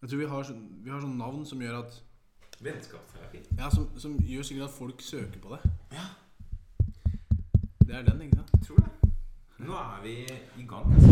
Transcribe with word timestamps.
Jeg 0.00 0.08
tror 0.08 0.18
vi 0.22 0.26
har, 0.32 0.44
sånn, 0.48 0.62
vi 0.84 0.90
har 0.94 1.00
sånn 1.04 1.18
navn 1.20 1.42
som 1.48 1.60
gjør 1.62 1.80
at 1.82 1.98
Vennskapsterapi. 2.60 3.38
Ja, 3.56 3.70
som, 3.72 3.86
som 4.00 4.14
gjør 4.20 4.44
sikkert 4.44 4.66
at 4.68 4.74
folk 4.76 5.00
søker 5.04 5.40
på 5.40 5.48
det. 5.54 5.60
Ja, 5.96 6.06
Det 7.80 7.94
er 7.96 8.02
den, 8.06 8.20
ikke 8.26 8.36
sant? 8.36 8.50
jeg 8.54 8.62
tror 8.66 8.76
det. 8.84 8.90
Nå 9.64 9.72
er 9.76 10.02
vi 10.04 10.14
i 10.60 10.66
gang. 10.68 10.86
altså. 10.94 11.08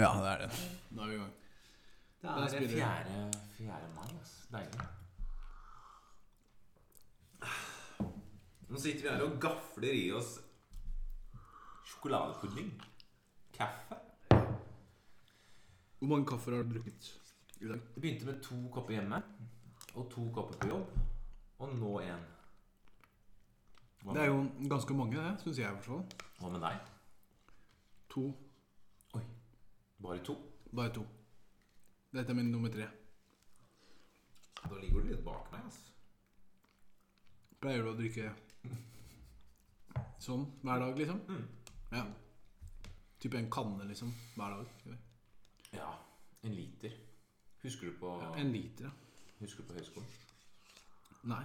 Ja, 0.00 0.10
det 0.20 0.30
er 0.32 0.38
den. 0.46 0.52
Nå 0.96 1.02
er 1.04 1.08
vi 1.08 1.14
i 1.14 1.20
gang. 1.20 1.34
Det 2.18 2.28
Da 2.28 2.30
er 2.44 2.48
spiller 2.48 2.68
vi. 2.68 2.80
4. 2.80 2.84
4. 3.58 3.88
mai. 3.94 4.08
Altså. 4.08 4.36
Deilig. 4.52 4.88
Nå 8.68 8.76
sitter 8.82 9.02
vi 9.04 9.08
her 9.14 9.22
og 9.24 9.38
gafler 9.40 9.94
i 9.96 10.10
oss 10.16 10.34
sjokoladepudding. 11.88 12.68
Kaffe. 13.56 13.96
Hvor 15.98 16.08
mange 16.12 16.26
kaffer 16.28 16.56
har 16.56 16.62
du 16.68 16.74
drukket 16.76 17.12
i 17.60 17.68
dag? 17.68 17.80
Det 17.94 18.00
begynte 18.00 18.26
med 18.26 18.42
to 18.42 18.58
kopper 18.72 18.94
hjemme 18.94 19.22
og 19.94 20.10
to 20.10 20.26
kopper 20.34 20.58
på 20.60 20.68
jobb. 20.68 20.98
Og 21.58 21.74
nå 21.74 22.00
én. 22.00 22.26
Det 24.12 24.22
er 24.22 24.30
jo 24.30 24.44
ganske 24.70 24.94
mange, 24.94 25.16
det, 25.18 25.40
syns 25.42 25.58
jeg 25.58 25.80
hva 26.38 26.50
med 26.52 26.60
deg? 26.62 26.76
To. 28.14 28.28
Oi. 29.18 29.22
Bare 30.02 30.22
to? 30.24 30.36
Bare 30.70 30.92
to. 30.94 31.02
Dette 32.14 32.32
er 32.32 32.38
min 32.38 32.52
nummer 32.52 32.70
tre. 32.72 32.86
Da 34.62 34.78
ligger 34.78 35.02
du 35.02 35.10
litt 35.10 35.24
bak 35.24 35.50
meg. 35.52 35.64
altså. 35.64 35.80
Pleier 37.60 37.82
du 37.82 37.90
å 37.90 37.98
drikke 37.98 38.30
sånn 40.22 40.46
hver 40.62 40.82
dag, 40.82 40.98
liksom? 40.98 41.20
Mm. 41.28 41.44
Ja. 41.92 42.06
Type 43.18 43.38
en 43.38 43.50
kanne, 43.50 43.86
liksom, 43.88 44.14
hver 44.36 44.54
dag? 44.54 44.72
eller? 44.86 44.98
Ja, 45.74 45.90
en 46.42 46.54
liter. 46.54 46.94
Husker 47.62 47.86
du 47.90 47.98
på, 47.98 48.12
Ja, 48.22 48.34
en 48.40 48.52
liter, 48.52 48.84
ja. 48.84 48.90
husker 49.40 49.62
du 49.62 49.68
på 49.68 49.78
høyskolen? 49.78 50.08
Nei. 51.28 51.44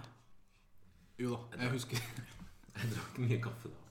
Jo 1.18 1.34
da, 1.34 1.58
jeg 1.62 1.70
husker. 1.74 1.98
Jeg 2.74 2.90
drakk 2.90 3.18
mye 3.22 3.36
kaffe 3.38 3.70
da. 3.70 3.82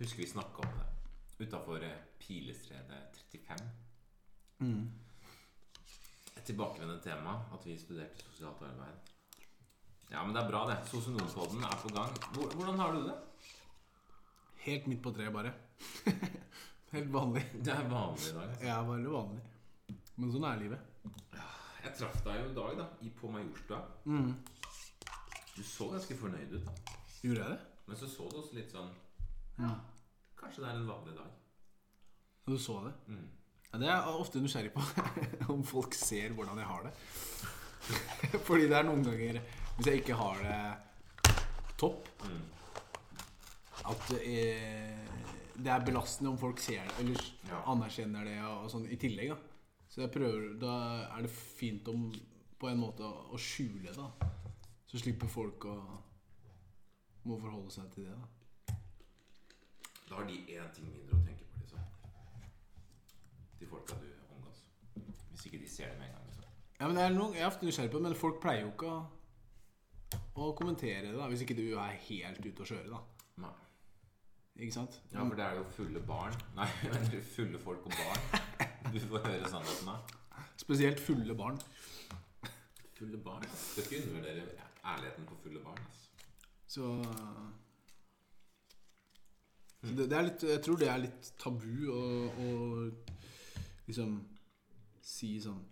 Husker 0.00 0.18
vi 0.18 0.26
snakka 0.26 0.64
om 0.64 0.72
det 0.74 0.86
utafor 1.46 1.84
Pilestredet 2.18 3.20
35. 3.30 3.68
Mm. 4.58 4.88
Et 6.36 6.42
tilbakevendende 6.48 7.02
tema 7.04 7.36
at 7.54 7.66
vi 7.66 7.76
studerte 7.78 8.24
sosialt 8.26 8.62
arbeid. 8.66 9.12
Ja, 10.10 10.24
men 10.24 10.34
det 10.34 10.42
er 10.42 10.50
bra, 10.50 10.64
det. 10.70 10.78
Sosionompodden 10.90 11.62
er 11.62 11.78
på 11.82 11.92
gang. 11.94 12.18
Hvordan 12.56 12.78
har 12.82 12.92
du 12.96 13.04
det? 13.06 13.14
Helt 14.64 14.86
midt 14.90 15.02
på 15.04 15.12
treet, 15.14 15.32
bare. 15.32 15.52
Helt 16.94 17.12
vanlig. 17.12 17.44
Det 17.54 17.72
er 17.74 17.86
vanlig 17.90 18.30
i 18.32 18.34
dag. 18.34 18.54
Jeg 18.64 18.72
er 18.74 18.88
veldig 18.88 19.12
vanlig. 19.14 19.42
Men 20.16 20.32
sånn 20.34 20.46
er 20.48 20.62
livet. 20.64 20.97
Jeg 21.84 21.94
traff 21.98 22.18
deg 22.24 22.40
jo 22.42 22.50
i 22.50 22.54
dag, 22.56 22.76
da, 22.78 22.86
i 23.06 23.10
på 23.14 23.30
Majorstua. 23.32 23.78
Mm. 24.04 24.32
Du 25.56 25.62
så 25.66 25.88
ganske 25.92 26.16
fornøyd 26.18 26.52
ut, 26.58 26.64
da. 26.66 26.72
Gjorde 27.22 27.42
jeg 27.44 27.50
det? 27.54 27.58
Men 27.88 27.96
så 27.96 28.08
så 28.10 28.26
du 28.30 28.36
også 28.42 28.54
litt 28.58 28.70
sånn 28.74 28.90
Ja. 29.58 29.70
Kanskje 30.38 30.62
det 30.62 30.68
er 30.70 30.76
en 30.78 30.86
vanlig 30.90 31.14
dag. 31.16 31.30
Og 32.46 32.52
du 32.54 32.58
så 32.62 32.76
det? 32.84 32.92
Mm. 33.08 33.24
Ja, 33.72 33.78
det 33.78 33.88
er 33.88 33.94
jeg 33.94 34.20
ofte 34.22 34.40
nysgjerrig 34.42 34.72
på. 34.74 34.84
om 35.54 35.64
folk 35.66 35.94
ser 35.98 36.30
hvordan 36.36 36.58
jeg 36.62 36.66
har 36.68 36.86
det. 36.86 36.92
Fordi 38.48 38.68
det 38.68 38.76
er 38.76 38.84
noen 38.88 39.02
ganger 39.06 39.38
Hvis 39.78 39.86
jeg 39.86 40.00
ikke 40.02 40.16
har 40.18 40.40
det 40.44 40.60
topp, 41.78 42.08
Mm. 42.28 42.40
at 43.88 44.08
det 44.10 44.18
er, 44.26 44.96
det 45.56 45.70
er 45.72 45.84
belastende 45.86 46.30
om 46.32 46.38
folk 46.38 46.58
ser 46.60 46.82
det 46.84 46.96
eller 47.04 47.22
Ja. 47.48 47.60
anerkjenner 47.72 48.24
det 48.26 48.34
og 48.44 48.66
sånn 48.70 48.88
i 48.90 48.96
tillegg. 49.00 49.30
da 49.30 49.36
Så 49.88 50.00
jeg 50.02 50.10
prøver 50.12 50.54
Da 50.60 50.72
er 51.16 51.22
det 51.24 51.30
fint 51.30 51.88
om 51.88 52.10
på 52.58 52.68
en 52.68 52.80
måte 52.80 53.06
å, 53.06 53.38
skjule 53.38 53.92
det. 53.94 54.08
Så 54.90 54.98
slipper 54.98 55.30
folk 55.30 55.64
å 55.70 55.76
må 57.28 57.36
forholde 57.38 57.70
seg 57.70 57.90
til 57.94 58.08
det. 58.08 58.16
da 58.16 58.74
Da 60.08 60.16
har 60.16 60.24
de 60.26 60.38
én 60.56 60.72
ting 60.74 60.88
mindre 60.88 61.18
å 61.18 61.24
tenke 61.26 61.44
på, 61.44 61.60
liksom. 61.60 61.84
De 63.60 63.68
folka 63.68 63.98
du 64.00 64.08
omgås. 64.34 64.64
Hvis 65.30 65.46
ikke 65.46 65.60
de 65.62 65.68
ser 65.68 65.92
det 65.92 65.98
med 66.00 66.08
en 66.08 66.16
gang. 66.16 66.26
liksom. 66.26 66.44
Ja, 66.80 66.86
men 66.86 66.96
det 66.96 67.04
er 67.04 67.14
noe, 67.14 67.34
Jeg 67.34 67.42
er 67.44 67.52
ofte 67.52 67.68
nysgjerrig 67.68 67.92
på 67.92 68.00
det, 68.00 68.08
men 68.08 68.18
folk 68.24 68.40
pleier 68.42 68.64
jo 68.64 68.72
ikke 68.72 68.90
å, 68.90 68.98
å 70.34 70.52
kommentere 70.58 71.06
det, 71.12 71.14
da 71.18 71.28
hvis 71.28 71.44
ikke 71.46 71.58
du 71.58 71.66
er 71.78 71.98
helt 72.08 72.46
ute 72.46 72.64
å 72.64 72.70
kjøre. 72.72 72.88
da 72.96 73.04
Nei. 73.44 73.54
Ikke 74.58 74.74
sant? 74.80 75.00
Ja, 75.12 75.22
for 75.22 75.38
det 75.38 75.44
er 75.46 75.60
jo 75.60 75.68
fulle 75.76 76.00
barn 76.02 76.34
Nei, 76.56 76.66
fulle 77.36 77.60
folk 77.62 77.86
og 77.86 77.94
barn. 77.94 78.57
Du 78.92 78.98
får 79.00 79.24
høre 79.26 79.50
sannheten 79.50 79.90
da. 79.90 79.96
Spesielt 80.58 81.00
fulle 81.00 81.34
barn. 81.38 81.58
Fulle 82.98 83.18
barn. 83.22 83.44
Skal 83.54 83.84
ikke 83.84 84.02
undervurdere 84.06 84.46
ærligheten 84.84 85.26
på 85.28 85.38
fulle 85.42 85.62
barn. 85.64 85.78
Altså. 85.78 86.08
Så, 86.68 87.04
så 89.82 89.94
det, 89.94 90.10
det 90.10 90.18
er 90.18 90.26
litt, 90.26 90.42
Jeg 90.42 90.62
tror 90.64 90.80
det 90.80 90.90
er 90.92 91.00
litt 91.00 91.30
tabu 91.40 91.88
å, 91.94 92.02
å 92.28 92.48
liksom 93.88 94.18
si 95.08 95.30
sånn 95.40 95.62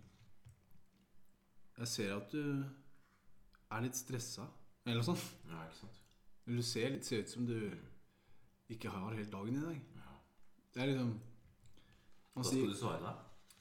Jeg 1.77 1.91
ser 1.91 2.15
at 2.15 2.33
du 2.33 2.41
er 3.67 3.83
litt 3.83 3.99
stressa, 3.99 4.47
eller 4.87 5.01
noe 5.01 5.05
sånt. 5.05 5.23
Ja, 5.51 5.61
ikke 5.67 5.81
sant? 5.83 5.97
Du 6.47 6.63
ser 6.63 6.93
litt 6.93 7.05
ser 7.05 7.25
ut 7.25 7.31
som 7.33 7.45
du 7.45 7.57
ikke 8.71 8.91
har 8.91 9.11
helt 9.13 9.31
dagen 9.31 9.57
i 9.59 9.63
dag. 9.65 9.81
Ja. 9.99 10.13
Det 10.73 10.81
er 10.81 10.93
liksom 10.93 11.11
Hva 12.37 12.43
skal 12.45 12.69
du 12.69 12.75
svare 12.77 13.01
da? 13.01 13.11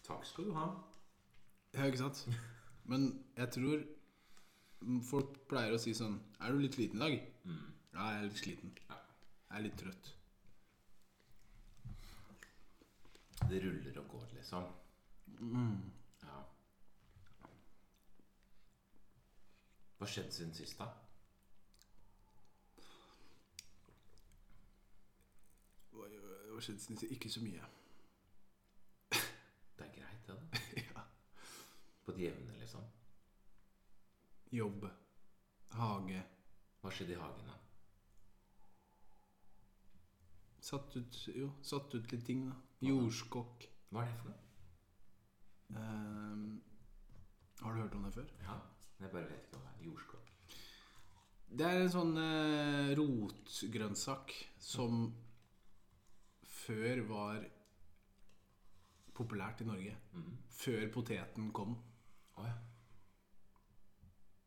Takk 0.05 0.27
skal 0.29 0.45
du 0.45 0.53
ha. 0.53 0.67
Ja, 1.75 1.87
ikke 1.89 1.99
sant? 1.99 2.29
Men 2.85 3.07
jeg 3.37 3.49
tror 3.53 3.85
folk 5.09 5.39
pleier 5.49 5.73
å 5.73 5.79
si 5.81 5.95
sånn 5.97 6.19
Er 6.45 6.53
du 6.53 6.61
litt 6.61 6.77
sliten 6.77 7.01
i 7.01 7.05
dag? 7.07 7.15
Mm. 7.49 7.63
Ja, 7.95 8.11
jeg 8.13 8.19
er 8.19 8.27
litt 8.27 8.43
sliten. 8.43 8.75
Ja. 8.91 8.99
Jeg 9.49 9.57
er 9.59 9.65
litt 9.65 9.79
trøtt. 9.81 10.13
Det 13.47 13.63
ruller 13.65 13.99
og 14.03 14.09
går, 14.13 14.27
liksom. 14.37 14.69
Mm. 15.41 15.81
Ja. 16.27 16.43
Hva 19.97 20.11
skjedde 20.13 20.37
siden 20.37 20.53
sist, 20.61 20.77
da? 20.83 20.91
Hva 25.97 26.13
hva 26.53 26.61
skjedde 26.61 26.85
siden 26.85 27.01
sist? 27.01 27.17
Ikke 27.17 27.33
så 27.33 27.41
mye. 27.47 27.73
Er 30.29 30.41
det. 30.41 30.63
ja. 30.87 31.05
På 32.05 32.13
det 32.13 32.29
jevne, 32.29 32.57
liksom. 32.61 32.85
Jobb. 34.55 34.89
Hage. 35.77 36.23
Hva 36.81 36.93
skjedde 36.95 37.17
i 37.17 37.21
hagen, 37.21 37.49
da? 37.51 37.57
Satt 40.67 40.97
ut 40.99 41.19
Jo, 41.31 41.51
satt 41.63 41.95
ut 41.95 42.13
litt 42.13 42.27
ting, 42.27 42.47
da. 42.49 42.57
Jordskokk. 42.87 43.69
Hva 43.91 44.03
er 44.03 44.11
det 44.11 44.21
for 44.21 44.33
noe? 44.33 44.43
Um, 45.77 46.63
har 47.61 47.75
du 47.75 47.81
hørt 47.83 47.95
om 47.99 48.07
det 48.07 48.15
før? 48.15 48.33
Ja, 48.43 48.57
jeg 49.01 49.13
bare 49.13 49.29
vet 49.31 49.47
ikke 49.47 49.59
hva 49.59 49.65
det 49.65 49.73
er. 49.73 49.85
Jordskokk. 49.87 50.33
Det 51.57 51.67
er 51.67 51.85
en 51.85 51.93
sånn 51.95 52.17
eh, 52.19 52.91
rotgrønnsak 52.99 54.35
som 54.59 55.07
før 56.67 57.03
var 57.07 57.45
populært 59.17 59.63
i 59.65 59.69
Norge. 59.69 59.97
Mm. 60.13 60.33
Før 60.53 60.89
poteten 60.95 61.51
kom. 61.57 61.77
Oh, 62.37 62.47
ja. 62.47 62.57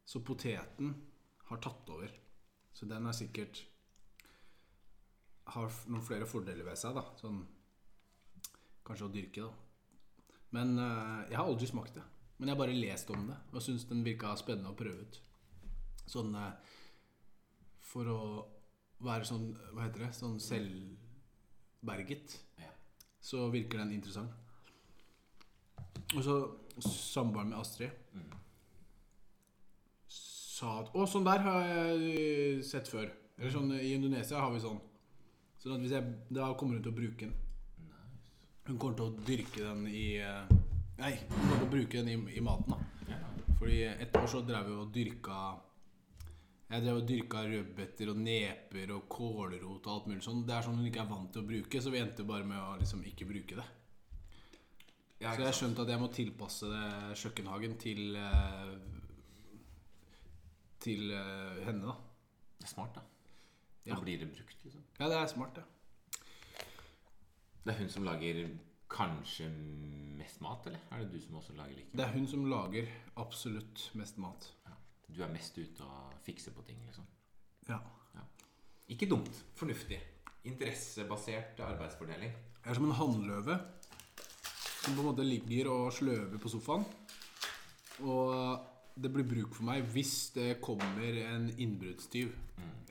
Så 0.10 0.22
poteten 0.26 0.94
har 1.50 1.62
tatt 1.62 1.90
over. 1.90 2.14
Så 2.74 2.86
den 2.90 3.06
er 3.06 3.16
sikkert 3.18 3.66
Har 5.50 5.72
noen 5.90 6.04
flere 6.06 6.28
fordeler 6.30 6.66
ved 6.68 6.78
seg, 6.78 6.94
da. 6.94 7.04
Sånn 7.18 7.42
Kanskje 8.86 9.08
å 9.08 9.14
dyrke, 9.14 9.48
da. 9.48 9.52
Men 10.56 10.78
uh, 10.78 11.26
jeg 11.30 11.38
har 11.38 11.46
aldri 11.46 11.68
smakt 11.70 11.98
det. 11.98 12.06
Men 12.38 12.48
jeg 12.48 12.56
har 12.56 12.62
bare 12.62 12.78
lest 12.78 13.10
om 13.14 13.28
det 13.30 13.38
og 13.52 13.62
syns 13.62 13.86
den 13.90 14.06
virka 14.06 14.32
spennende 14.40 14.72
å 14.72 14.78
prøve 14.78 15.06
ut. 15.06 15.20
Sånn 16.10 16.34
uh, 16.34 16.54
For 17.86 18.10
å 18.10 18.22
være 19.06 19.28
sånn 19.30 19.52
Hva 19.74 19.86
heter 19.86 20.08
det? 20.08 20.12
Sånn 20.18 20.40
selvberget. 20.42 22.38
Ja. 22.62 22.72
Så 23.22 23.50
virker 23.54 23.82
den 23.84 23.98
interessant. 23.98 24.34
Og 26.16 26.24
så 26.24 26.36
samboeren 26.82 27.52
med 27.52 27.60
Astrid 27.60 27.92
mm. 28.14 28.30
sa 30.10 30.80
at 30.82 30.94
Å, 30.96 31.06
sånn 31.10 31.28
der 31.28 31.44
har 31.46 31.68
jeg 31.68 32.64
sett 32.68 32.90
før. 32.92 33.12
Eller 33.40 33.54
sånn 33.54 33.74
I 33.78 33.94
Indonesia 33.96 34.42
har 34.42 34.54
vi 34.54 34.64
sånn. 34.64 34.80
Sånn 35.60 35.76
at 35.76 35.84
hvis 35.84 35.96
jeg 35.96 36.16
Da 36.36 36.52
kommer 36.60 36.80
hun 36.80 36.84
til 36.86 36.94
å 36.94 37.00
bruke 37.00 37.28
den. 37.28 37.36
Nice. 37.86 38.34
Hun 38.68 38.80
kommer 38.82 39.00
til 39.00 39.10
å 39.10 39.28
dyrke 39.28 39.64
den 39.64 39.86
i 39.92 40.08
eh, 40.24 40.56
Nei, 41.00 41.16
hun 41.16 41.38
kommer 41.38 41.62
til 41.62 41.68
å 41.68 41.74
bruke 41.78 42.02
den 42.02 42.12
i, 42.12 42.38
i 42.40 42.44
maten. 42.44 42.76
da. 42.76 42.90
Fordi 43.60 43.82
et 43.92 44.16
år 44.16 44.28
så 44.32 44.40
drev 44.48 44.70
vi 44.70 44.78
og 44.80 44.92
dyrka 44.96 45.40
Jeg 46.70 46.84
drev 46.86 47.00
og 47.02 47.08
dyrka 47.10 47.44
rødbeter 47.48 48.12
og 48.12 48.22
neper 48.24 48.94
og 48.96 49.08
kålrot 49.12 49.88
og 49.88 49.94
alt 49.94 50.10
mulig 50.12 50.24
sånn. 50.24 50.46
Det 50.48 50.56
er 50.56 50.68
sånn 50.68 50.80
hun 50.80 50.88
ikke 50.88 51.04
er 51.04 51.12
vant 51.12 51.32
til 51.34 51.44
å 51.44 51.50
bruke, 51.50 51.82
så 51.82 51.92
vi 51.92 52.02
endte 52.04 52.28
bare 52.28 52.48
med 52.48 52.60
å 52.62 52.78
liksom 52.80 53.02
ikke 53.10 53.28
bruke 53.28 53.58
det. 53.58 53.66
Ja, 55.20 55.34
Så 55.34 55.42
jeg 55.42 55.50
har 55.50 55.58
skjønt 55.58 55.80
at 55.84 55.90
jeg 55.92 56.00
må 56.00 56.08
tilpasse 56.16 56.68
kjøkkenhagen 57.20 57.76
til 57.82 58.16
eh, 58.16 58.76
Til 60.80 61.12
eh, 61.12 61.60
henne, 61.66 61.92
da. 61.92 61.96
Det 62.60 62.68
er 62.68 62.72
smart, 62.72 62.96
da. 62.96 63.04
Ja. 63.84 63.96
Da 63.96 64.00
blir 64.04 64.22
det 64.22 64.30
brukt, 64.32 64.64
liksom. 64.64 64.84
Ja, 65.00 65.10
det 65.12 65.18
er 65.18 65.28
smart, 65.28 65.60
det. 65.60 65.66
Det 67.66 67.74
er 67.74 67.82
hun 67.82 67.92
som 67.92 68.08
lager 68.08 68.40
kanskje 68.90 69.50
mest 70.20 70.40
mat, 70.42 70.66
eller? 70.72 70.80
Er 70.92 71.04
det 71.04 71.12
du 71.12 71.20
som 71.22 71.36
også 71.42 71.54
lager 71.58 71.76
like 71.76 71.98
Det 71.98 72.06
er 72.06 72.14
hun 72.16 72.28
som 72.28 72.46
lager 72.50 72.88
absolutt 73.20 73.90
mest 74.00 74.18
mat. 74.18 74.48
Ja. 74.66 74.78
Du 75.10 75.24
er 75.24 75.34
mest 75.34 75.58
ute 75.58 75.84
og 75.84 76.14
fikser 76.24 76.56
på 76.56 76.64
ting, 76.68 76.80
liksom. 76.88 77.08
Ja. 77.68 77.80
Ikke 78.90 79.06
dumt. 79.10 79.46
Fornuftig. 79.56 80.00
Interessebasert 80.44 81.60
arbeidsfordeling. 81.62 82.32
Jeg 82.64 82.72
er 82.72 82.74
som 82.74 82.88
en 82.88 82.96
hannløve 82.98 83.60
som 84.90 84.98
på 84.98 85.04
en 85.04 85.12
måte 85.12 85.26
ligger 85.26 85.68
og 85.70 85.94
sløver 85.94 86.40
på 86.42 86.50
sofaen. 86.50 86.86
Og 88.02 88.66
det 88.98 89.12
blir 89.14 89.28
bruk 89.28 89.54
for 89.54 89.68
meg 89.68 89.86
hvis 89.94 90.32
det 90.34 90.62
kommer 90.66 91.20
en 91.22 91.50
innbruddstyv. 91.62 92.32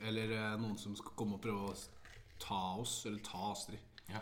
Eller 0.07 0.31
eh, 0.31 0.53
noen 0.61 0.77
som 0.79 0.95
skal 0.95 1.17
komme 1.19 1.35
og 1.35 1.43
prøve 1.43 1.73
å 1.73 1.75
ta 2.39 2.61
oss, 2.79 3.01
eller 3.09 3.19
ta 3.25 3.49
Astrid. 3.51 3.83
Ja. 4.07 4.21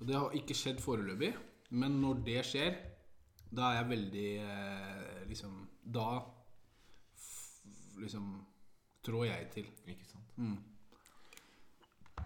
Og 0.00 0.08
det 0.08 0.18
har 0.18 0.34
ikke 0.34 0.56
skjedd 0.58 0.82
foreløpig, 0.82 1.30
men 1.78 2.00
når 2.02 2.24
det 2.26 2.40
skjer, 2.48 2.80
da 3.54 3.70
er 3.70 3.78
jeg 3.78 3.90
veldig 3.92 4.28
eh, 4.42 5.24
liksom 5.30 5.60
Da 5.94 6.08
liksom 8.00 8.30
trår 9.06 9.26
jeg 9.28 9.50
til. 9.54 9.66
Ikke 9.86 10.08
sant? 10.08 10.38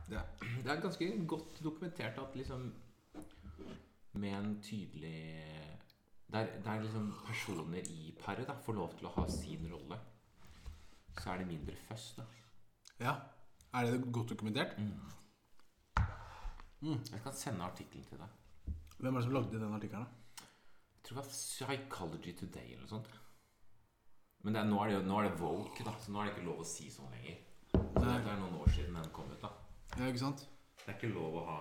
Det, 0.08 0.16
er, 0.16 0.28
det 0.64 0.70
er 0.72 0.80
ganske 0.80 1.14
godt 1.28 1.60
dokumentert 1.64 2.22
at 2.22 2.38
liksom 2.38 2.70
Med 4.18 4.34
en 4.38 4.54
tydelig 4.62 5.18
Der, 6.32 6.48
der 6.64 6.80
liksom 6.82 7.12
personer 7.26 7.78
i 7.88 8.10
paret 8.20 8.50
får 8.64 8.74
lov 8.76 8.90
til 8.98 9.06
å 9.08 9.12
ha 9.14 9.22
sin 9.32 9.62
rolle, 9.72 9.96
så 11.18 11.30
er 11.32 11.38
det 11.40 11.46
mindre 11.48 11.76
føss. 11.88 12.10
da 12.18 12.24
Ja. 13.00 13.14
Er 13.74 13.86
det 13.90 14.12
godt 14.12 14.30
dokumentert? 14.34 14.74
Jeg 16.82 17.22
kan 17.22 17.32
sende 17.34 17.64
artikkelen 17.64 18.04
til 18.06 18.18
deg. 18.20 18.74
Hvem 18.98 19.14
er 19.14 19.18
det 19.20 19.24
som 19.24 19.32
lagde 19.34 19.60
den 19.60 19.74
artikkelen? 19.74 20.06
Jeg 20.38 21.02
tror 21.04 21.16
det 21.16 21.24
var 21.24 21.30
Psychology 21.32 22.32
Today 22.38 22.72
eller 22.74 22.84
noe 22.84 22.92
sånt. 22.92 23.08
Men 24.44 24.56
er, 24.56 24.64
nå, 24.68 24.78
er 24.82 24.86
det, 24.90 24.94
jo- 24.98 25.08
nå 25.08 25.18
er 25.18 25.28
det 25.28 25.40
woke, 25.40 25.84
da, 25.84 25.94
så 25.98 26.12
nå 26.12 26.20
er 26.20 26.24
det 26.28 26.34
ikke 26.36 26.46
lov 26.46 26.60
å 26.62 26.66
si 26.68 26.90
sånn 26.90 27.10
lenger. 27.10 27.38
Så 27.72 28.04
det 28.04 28.32
er 28.32 28.38
noen 28.40 28.54
år 28.60 28.68
siden 28.70 28.94
den 28.94 29.10
kom 29.10 29.30
ut. 29.32 29.40
da 29.42 29.50
Ja, 29.98 30.04
ikke 30.12 30.18
sant? 30.22 30.48
Det 30.84 30.88
er 30.88 30.98
ikke 30.98 31.14
lov 31.14 31.34
å 31.40 31.46
ha 31.48 31.58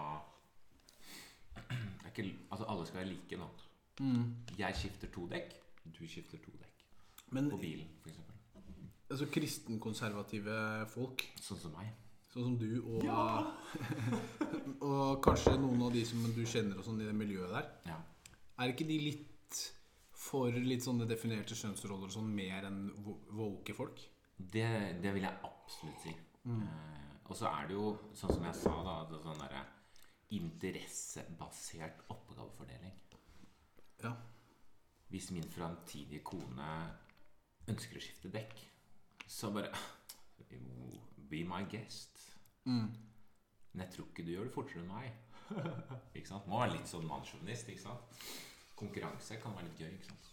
ikke, 1.69 2.25
Altså, 2.51 2.65
alle 2.69 2.85
skal 2.85 2.99
være 3.01 3.09
like 3.13 3.37
nå. 3.37 3.47
Mm. 3.99 4.35
Jeg 4.57 4.75
skifter 4.75 5.07
to 5.13 5.27
dekk, 5.27 5.53
du 5.97 6.03
skifter 6.07 6.37
to 6.37 6.51
dekk. 6.51 6.83
Men 7.31 7.49
På 7.49 7.57
bilen, 7.57 7.87
f.eks. 8.03 8.19
altså 9.09 9.25
kristenkonservative 9.31 10.87
folk, 10.93 11.23
Sånn 11.41 11.59
som 11.59 11.71
meg. 11.77 11.89
sånn 12.33 12.43
som 12.43 12.57
du 12.57 12.81
og 12.85 13.03
Og 14.87 15.21
kanskje 15.25 15.55
noen 15.59 15.81
av 15.87 15.93
de 15.95 16.03
som 16.05 16.23
du 16.35 16.43
kjenner 16.45 16.77
og 16.79 16.85
sånn 16.85 17.01
i 17.01 17.07
det 17.07 17.15
miljøet 17.15 17.51
der, 17.55 17.69
Ja. 17.91 17.97
er 18.59 18.73
ikke 18.73 18.87
de 18.87 18.99
litt 18.99 19.63
for 20.17 20.51
litt 20.51 20.81
sånne 20.83 21.07
definerte 21.07 21.55
kjønnsroller 21.55 22.05
og 22.09 22.11
sånn 22.11 22.29
mer 22.35 22.65
enn 22.65 22.91
wo- 23.05 23.19
woke 23.31 23.73
folk? 23.73 23.99
Det, 24.37 25.01
det 25.01 25.13
vil 25.13 25.23
jeg 25.23 25.37
absolutt 25.43 26.01
si. 26.03 26.09
Eh, 26.45 27.29
og 27.29 27.35
så 27.35 27.47
er 27.49 27.67
det 27.67 27.73
jo, 27.77 27.97
sånn 28.13 28.33
som 28.35 28.43
jeg 28.43 28.55
sa, 28.55 28.73
da 28.83 28.95
det 29.11 29.21
sånn 29.23 29.39
derre 29.41 29.63
interessebasert 30.29 32.03
oppgavefordeling. 32.09 32.93
Ja. 34.03 34.11
Hvis 35.07 35.31
min 35.31 35.51
framtidige 35.51 36.23
kone 36.23 36.71
ønsker 37.67 37.99
å 37.99 38.03
skifte 38.03 38.31
dekk, 38.33 38.59
så 39.27 39.51
bare 39.51 39.71
Be 41.27 41.41
my 41.43 41.65
guest. 41.67 42.21
Mm. 42.63 42.87
Men 43.73 43.81
jeg 43.83 43.91
tror 43.93 44.05
ikke 44.07 44.23
du 44.23 44.29
gjør 44.31 44.45
det 44.47 44.53
fortere 44.53 44.79
enn 44.79 44.87
meg. 44.87 45.09
ikke 46.15 46.29
sant? 46.29 46.45
Må 46.47 46.61
være 46.61 46.77
litt 46.77 46.87
sånn 46.87 47.03
mannssjåvinist. 47.09 47.67
ikke 47.73 47.83
sant? 47.83 48.21
Konkurranse 48.79 49.35
kan 49.43 49.51
være 49.57 49.67
litt 49.67 49.81
gøy. 49.83 49.89
ikke 49.97 50.07
sant? 50.07 50.29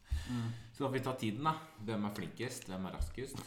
Så 0.73 0.85
da 0.85 0.87
får 0.87 0.95
vi 0.95 1.03
ta 1.09 1.15
tiden, 1.19 1.43
da. 1.49 1.55
Hvem 1.89 2.07
er 2.07 2.15
flinkest? 2.21 2.69
Hvem 2.71 2.87
er 2.87 2.95
raskest? 2.95 3.43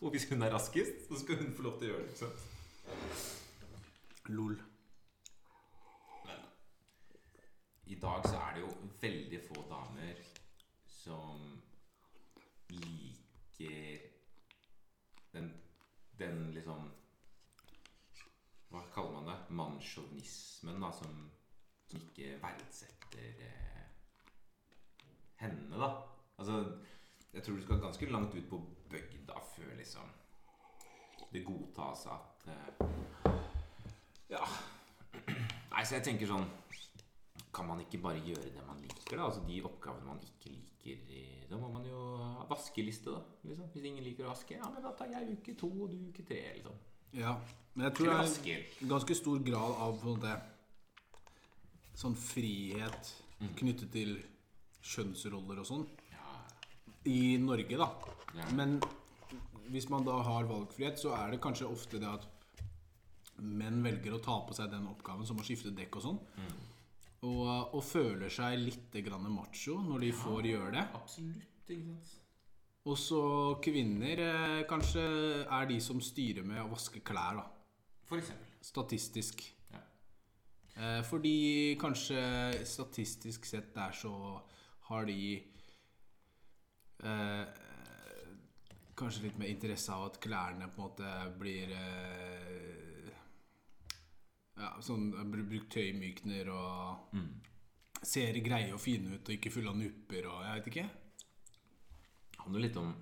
Og 0.00 0.14
hvis 0.14 0.28
hun 0.30 0.46
er 0.46 0.54
raskest, 0.54 1.02
så 1.08 1.18
skal 1.20 1.42
hun 1.42 1.50
få 1.56 1.66
lov 1.66 1.74
til 1.80 1.90
å 1.90 1.92
gjøre 1.92 2.06
det. 2.06 2.14
ikke 2.14 2.22
sant? 2.22 2.40
Lol. 4.28 4.62
Men 6.24 6.40
i 7.84 7.94
dag 7.94 8.28
så 8.28 8.36
er 8.36 8.54
det 8.54 8.60
jo 8.60 8.90
veldig 9.00 9.40
få 9.48 9.64
damer 9.70 10.22
som 10.86 11.62
liker 12.70 13.98
den, 15.32 15.50
den 16.18 16.50
liksom 16.54 16.90
Hva 18.70 18.84
kaller 18.94 19.16
man 19.16 19.26
det? 19.26 19.38
Mannssjåvinismen, 19.58 20.78
da, 20.82 20.92
som, 20.94 21.24
som 21.90 22.04
ikke 22.06 22.36
verdsetter 22.42 23.40
eh, 23.48 23.80
henne, 25.40 25.74
da. 25.74 25.88
Altså, 26.38 26.60
jeg 27.32 27.42
tror 27.42 27.56
du 27.56 27.62
skal 27.64 27.82
ganske 27.82 28.10
langt 28.12 28.34
ut 28.34 28.46
på 28.50 28.60
bygda 28.92 29.42
før 29.56 29.74
liksom 29.78 30.12
det 31.32 31.44
godtas 31.46 32.06
at 32.06 32.46
eh, 32.46 33.49
Ja. 34.30 34.44
Nei, 35.70 35.82
så 35.84 35.96
jeg 35.96 36.04
tenker 36.06 36.28
sånn 36.30 36.46
Kan 37.54 37.66
man 37.66 37.80
ikke 37.82 37.98
bare 38.02 38.20
gjøre 38.22 38.52
det 38.54 38.62
man 38.66 38.78
liker, 38.78 39.16
da? 39.16 39.26
Altså 39.26 39.42
de 39.46 39.56
oppgavene 39.66 40.06
man 40.06 40.20
ikke 40.22 40.52
liker 40.52 41.14
i, 41.16 41.24
Da 41.50 41.58
må 41.58 41.70
man 41.72 41.86
jo 41.88 42.04
ha 42.38 42.46
vaskeliste, 42.50 43.10
da. 43.16 43.24
Liksom. 43.48 43.72
Hvis 43.74 43.88
ingen 43.90 44.06
liker 44.06 44.28
å 44.28 44.34
vaske, 44.34 44.58
ja, 44.60 44.70
men 44.70 44.84
da 44.84 44.94
tar 44.98 45.10
jeg 45.10 45.34
uke 45.38 45.56
to 45.58 45.70
og 45.70 45.90
du 45.90 45.98
uke 46.10 46.26
tre. 46.26 46.44
liksom 46.60 46.78
Ja. 47.18 47.34
Men 47.74 47.88
jeg 47.88 47.96
tror 47.98 48.10
det 48.10 48.54
er 48.54 48.62
en 48.82 48.92
ganske 48.94 49.16
stor 49.18 49.42
grad 49.46 49.76
av 49.86 50.06
en 50.06 50.42
sånn 52.00 52.16
frihet 52.16 53.14
knyttet 53.58 53.90
til 53.92 54.14
kjønnsroller 54.80 55.60
og 55.60 55.68
sånn 55.68 55.88
i 57.08 57.36
Norge, 57.40 57.76
da. 57.80 57.88
Men 58.56 58.78
hvis 59.72 59.88
man 59.88 60.04
da 60.04 60.18
har 60.26 60.48
valgfrihet, 60.48 61.00
så 61.00 61.14
er 61.16 61.32
det 61.32 61.40
kanskje 61.40 61.68
ofte 61.70 62.00
det 62.00 62.08
at 62.10 62.26
menn 63.40 63.82
velger 63.84 64.16
å 64.16 64.22
ta 64.22 64.38
på 64.46 64.56
seg 64.56 64.70
den 64.72 64.88
oppgaven, 64.90 65.26
som 65.28 65.40
å 65.40 65.46
skifte 65.46 65.72
dekk 65.76 66.00
og 66.00 66.06
sånn. 66.06 66.20
Og, 67.28 67.74
og 67.76 67.82
føler 67.84 68.32
seg 68.32 68.56
litt 68.62 68.96
grann 69.04 69.28
macho 69.32 69.76
når 69.84 70.06
de 70.06 70.10
får 70.16 70.50
gjøre 70.54 70.74
det. 70.78 70.86
absolutt. 70.96 71.68
ikke 71.68 71.84
sant? 71.84 72.16
Og 72.88 72.96
så 72.96 73.22
kvinner 73.60 74.22
eh, 74.24 74.60
kanskje 74.68 75.02
er 75.44 75.66
de 75.68 75.76
som 75.84 76.00
styrer 76.00 76.46
med 76.48 76.62
å 76.62 76.70
vaske 76.70 77.02
klær, 77.04 77.42
da. 77.42 77.44
For 78.08 78.18
eksempel. 78.22 78.54
Statistisk. 78.64 79.42
Ja. 79.70 79.82
Eh, 80.74 81.00
fordi 81.04 81.76
kanskje 81.80 82.22
statistisk 82.66 83.44
sett 83.48 83.74
der 83.76 83.92
så 83.96 84.14
har 84.88 85.04
de 85.08 85.18
eh, 87.04 87.44
Kanskje 89.00 89.22
litt 89.24 89.38
mer 89.40 89.48
interesse 89.48 89.94
av 89.94 90.10
at 90.10 90.18
klærne 90.20 90.66
på 90.68 90.76
en 90.76 90.88
måte 90.90 91.10
blir 91.40 91.70
eh, 91.72 92.79
Ja, 94.60 94.74
sånn 94.84 95.10
br- 95.32 95.46
Brukt 95.48 95.70
tøymykner 95.72 96.48
og 96.52 97.14
Mm. 97.16 97.30
ser 98.02 98.32
greie 98.44 98.72
og 98.74 98.80
fine 98.80 99.14
ut 99.16 99.28
og 99.28 99.34
ikke 99.34 99.50
fulle 99.52 99.70
av 99.72 99.76
nupper 99.80 100.26
og 100.28 100.42
jeg 100.44 100.54
vet 100.58 100.66
ikke. 100.72 100.90
Det 102.30 102.44
handler 102.44 102.60
litt 102.66 102.76
om 102.80 102.94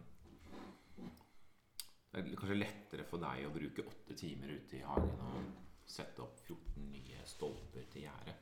Det 2.13 2.23
er 2.25 2.37
kanskje 2.41 2.57
lettere 2.59 3.05
for 3.07 3.19
deg 3.21 3.45
å 3.47 3.51
bruke 3.53 3.85
åtte 3.87 4.15
timer 4.17 4.49
ute 4.57 4.79
i 4.79 4.81
hagen 4.83 5.21
og 5.21 5.45
sette 5.87 6.23
opp 6.25 6.39
14 6.47 6.89
nye 6.91 7.19
stolper 7.29 7.85
til 7.93 8.03
gjerdet. 8.07 8.39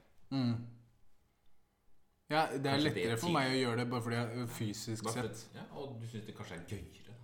Ja, 2.30 2.46
det 2.46 2.66
er 2.66 2.76
Kanskje 2.78 2.82
det 2.82 2.94
lettere 2.94 3.18
for 3.20 3.30
meg 3.34 3.50
å 3.52 3.58
gjøre 3.58 3.76
det 3.82 3.90
bare 3.90 4.02
fordi 4.02 4.16
jeg 4.16 4.48
fysisk 4.48 5.10
sett 5.12 5.42
Ja, 5.54 5.64
og 5.78 6.00
du 6.00 6.06
syns 6.06 6.26
det 6.26 6.34
kanskje 6.38 6.56
er 6.56 6.64
gøyere. 6.70 7.14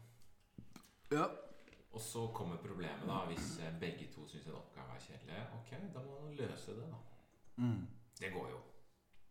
Ja. 1.13 1.29
Og 1.93 2.01
så 2.01 2.27
kommer 2.33 2.57
problemet, 2.57 3.05
da, 3.07 3.19
hvis 3.29 3.59
eh, 3.61 3.73
begge 3.81 4.09
to 4.15 4.25
syns 4.29 4.47
en 4.49 4.57
oppgave 4.57 4.95
er 4.97 5.03
kjedelig. 5.05 5.41
Ok, 5.59 5.73
da 5.93 6.05
må 6.05 6.21
man 6.23 6.39
løse 6.39 6.77
det, 6.79 6.87
da. 6.89 7.01
Mm. 7.61 7.83
Det 8.21 8.31
går 8.33 8.49
jo. 8.55 8.61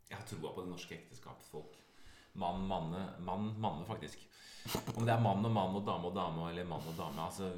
Jeg 0.09 0.17
har 0.19 0.27
troa 0.29 0.51
på 0.53 0.65
det 0.65 0.69
norske 0.69 0.97
ekteskapsfolk. 0.97 1.77
Mann, 2.33 2.67
manne, 2.67 3.01
mann, 3.25 3.49
manne, 3.59 3.85
faktisk. 3.87 4.27
Om 4.95 5.07
det 5.07 5.13
er 5.15 5.23
mann 5.23 5.45
og 5.45 5.51
mann 5.55 5.75
og 5.79 5.85
dame 5.87 6.11
og 6.11 6.15
dame 6.15 6.49
eller 6.51 6.69
mann 6.69 6.85
og 6.85 6.97
dame, 6.97 7.25
altså 7.25 7.49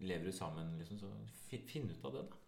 lever 0.00 0.28
du 0.28 0.32
sammen, 0.36 0.76
liksom, 0.78 1.00
så 1.00 1.10
finn 1.48 1.88
ut 1.88 2.04
av 2.04 2.12
det, 2.18 2.26
da. 2.28 2.42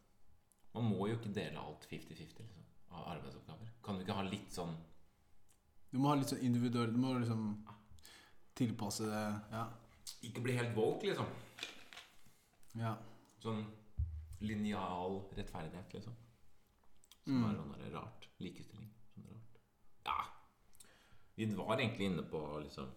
Man 0.77 0.91
må 0.93 1.09
jo 1.09 1.17
ikke 1.17 1.33
dele 1.33 1.59
alt 1.63 1.89
50-50 1.89 2.43
liksom, 2.43 2.65
av 2.93 3.09
arbeidsoppgaver. 3.15 3.73
Kan 3.85 3.97
du 3.97 4.05
ikke 4.05 4.19
ha 4.19 4.25
litt 4.27 4.53
sånn 4.53 4.75
Du 5.89 5.97
må 5.99 6.11
ha 6.11 6.19
litt 6.19 6.29
sånn 6.29 6.43
individuell 6.45 6.91
Du 6.93 6.99
må 7.01 7.15
liksom 7.17 7.47
tilpasse 8.59 9.07
det 9.09 9.23
Ja. 9.55 9.63
Ikke 10.29 10.43
bli 10.45 10.57
helt 10.59 10.77
woke, 10.77 11.09
liksom. 11.09 11.29
Ja. 12.79 12.95
Sånn 13.43 13.65
lineal 14.41 15.21
rettferdighet, 15.37 15.93
liksom. 15.95 16.15
Som 17.25 17.35
Mm. 17.43 17.51
er 17.51 17.57
sånn 17.59 17.73
der 17.83 17.91
rart. 17.99 18.29
Likestilling. 18.41 18.91
Ja 20.07 20.25
Vi 21.37 21.45
var 21.55 21.77
egentlig 21.77 22.07
inne 22.07 22.23
på 22.23 22.39
liksom 22.63 22.89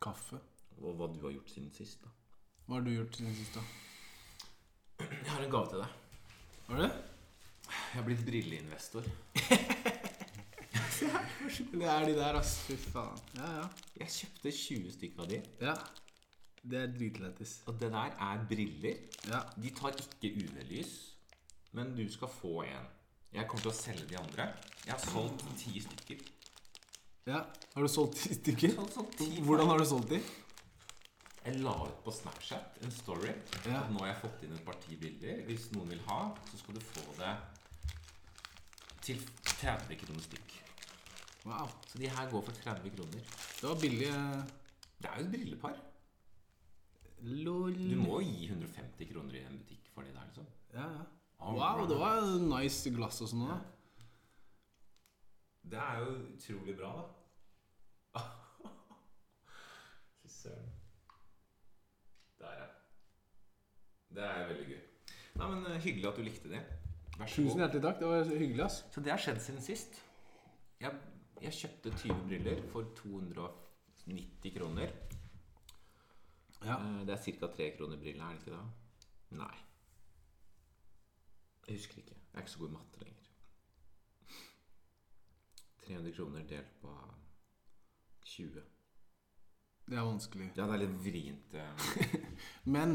Kaffe. 0.00 0.38
Og 0.80 0.94
hva 0.96 1.06
du 1.12 1.20
har 1.22 1.32
gjort 1.32 1.48
siden 1.50 1.70
sist. 1.74 2.02
da 2.02 2.08
Hva 2.66 2.74
har 2.74 2.82
du 2.82 2.90
gjort 2.90 3.14
siden 3.16 3.34
sist, 3.36 3.54
da? 3.54 3.62
Jeg 5.00 5.28
har 5.30 5.42
en 5.42 5.50
gave 5.50 5.68
til 5.70 5.78
deg. 5.78 5.88
Var 6.68 6.76
det? 6.82 6.90
Jeg 7.66 7.94
har 7.94 8.02
blitt 8.04 8.24
brilleinvestor. 8.26 9.04
Det 10.96 11.84
er 11.84 12.06
de 12.06 12.14
der, 12.16 12.34
ass. 12.38 12.54
Fy 12.66 12.76
faen. 12.76 13.18
Ja, 13.36 13.48
ja. 13.60 13.64
Jeg 14.00 14.08
kjøpte 14.14 14.50
20 14.52 14.92
stykker 14.94 15.22
av 15.22 15.28
de. 15.28 15.42
Ja. 15.60 15.74
Det 16.70 16.78
er 16.82 16.86
dritlættis. 16.90 17.60
Og 17.66 17.76
det 17.80 17.92
der 17.92 18.14
er 18.28 18.40
briller. 18.50 18.96
Ja. 19.30 19.40
De 19.62 19.70
tar 19.76 19.94
ikke 20.02 20.32
UV-lys, 20.42 20.94
men 21.72 21.92
du 21.96 22.02
skal 22.12 22.28
få 22.40 22.62
en. 22.66 22.88
Jeg 23.32 23.46
kommer 23.48 23.62
til 23.66 23.70
å 23.70 23.76
selge 23.76 24.06
de 24.10 24.16
andre. 24.18 24.48
Jeg 24.86 24.94
har 24.94 25.02
solgt 25.04 25.44
ti 25.60 25.80
stykker. 25.84 26.24
ja. 27.26 27.42
Har 27.74 27.82
du 27.82 27.88
solgt 27.92 28.16
ti 28.22 28.34
stykker? 28.34 28.74
Solgt 28.78 28.94
sånn 28.96 29.10
ti 29.18 29.28
Hvordan 29.44 29.68
har 29.68 29.78
du 29.78 29.84
solgt 29.84 30.08
de? 30.14 30.20
Jeg 31.46 31.60
la 31.62 31.74
ut 31.86 31.98
på 32.04 32.10
Snapchat 32.10 32.78
en 32.82 32.90
story 32.90 33.28
Ja. 33.66 33.82
at 33.84 33.90
nå 33.92 34.00
har 34.00 34.08
jeg 34.08 34.20
fått 34.22 34.42
inn 34.42 34.54
et 34.56 34.64
parti 34.66 34.96
bilder. 34.98 35.44
Hvis 35.46 35.68
noen 35.76 35.88
vil 35.92 36.00
ha, 36.08 36.20
så 36.50 36.58
skal 36.58 36.74
du 36.74 36.80
få 36.80 37.04
det 37.20 37.34
til 39.06 39.20
30 39.44 40.00
kroner 40.00 40.22
stykk. 40.24 40.54
Wow. 41.46 41.68
Så 41.86 41.98
de 41.98 42.08
her 42.10 42.30
går 42.30 42.42
for 42.48 42.52
30 42.64 42.90
kroner. 42.96 43.20
Det 43.60 43.68
var 43.68 43.78
billig. 43.78 44.08
Det 44.98 45.10
er 45.10 45.20
jo 45.20 45.26
et 45.28 45.30
brillepar. 45.36 45.76
Lol. 47.22 47.74
Du 47.74 47.96
må 47.96 48.20
jo 48.20 48.28
gi 48.28 48.46
150 48.50 49.08
kroner 49.10 49.38
i 49.38 49.44
en 49.46 49.58
butikk 49.58 49.88
for 49.94 50.04
det 50.04 50.12
der, 50.14 50.26
liksom. 50.28 50.46
Ja, 50.74 50.88
ja. 50.98 51.04
All 51.40 51.56
Wow, 51.58 51.86
det 51.88 51.98
var 52.00 52.22
nice 52.40 52.90
glass 52.90 53.20
og 53.24 53.28
sånn. 53.32 53.46
da 53.48 53.58
Det 55.66 55.80
er 55.82 55.98
jo 56.04 56.12
utrolig 56.36 56.76
bra, 56.78 56.92
da. 58.14 58.22
Fy 60.22 60.28
søren. 60.32 60.70
Der, 62.40 62.56
ja. 62.60 62.68
Det 64.16 64.24
er 64.30 64.48
veldig 64.52 64.66
gøy. 64.70 64.82
Nei, 65.36 65.48
men 65.52 65.66
eh, 65.72 65.80
Hyggelig 65.84 66.08
at 66.08 66.16
du 66.20 66.24
likte 66.24 66.52
det. 66.52 66.62
Vær 67.16 67.28
så 67.28 67.42
Tusen 67.42 67.60
hjertelig 67.64 67.82
takk. 67.84 68.00
Det 68.00 68.08
var 68.12 68.30
hyggelig, 68.30 68.64
ass. 68.64 68.78
Så 68.92 69.02
det 69.04 69.12
har 69.12 69.20
skjedd 69.20 69.42
siden 69.44 69.64
sist. 69.64 70.00
Jeg, 70.80 70.92
jeg 71.42 71.58
kjøpte 71.62 71.92
20 71.96 72.24
briller 72.28 72.62
for 72.72 72.88
290 73.00 74.56
kroner. 74.56 74.92
Ja. 76.64 76.76
Eh, 76.80 77.06
Det 77.06 77.12
er 77.14 77.22
ca. 77.40 77.46
3 77.56 77.70
kroner 77.76 77.96
brillene, 78.00 78.24
er 78.24 78.28
det 78.32 78.40
ikke 78.46 78.56
det? 78.56 78.66
Nei. 79.38 79.56
Jeg 81.68 81.76
husker 81.76 81.98
ikke. 81.98 82.14
Jeg 82.14 82.34
er 82.34 82.38
ikke 82.44 82.50
så 82.50 82.58
god 82.58 82.68
i 82.68 82.72
matte 82.72 82.98
lenger. 83.02 83.22
300 85.86 86.12
kroner 86.16 86.42
delt 86.50 86.72
på 86.82 86.90
20. 88.24 88.62
Det 89.86 89.94
er 89.98 90.02
vanskelig. 90.06 90.48
Ja, 90.56 90.62
det 90.66 90.74
er 90.74 90.78
litt 90.86 90.96
vrient. 91.04 91.54
eh, 91.54 91.72
Men 92.74 92.88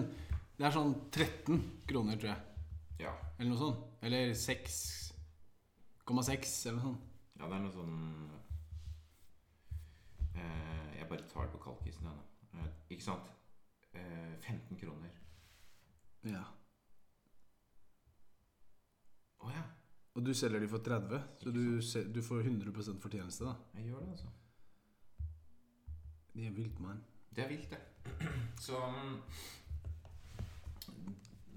det 0.57 0.65
er 0.67 0.71
sånn 0.75 0.95
13 1.11 1.61
kroner, 1.87 2.15
tror 2.19 2.29
jeg. 2.33 2.41
Ja. 3.05 3.13
Eller 3.39 3.49
noe 3.53 3.59
sånt. 3.61 3.79
Eller 4.03 4.33
6,6 4.35 6.67
eller 6.67 6.79
noe 6.79 6.87
sånt. 6.89 7.01
ja, 7.39 7.43
det 7.47 7.55
er 7.55 7.63
noe 7.63 7.73
sånn 7.73 7.97
eh, 10.35 10.89
Jeg 10.99 11.07
bare 11.09 11.27
tar 11.31 11.43
det 11.47 11.53
på 11.55 11.63
kalkisen, 11.63 12.05
jeg, 12.05 12.15
nå. 12.15 12.23
Eh, 12.59 12.69
ikke 12.93 13.03
sant? 13.07 13.25
Eh, 13.93 14.33
15 14.39 14.77
kroner. 14.77 15.09
Ja. 16.23 16.43
Å 19.41 19.51
ja. 19.51 19.63
Og 20.13 20.25
du 20.25 20.33
selger 20.35 20.59
de 20.59 20.67
for 20.69 20.83
30, 20.83 21.21
så 21.43 21.51
du, 21.55 21.63
du 22.13 22.21
får 22.23 22.43
100% 22.43 23.01
fortjeneste, 23.01 23.47
da. 23.47 23.55
Jeg 23.79 23.89
gjør 23.89 24.03
det, 24.03 24.09
altså. 24.11 24.31
Det 26.33 26.47
er 26.47 26.55
vilt, 26.55 26.79
mann. 26.79 27.03
Det 27.35 27.43
er 27.43 27.47
vilt, 27.51 27.69
det. 27.71 27.79
Så 28.65 28.77
mm, 28.87 29.21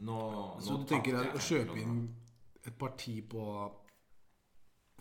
Nå, 0.05 0.19
Så 0.61 0.73
nå 0.73 0.79
du 0.83 0.87
tenker 0.91 1.17
deg 1.17 1.35
å 1.35 1.41
kjøpe 1.43 1.77
inn 1.81 1.99
et 2.65 2.77
parti 2.79 3.15
på 3.31 3.45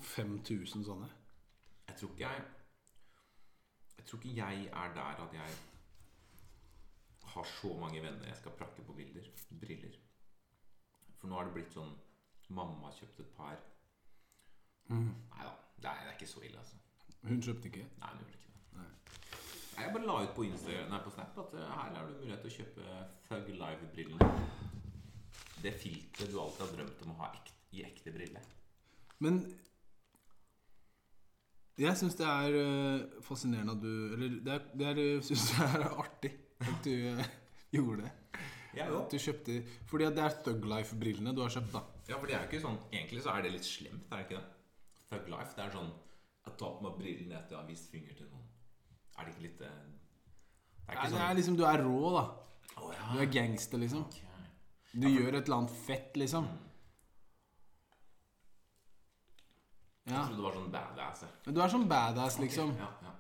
5000 0.04 0.86
sånne? 0.86 1.10
Jeg 1.88 1.98
tror 2.00 2.14
ikke 2.14 2.24
jeg 2.24 2.44
Jeg 3.98 4.06
tror 4.06 4.20
ikke 4.20 4.36
jeg 4.38 4.66
er 4.66 4.94
der 4.98 5.24
at 5.26 5.38
jeg 5.38 5.58
har 7.34 7.48
så 7.50 7.74
mange 7.80 8.02
venner 8.04 8.28
jeg 8.30 8.40
skal 8.40 8.56
prakke 8.58 8.86
på 8.86 8.96
bilder, 8.98 9.28
briller. 9.62 9.96
For 11.20 11.32
nå 11.32 11.38
har 11.40 11.48
det 11.48 11.56
blitt 11.58 11.76
sånn 11.76 11.94
Mamma 12.54 12.90
har 12.90 12.98
kjøpt 13.00 13.22
et 13.24 13.30
par. 13.34 13.62
Mm. 14.92 15.08
Nei 15.32 15.46
da, 15.46 15.54
det 15.80 15.88
er, 15.90 16.02
det 16.04 16.10
er 16.12 16.18
ikke 16.18 16.28
så 16.30 16.44
ille, 16.46 16.60
altså. 16.60 16.76
Hun 17.24 17.40
kjøpte 17.42 17.70
ikke? 17.70 17.86
Nei, 18.02 18.10
hun 18.12 18.20
gjorde 18.20 18.36
ikke 18.36 18.52
det. 18.52 18.66
Nei. 18.76 18.90
Nei, 18.90 19.86
Jeg 19.86 19.94
bare 19.96 20.10
la 20.10 20.18
ut 20.26 20.36
på 20.36 20.46
Instagram, 20.50 20.92
nei, 20.92 21.00
på 21.06 21.14
Snap 21.16 21.40
at 21.46 21.56
eh, 21.58 21.72
her 21.80 21.96
er 21.96 22.12
det 22.12 22.20
mulighet 22.20 22.44
til 22.44 22.52
å 22.52 22.58
kjøpe 22.58 23.00
Thug 23.30 23.50
Live-brillene. 23.64 24.30
Det 25.64 25.74
filteret 25.80 26.36
du 26.36 26.40
alltid 26.44 26.66
har 26.66 26.76
drømt 26.76 27.04
om 27.08 27.16
å 27.16 27.20
ha 27.24 27.32
ekte, 27.40 27.58
i 27.74 27.82
ekte 27.88 28.14
brille. 28.14 28.44
Men 29.24 29.40
jeg 31.80 31.98
syns 31.98 32.20
det 32.20 32.30
er 32.30 32.60
øh, 32.60 33.22
fascinerende 33.26 33.74
at 33.74 33.82
du 33.82 34.14
Eller 34.14 34.36
det 34.46 34.54
er, 34.54 34.66
det 34.78 34.90
er, 34.92 35.22
synes 35.32 35.48
jeg 35.56 35.80
er 35.80 35.88
artig 36.04 36.36
at 36.72 36.88
du 36.88 36.94
øh, 36.94 37.24
gjorde 37.76 38.02
det. 38.04 38.12
Jeg 38.74 38.90
At 38.90 39.12
du 39.12 39.18
kjøpte 39.22 39.56
Fordi 39.86 40.06
det 40.16 40.24
er 40.24 40.38
Thug 40.46 40.64
Life-brillene 40.66 41.36
du 41.36 41.44
har 41.44 41.52
kjøpt, 41.54 41.74
da. 41.76 41.82
Ja, 42.10 42.18
for 42.18 42.26
det 42.26 42.36
er 42.36 42.42
jo 42.42 42.50
ikke 42.50 42.62
sånn 42.64 42.80
Egentlig 42.90 43.22
så 43.26 43.36
er 43.36 43.46
det 43.46 43.52
litt 43.54 43.68
slemt, 43.68 44.08
er 44.10 44.22
det 44.22 44.26
ikke 44.26 44.40
det? 44.40 44.48
Thug 45.12 45.30
life, 45.30 45.54
det 45.58 45.66
er 45.66 45.76
sånn 45.76 45.92
Jeg 46.48 46.56
tar 46.60 46.74
på 46.78 46.88
meg 46.88 46.98
brillene 46.98 47.38
etter 47.38 47.56
jeg 47.56 47.62
har 47.62 47.70
vist 47.70 47.92
finger 47.94 48.18
til 48.18 48.32
noen. 48.32 48.48
Er 49.14 49.28
det 49.28 49.36
ikke 49.36 49.46
litt 49.46 49.62
eh, 49.68 49.80
Det 49.94 50.90
er 50.90 50.98
Nei, 50.98 51.06
sånn... 51.06 51.18
det 51.20 51.28
er 51.28 51.40
liksom 51.40 51.60
Du 51.60 51.66
er 51.70 51.86
rå, 51.86 52.02
da. 52.18 52.26
Oh, 52.74 52.90
ja. 52.90 53.10
Du 53.14 53.22
er 53.22 53.32
gangster, 53.32 53.82
liksom. 53.84 54.06
Okay. 54.10 54.30
Du 54.94 55.08
gjør 55.10 55.38
et 55.38 55.46
eller 55.46 55.60
annet 55.62 55.76
fett, 55.86 56.18
liksom. 56.18 56.48
Jeg 60.04 60.20
trodde 60.20 60.36
du 60.36 60.44
var 60.44 60.58
sånn 60.58 60.72
badass. 60.74 61.22
du 61.48 61.60
er 61.64 61.72
sånn 61.72 61.86
badass, 61.88 62.40
liksom. 62.42 62.74
Ja, 62.82 62.90
ja. 63.06 63.14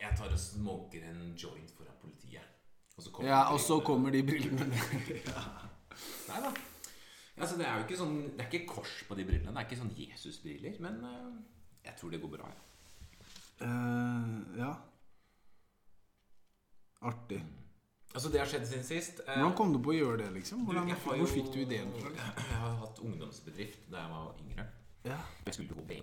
Jeg 0.00 0.16
tar 0.16 0.32
og 0.32 0.40
smoker 0.40 1.04
en 1.10 1.20
joint 1.36 1.70
foran 1.76 1.96
politiet. 2.00 2.46
Og 2.96 3.04
så 3.04 3.12
kommer 3.12 3.30
Ja, 3.30 3.40
og 3.52 3.60
så 3.60 3.80
kommer 3.84 4.10
de 4.10 4.22
brillene. 4.26 4.66
Nei 6.30 6.40
da. 6.44 6.52
Altså, 7.40 7.56
det 7.56 7.66
er 7.66 7.78
jo 7.78 7.84
ikke 7.86 7.96
sånn 7.96 8.16
Det 8.34 8.44
er 8.44 8.48
ikke 8.50 8.74
kors 8.74 8.98
på 9.08 9.16
de 9.16 9.24
brillene. 9.28 9.52
Det 9.52 9.62
er 9.62 9.68
ikke 9.68 9.80
sånn 9.80 9.94
Jesus-briller. 9.96 10.76
Men 10.84 11.00
uh, 11.04 11.38
jeg 11.84 11.96
tror 12.00 12.12
det 12.12 12.20
går 12.22 12.34
bra. 12.36 12.50
Ja. 12.50 13.70
Uh, 13.70 14.58
ja. 14.60 14.72
Artig. 17.10 17.40
Altså, 18.10 18.28
det 18.32 18.40
har 18.42 18.50
skjedd 18.50 18.66
siden 18.68 18.84
sist. 18.84 19.22
Uh, 19.24 19.36
Hvordan 19.36 19.56
kom 19.56 19.72
du 19.76 19.80
på 19.84 19.94
å 19.94 19.96
gjøre 19.96 20.24
det, 20.24 20.30
liksom? 20.40 20.64
Hvordan, 20.68 20.90
du, 20.90 20.96
hvor 21.06 21.30
fikk 21.30 21.52
du 21.54 21.62
ideen? 21.62 21.92
Jeg 22.00 22.60
har 22.64 22.76
hatt 22.82 23.00
ungdomsbedrift 23.04 23.88
da 23.92 24.04
jeg 24.04 24.16
var 24.16 24.44
yngre. 24.44 24.66
Ja. 25.06 25.20
Jeg 25.46 25.56
skulle 25.56 25.76
jo 25.76 25.86
bli 25.88 26.02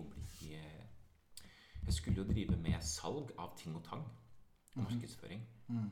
Jeg 1.88 1.96
skulle 1.96 2.20
jo 2.20 2.28
drive 2.28 2.58
med 2.60 2.84
salg 2.84 3.32
av 3.40 3.54
ting 3.60 3.76
og 3.80 3.84
tang. 3.88 4.04
Markedsføring. 4.78 5.42
Mm. 5.72 5.90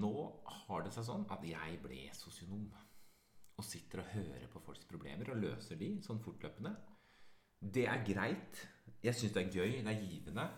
Nå 0.00 0.14
har 0.44 0.82
det 0.84 0.92
seg 0.92 1.06
sånn 1.06 1.28
at 1.32 1.44
jeg 1.46 1.78
ble 1.84 2.00
sosionom. 2.18 2.66
Og 3.56 3.66
sitter 3.66 4.02
og 4.02 4.10
hører 4.14 4.48
på 4.50 4.62
folks 4.64 4.88
problemer 4.88 5.30
og 5.30 5.40
løser 5.40 5.78
de 5.80 5.92
sånn 6.04 6.20
fortløpende. 6.24 6.74
Det 7.60 7.86
er 7.92 8.02
greit. 8.04 8.64
Jeg 9.04 9.16
syns 9.16 9.36
det 9.36 9.46
er 9.46 9.54
gøy. 9.54 9.78
Det 9.84 9.94
er 9.94 10.02
givende. 10.02 10.48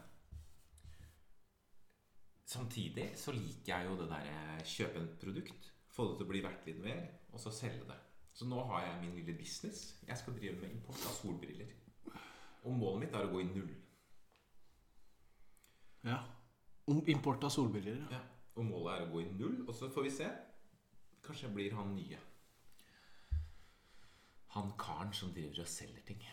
Samtidig 2.52 3.12
så 3.20 3.34
liker 3.36 3.72
jeg 3.72 3.88
jo 3.88 3.98
det 4.00 4.08
der 4.10 4.64
kjøpe 4.68 5.04
et 5.04 5.14
produkt, 5.20 5.70
få 5.92 6.08
det 6.08 6.18
til 6.18 6.26
å 6.26 6.32
bli 6.32 6.42
verdt 6.44 6.66
litt 6.68 6.80
mer, 6.84 7.04
og 7.32 7.40
så 7.40 7.52
selge 7.54 7.86
det. 7.88 8.00
Så 8.36 8.48
nå 8.48 8.64
har 8.68 8.86
jeg 8.86 8.98
min 9.04 9.14
lille 9.20 9.36
business. 9.38 9.94
Jeg 10.08 10.18
skal 10.18 10.36
drive 10.36 10.58
med 10.60 10.72
import 10.72 11.04
av 11.08 11.16
solbriller. 11.20 11.72
Og 12.62 12.76
målet 12.78 13.00
mitt 13.04 13.14
er 13.14 13.26
å 13.26 13.32
gå 13.32 13.40
i 13.42 13.48
null. 13.50 13.72
ja. 16.06 16.20
Om 16.86 17.04
import 17.06 17.44
av 17.44 17.50
solbriller. 17.54 18.06
ja. 18.10 18.20
Og 18.56 18.64
målet 18.64 18.94
er 18.94 19.06
å 19.06 19.12
gå 19.12 19.20
i 19.22 19.30
null, 19.32 19.62
og 19.68 19.74
så 19.74 19.88
får 19.88 20.02
vi 20.02 20.10
se. 20.10 20.28
Kanskje 21.24 21.46
jeg 21.46 21.54
blir 21.54 21.74
han 21.78 21.94
nye. 21.94 22.18
Han 24.56 24.72
karen 24.78 25.12
som 25.16 25.32
driver 25.32 25.62
og 25.62 25.68
selger 25.68 26.02
ting. 26.06 26.24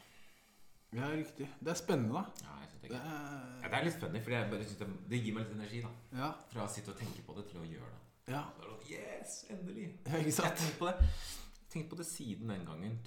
Ja, 0.92 1.06
riktig. 1.14 1.48
Det 1.62 1.72
er 1.72 1.78
spennende, 1.78 2.14
da. 2.18 2.24
Ja, 2.44 2.56
jeg 2.64 2.70
synes 2.70 2.82
det, 2.82 2.92
er 2.92 3.06
er, 3.06 3.62
ja, 3.62 3.68
det 3.70 3.78
er 3.78 3.84
litt 3.86 3.94
spennende, 3.94 4.24
for 4.26 4.32
jeg 4.34 4.50
bare 4.52 4.64
synes 4.64 4.80
det, 4.82 4.88
det 5.12 5.20
gir 5.24 5.36
meg 5.36 5.46
litt 5.46 5.56
energi. 5.56 5.82
da 5.86 6.22
ja. 6.24 6.30
Fra 6.50 6.66
å 6.66 6.72
sitte 6.74 6.92
og 6.96 6.98
tenke 6.98 7.22
på 7.28 7.36
det 7.38 7.46
til 7.52 7.62
å 7.62 7.68
gjøre 7.70 7.92
det. 7.94 8.34
Ja. 8.34 8.44
Sånn, 8.58 8.76
Yes, 8.90 9.46
endelig! 9.54 9.86
ja, 10.06 10.18
ikke 10.18 10.34
Jeg 10.34 10.58
tenkte 10.58 10.80
på 10.80 10.90
det 10.90 11.90
på 11.90 11.96
det 12.00 12.06
siden 12.10 12.50
den 12.50 12.66
gangen. 12.66 13.00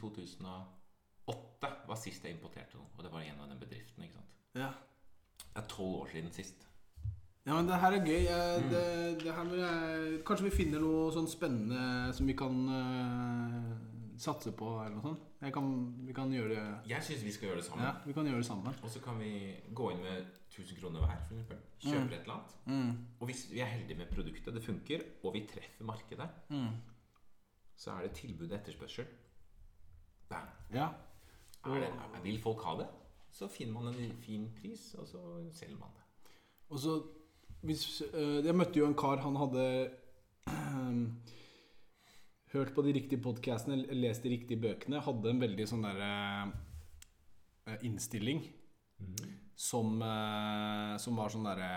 2008 1.27 1.89
var 1.89 1.97
sist 2.01 2.25
jeg 2.25 2.35
importerte 2.37 2.77
noe. 2.79 2.89
Og 2.97 3.05
det 3.05 3.13
var 3.13 3.23
en 3.23 3.41
av 3.45 3.49
den 3.53 3.61
bedriften. 3.63 4.03
ikke 4.05 4.15
sant 4.19 4.59
Ja. 4.59 4.73
Det 5.53 5.63
er 5.63 5.69
tolv 5.69 6.01
år 6.03 6.09
siden 6.13 6.33
sist. 6.33 6.67
ja, 7.47 7.55
men 7.55 7.67
det 7.69 7.79
her 7.81 7.93
er 7.93 8.05
gøy. 8.07 8.23
Jeg, 8.25 8.63
det, 8.71 8.85
det 9.25 9.33
her 9.35 9.55
jeg, 9.59 10.21
kanskje 10.27 10.45
vi 10.49 10.57
finner 10.57 10.81
noe 10.81 11.11
sånn 11.13 11.29
spennende 11.29 12.13
som 12.15 12.27
vi 12.27 12.35
kan 12.39 12.57
uh, 12.69 13.73
satse 14.23 14.53
på, 14.57 14.69
eller 14.81 14.95
noe 14.97 15.03
sånt. 15.11 15.29
Jeg 15.43 15.53
kan, 15.53 15.69
vi 16.07 16.13
kan 16.15 16.31
gjøre 16.33 16.55
det 16.55 16.91
Jeg 16.93 17.03
syns 17.03 17.25
vi 17.27 17.33
skal 17.35 17.49
gjøre 17.51 17.61
det 17.61 17.67
sammen. 17.67 17.85
Ja, 17.89 17.93
vi 18.07 18.15
kan 18.15 18.27
gjøre 18.31 18.39
det 18.45 18.47
sammen. 18.47 18.77
Og 18.83 18.91
så 18.95 19.01
kan 19.03 19.19
vi 19.19 19.33
gå 19.75 19.91
inn 19.93 20.03
med 20.05 20.27
1000 20.53 20.79
kroner 20.79 21.03
hver, 21.03 21.21
for 21.29 21.35
eksempel. 21.35 21.63
Kjøper 21.83 22.15
et 22.15 22.21
eller 22.23 22.35
annet. 22.39 22.57
Mm. 22.67 22.93
Og 23.19 23.27
hvis 23.27 23.45
vi 23.51 23.61
er 23.65 23.73
heldige 23.73 23.99
med 23.99 24.13
produktet, 24.15 24.55
det 24.55 24.63
funker, 24.65 25.03
og 25.25 25.35
vi 25.35 25.47
treffer 25.51 25.85
markedet, 25.89 26.29
Mm. 26.49 26.69
så 27.77 27.91
er 27.97 28.03
det 28.07 28.13
tilbud 28.21 28.51
og 28.53 28.59
etterspørsel. 28.61 29.07
Bang. 30.31 30.49
Ja. 30.73 30.89
Er 31.65 31.79
det, 31.79 31.89
er, 31.89 32.23
vil 32.25 32.41
folk 32.43 32.63
ha 32.67 32.77
det, 32.81 32.89
så 33.33 33.49
finner 33.49 33.81
man 33.81 33.93
en 33.95 34.17
fin 34.23 34.49
pris, 34.57 34.95
og 34.99 35.07
så 35.07 35.21
selger 35.55 35.79
man 35.79 35.93
det. 35.95 36.33
Og 36.73 36.79
så 36.79 36.97
hvis, 37.63 38.03
øh, 38.13 38.45
Jeg 38.45 38.55
møtte 38.55 38.79
jo 38.79 38.87
en 38.87 38.99
kar, 38.99 39.23
han 39.23 39.37
hadde 39.37 39.91
hørt 42.55 42.75
på 42.75 42.83
de 42.83 42.95
riktige 42.95 43.23
podkastene, 43.23 43.87
lest 43.95 44.23
de 44.23 44.33
riktige 44.33 44.61
bøkene, 44.61 45.01
hadde 45.01 45.31
en 45.31 45.41
veldig 45.41 45.69
sånn 45.71 45.87
derre 45.87 46.11
øh, 47.69 47.79
innstilling 47.87 48.43
som, 49.55 49.95
øh, 50.03 50.99
som 50.99 51.17
var 51.17 51.31
sånn 51.31 51.47
derre 51.47 51.71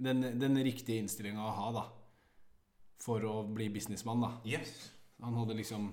den, 0.00 0.22
den 0.40 0.60
riktige 0.64 1.00
innstillinga 1.00 1.44
å 1.44 1.56
ha, 1.56 1.72
da. 1.76 1.86
For 3.00 3.24
å 3.24 3.40
bli 3.48 3.70
businessmann, 3.72 4.20
da. 4.20 4.30
Yes. 4.48 4.90
Han 5.24 5.36
hadde 5.40 5.56
liksom 5.56 5.90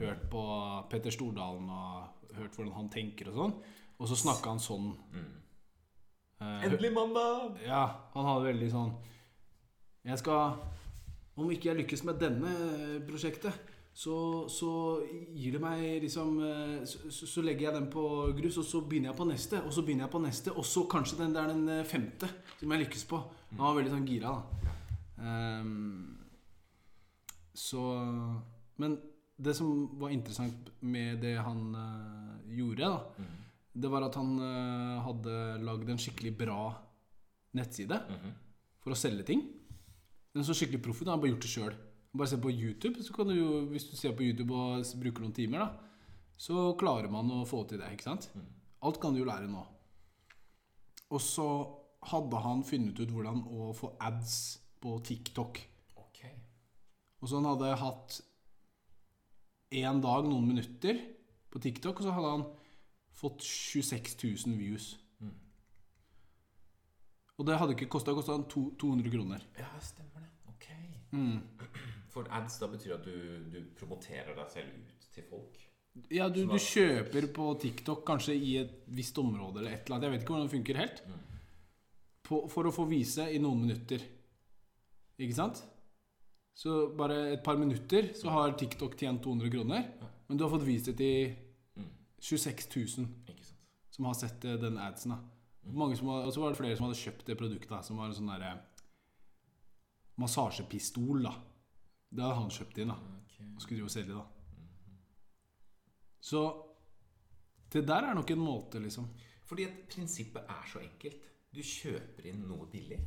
hørt 0.00 0.24
på 0.30 0.42
Petter 0.90 1.10
Stordalen 1.14 1.68
og 1.70 2.36
hørt 2.36 2.56
hvordan 2.56 2.74
han 2.78 2.88
tenker 2.92 3.28
og 3.30 3.36
sånn. 3.38 3.54
Og 4.00 4.08
så 4.10 4.16
snakka 4.18 4.50
han 4.54 4.58
sånn. 4.62 4.88
eh, 6.40 6.64
Endelig 6.66 6.90
mandag! 6.94 7.60
ja, 7.66 7.84
han 8.14 8.26
hadde 8.26 8.48
veldig 8.50 8.70
sånn 8.72 8.90
Jeg 10.04 10.18
skal 10.18 10.58
Om 11.38 11.50
ikke 11.54 11.70
jeg 11.70 11.78
lykkes 11.82 12.02
med 12.04 12.18
denne 12.20 12.50
prosjektet, 13.08 13.54
så, 13.94 14.46
så 14.50 14.68
gir 15.34 15.54
det 15.54 15.60
meg 15.62 16.02
liksom 16.02 16.36
eh, 16.42 16.84
så, 16.86 17.10
så- 17.26 17.42
legger 17.46 17.68
jeg 17.68 17.74
den 17.78 17.86
på 17.90 18.04
grus, 18.34 18.58
og 18.58 18.66
så 18.66 18.80
begynner 18.82 19.12
jeg 19.12 19.18
på 19.20 19.26
neste, 19.30 19.62
og 19.62 19.72
så 19.74 19.82
begynner 19.86 20.04
jeg 20.08 20.12
på 20.14 20.22
neste, 20.22 20.52
og 20.54 20.64
så 20.66 20.82
kanskje 20.90 21.18
den 21.22 21.34
der 21.34 21.48
den 21.52 21.68
eh, 21.70 21.84
femte 21.86 22.28
som 22.58 22.70
jeg 22.74 22.84
lykkes 22.84 23.04
på. 23.10 23.20
Han 23.54 23.62
var 23.64 23.76
veldig 23.78 23.92
sånn 23.94 24.06
gira, 24.10 24.34
da. 24.34 24.74
Um, 25.24 26.18
så 27.54 27.82
Men 28.82 28.96
det 29.36 29.54
som 29.58 29.70
var 29.98 30.12
interessant 30.14 30.70
med 30.80 31.20
det 31.24 31.36
han 31.42 31.74
uh, 31.74 32.36
gjorde, 32.54 32.90
da, 32.90 33.26
det 33.74 33.90
var 33.90 34.06
at 34.06 34.18
han 34.18 34.36
uh, 34.38 35.02
hadde 35.02 35.38
lagd 35.66 35.90
en 35.90 36.00
skikkelig 36.00 36.34
bra 36.38 36.60
nettside 37.54 37.98
for 38.82 38.94
å 38.94 38.98
selge 38.98 39.26
ting. 39.26 39.42
Den 40.34 40.46
så 40.46 40.54
skikkelig 40.56 40.82
proff 40.82 41.02
ut. 41.02 41.08
Han 41.08 41.16
har 41.16 41.22
bare 41.22 41.32
gjort 41.34 41.46
det 41.46 41.50
sjøl. 41.52 41.74
Bare 42.14 42.30
se 42.30 42.38
på 42.42 42.50
YouTube, 42.50 43.02
så 43.02 43.14
kan 43.14 43.30
du 43.30 43.34
jo, 43.34 43.50
hvis 43.70 43.88
du 43.90 43.96
ser 43.98 44.14
på 44.14 44.26
YouTube 44.26 44.54
og 44.54 44.86
bruker 45.02 45.22
noen 45.22 45.34
timer, 45.34 45.64
da, 45.64 45.94
så 46.38 46.72
klarer 46.78 47.10
man 47.10 47.30
å 47.30 47.44
få 47.46 47.64
til 47.70 47.80
det. 47.82 47.92
ikke 47.94 48.06
sant? 48.06 48.28
Alt 48.84 49.00
kan 49.02 49.14
du 49.14 49.22
jo 49.22 49.28
lære 49.28 49.50
nå. 49.50 49.62
Og 51.14 51.22
så 51.22 51.46
hadde 52.10 52.42
han 52.44 52.62
funnet 52.66 52.98
ut 53.00 53.12
hvordan 53.14 53.42
å 53.48 53.72
få 53.76 53.94
ads 54.02 54.36
på 54.82 54.98
TikTok. 55.06 55.60
Okay. 56.04 56.34
Og 57.22 57.30
så 57.30 57.38
han 57.38 57.48
hadde 57.48 57.74
hatt 57.80 58.18
én 59.80 60.02
dag, 60.04 60.26
noen 60.28 60.46
minutter, 60.48 61.00
på 61.50 61.62
TikTok, 61.62 62.00
og 62.00 62.06
så 62.06 62.14
hadde 62.14 62.34
han 62.34 62.46
fått 63.14 63.44
26 63.46 64.16
000 64.46 64.58
views. 64.58 64.92
Og 67.34 67.46
det 67.48 67.58
hadde 67.58 67.74
ikke 67.74 67.90
kosta 67.90 68.14
kosta 68.14 68.36
200 68.46 69.10
kroner. 69.10 69.42
Ja, 69.58 69.70
stemmer 69.82 70.22
det. 70.22 70.30
Ok. 70.52 70.68
Mm. 71.16 71.38
For 72.14 72.30
ads 72.30 72.60
da 72.62 72.68
betyr 72.70 72.96
at 72.98 73.06
du, 73.06 73.14
du 73.50 73.60
promoterer 73.78 74.36
deg 74.38 74.50
selv 74.52 74.76
ut 74.78 75.08
til 75.14 75.26
folk. 75.30 75.60
Ja, 76.14 76.28
du, 76.30 76.44
du 76.50 76.58
kjøper 76.58 77.28
på 77.34 77.48
TikTok 77.62 78.02
kanskje 78.06 78.34
i 78.34 78.56
et 78.62 78.74
visst 78.94 79.18
område 79.18 79.62
eller 79.62 79.76
et 79.76 79.86
eller 79.86 79.96
annet. 79.96 80.06
Jeg 80.06 80.14
vet 80.14 80.24
ikke 80.24 80.34
hvordan 80.34 80.48
det 80.48 80.54
funker 80.54 80.80
helt. 80.82 81.02
På, 82.24 82.40
for 82.50 82.70
å 82.70 82.74
få 82.74 82.86
vise 82.90 83.26
i 83.30 83.40
noen 83.42 83.66
minutter. 83.66 84.02
Ikke 85.22 85.36
sant? 85.36 85.60
Så 86.54 86.94
bare 86.96 87.32
et 87.34 87.42
par 87.42 87.56
minutter 87.58 88.12
så 88.14 88.30
har 88.30 88.52
TikTok 88.58 88.94
tjent 89.00 89.22
200 89.24 89.50
kroner. 89.50 89.88
Men 90.28 90.38
du 90.38 90.44
har 90.44 90.52
fått 90.52 90.66
vist 90.66 90.86
det 90.86 90.96
til 91.00 91.34
26 92.24 92.68
000 92.98 93.08
Ikke 93.28 93.44
sant? 93.44 93.64
som 93.94 94.06
har 94.08 94.14
sett 94.18 94.44
eh, 94.44 94.56
den 94.62 94.78
adsen. 94.78 95.12
har, 95.12 95.22
Og 95.64 96.32
så 96.32 96.40
var 96.40 96.50
det 96.54 96.58
flere 96.58 96.76
som 96.76 96.86
hadde 96.86 96.98
kjøpt 97.00 97.26
det 97.26 97.36
produktet, 97.38 97.84
som 97.84 97.98
var 97.98 98.06
en 98.10 98.14
sånn 98.16 98.30
derre 98.30 98.54
massasjepistol. 100.16 101.22
da 101.26 101.34
Det 102.10 102.22
hadde 102.22 102.38
han 102.40 102.50
kjøpt 102.50 102.78
inn 102.82 102.92
da 102.94 102.98
og 103.54 103.60
skulle 103.62 103.78
drive 103.80 103.90
og 103.90 103.94
selge. 103.94 104.14
da 104.14 104.24
Så 106.20 106.40
det 107.74 107.86
der 107.86 108.06
er 108.08 108.14
nok 108.14 108.30
en 108.30 108.38
måte, 108.42 108.78
liksom. 108.82 109.08
Fordi 109.44 109.64
at 109.64 109.74
prinsippet 109.90 110.42
er 110.48 110.66
så 110.70 110.78
enkelt. 110.80 111.16
Du 111.54 111.60
kjøper 111.62 112.26
inn 112.30 112.46
noe 112.48 112.66
billig. 112.70 112.98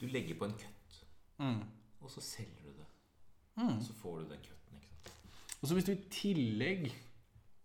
Du 0.00 0.06
legger 0.06 0.38
på 0.38 0.44
en 0.48 0.54
kutt, 0.58 1.02
og 2.02 2.10
så 2.10 2.22
selger 2.24 2.66
du 2.66 2.72
det. 2.76 2.88
Og 3.66 3.82
så 3.84 3.94
får 4.00 4.18
du 4.18 4.32
den 4.32 4.44
cutten. 4.44 4.76
ikke 4.76 4.90
sant? 4.90 5.12
Og 5.60 5.68
så 5.68 5.76
hvis 5.76 5.86
du 5.86 5.92
i 5.92 6.04
tillegg 6.10 6.88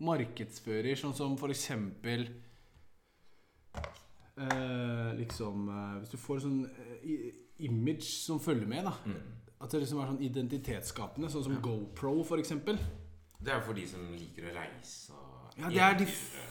markedsfører 0.05 0.99
sånn 0.99 1.15
som 1.17 1.37
for 1.39 1.49
eksempel 1.49 2.27
eh, 4.37 5.09
Liksom 5.17 5.69
eh, 5.73 5.95
Hvis 6.01 6.13
du 6.13 6.19
får 6.21 6.43
sånn 6.45 6.59
eh, 6.67 7.31
image 7.65 8.05
som 8.05 8.37
følger 8.43 8.69
med, 8.69 8.85
da. 8.85 8.93
At 9.57 9.73
det 9.73 9.81
liksom 9.81 10.03
er 10.03 10.11
sånn 10.11 10.21
identitetsskapende, 10.21 11.31
sånn 11.33 11.47
som 11.47 11.61
GoPro, 11.65 12.19
for 12.27 12.37
eksempel. 12.37 12.77
Det 13.41 13.49
er 13.49 13.57
jo 13.57 13.65
for 13.71 13.77
de 13.77 13.85
som 13.89 14.03
liker 14.13 14.51
å 14.51 14.53
reise 14.53 15.15
og 15.17 15.36
Ja, 15.57 15.69
det 15.73 15.81
er 15.81 15.97
de 15.97 16.05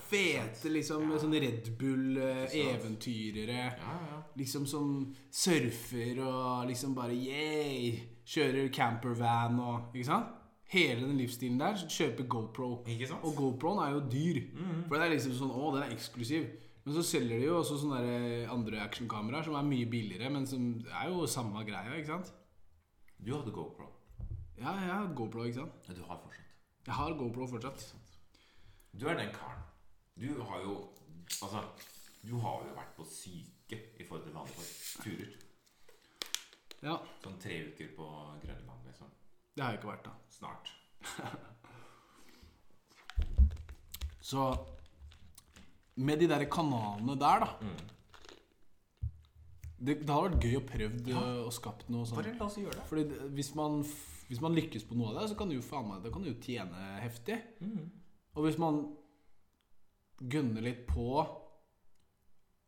fete, 0.07 0.71
liksom. 0.73 1.11
Ja. 1.11 1.19
Sånne 1.23 1.41
Red 1.43 1.71
Bull-eventyrere. 1.79 3.61
Ja, 3.79 3.95
ja. 4.11 4.19
Liksom 4.37 4.67
som 4.69 5.15
surfer 5.33 6.19
og 6.25 6.67
liksom 6.71 6.95
bare 6.97 7.15
yeah! 7.15 8.03
Kjører 8.27 8.69
campervan 8.75 9.61
og 9.63 9.95
Ikke 9.95 10.09
sant? 10.09 10.33
Hele 10.67 11.07
den 11.07 11.19
livsstilen 11.21 11.61
der. 11.61 11.79
Kjøper 11.79 12.27
GoPro. 12.27 12.71
Og 13.23 13.37
GoProen 13.39 13.83
er 13.85 13.93
jo 13.95 14.01
dyr. 14.11 14.41
For 14.89 14.97
det 14.99 15.05
er 15.07 15.13
liksom 15.15 15.37
sånn 15.39 15.53
Å, 15.55 15.69
den 15.77 15.85
er 15.87 15.95
eksklusiv. 15.95 16.49
Men 16.87 16.95
så 16.95 17.03
selger 17.07 17.39
de 17.43 17.47
jo 17.49 17.61
også 17.61 17.77
sånne 17.83 18.01
der 18.03 18.51
andre 18.55 18.83
actionkameraer 18.83 19.47
som 19.47 19.57
er 19.59 19.65
mye 19.67 19.87
billigere, 19.91 20.31
men 20.31 20.45
som 20.47 20.67
er 20.87 21.09
jo 21.11 21.25
samme 21.31 21.65
greia, 21.67 21.95
ikke 21.99 22.13
sant? 22.13 22.29
Du 23.19 23.33
hadde 23.35 23.51
GoPro. 23.55 23.89
Ja, 24.59 24.75
jeg 24.79 24.93
har 24.93 25.09
GoPro, 25.19 25.47
ikke 25.47 25.65
sant? 25.65 25.89
Ja, 25.89 25.97
du 25.99 26.05
har 26.07 26.21
fortsatt. 26.23 26.53
Jeg 26.87 26.95
har 26.95 27.17
GoPro 27.19 27.49
fortsatt. 27.51 27.83
Du 28.97 29.07
er 29.09 29.15
den 29.19 29.33
karen. 29.35 29.63
Du 30.17 30.29
har 30.49 30.61
jo 30.65 30.77
Altså, 31.43 31.61
du 32.23 32.37
har 32.39 32.63
jo 32.65 32.75
vært 32.77 32.93
på 32.97 33.05
syke 33.11 33.77
i 34.01 34.05
forhold 34.07 34.25
til 34.25 34.35
vanlige 34.37 35.03
turer. 35.03 35.33
Ja, 36.87 36.95
Sånn 37.23 37.39
tre 37.43 37.57
uker 37.67 37.89
på 37.97 38.07
Grønland, 38.45 38.87
liksom. 38.87 39.11
det 39.57 39.65
har 39.65 39.73
jeg 39.75 39.81
ikke 39.81 39.91
vært, 39.91 40.05
da. 40.07 40.13
Snart. 40.31 40.71
Så 44.21 44.47
med 45.97 46.19
de 46.21 46.29
der 46.31 46.45
kanalene 46.51 47.15
der, 47.21 47.45
da 47.45 47.51
det, 49.77 49.99
det 50.01 50.09
hadde 50.09 50.31
vært 50.31 50.45
gøy 50.47 50.57
å 50.57 50.65
prøve 50.71 51.21
å 51.47 51.51
skapt 51.53 51.89
noe 51.93 52.07
sånt. 52.09 52.23
Bare 52.23 52.33
la 52.39 52.47
oss 52.49 52.57
gjøre 52.59 52.79
det. 52.79 52.87
Fordi 52.89 53.03
det- 53.11 53.27
hvis 53.37 53.51
man, 53.59 53.83
hvis 54.29 54.41
man 54.41 54.55
lykkes 54.57 54.85
på 54.89 54.97
noe 54.97 55.11
av 55.13 55.21
det, 55.21 55.27
så 55.31 55.37
kan 55.37 55.49
du 55.51 55.55
jo 55.59 55.63
faen 55.63 55.87
meg 55.91 56.07
kan 56.13 56.23
du 56.25 56.31
jo 56.33 56.39
tjene 56.41 56.87
heftig. 57.03 57.37
Og 58.37 58.45
hvis 58.45 58.59
man 58.61 58.83
gunner 60.21 60.61
litt 60.65 60.87
på 60.89 61.09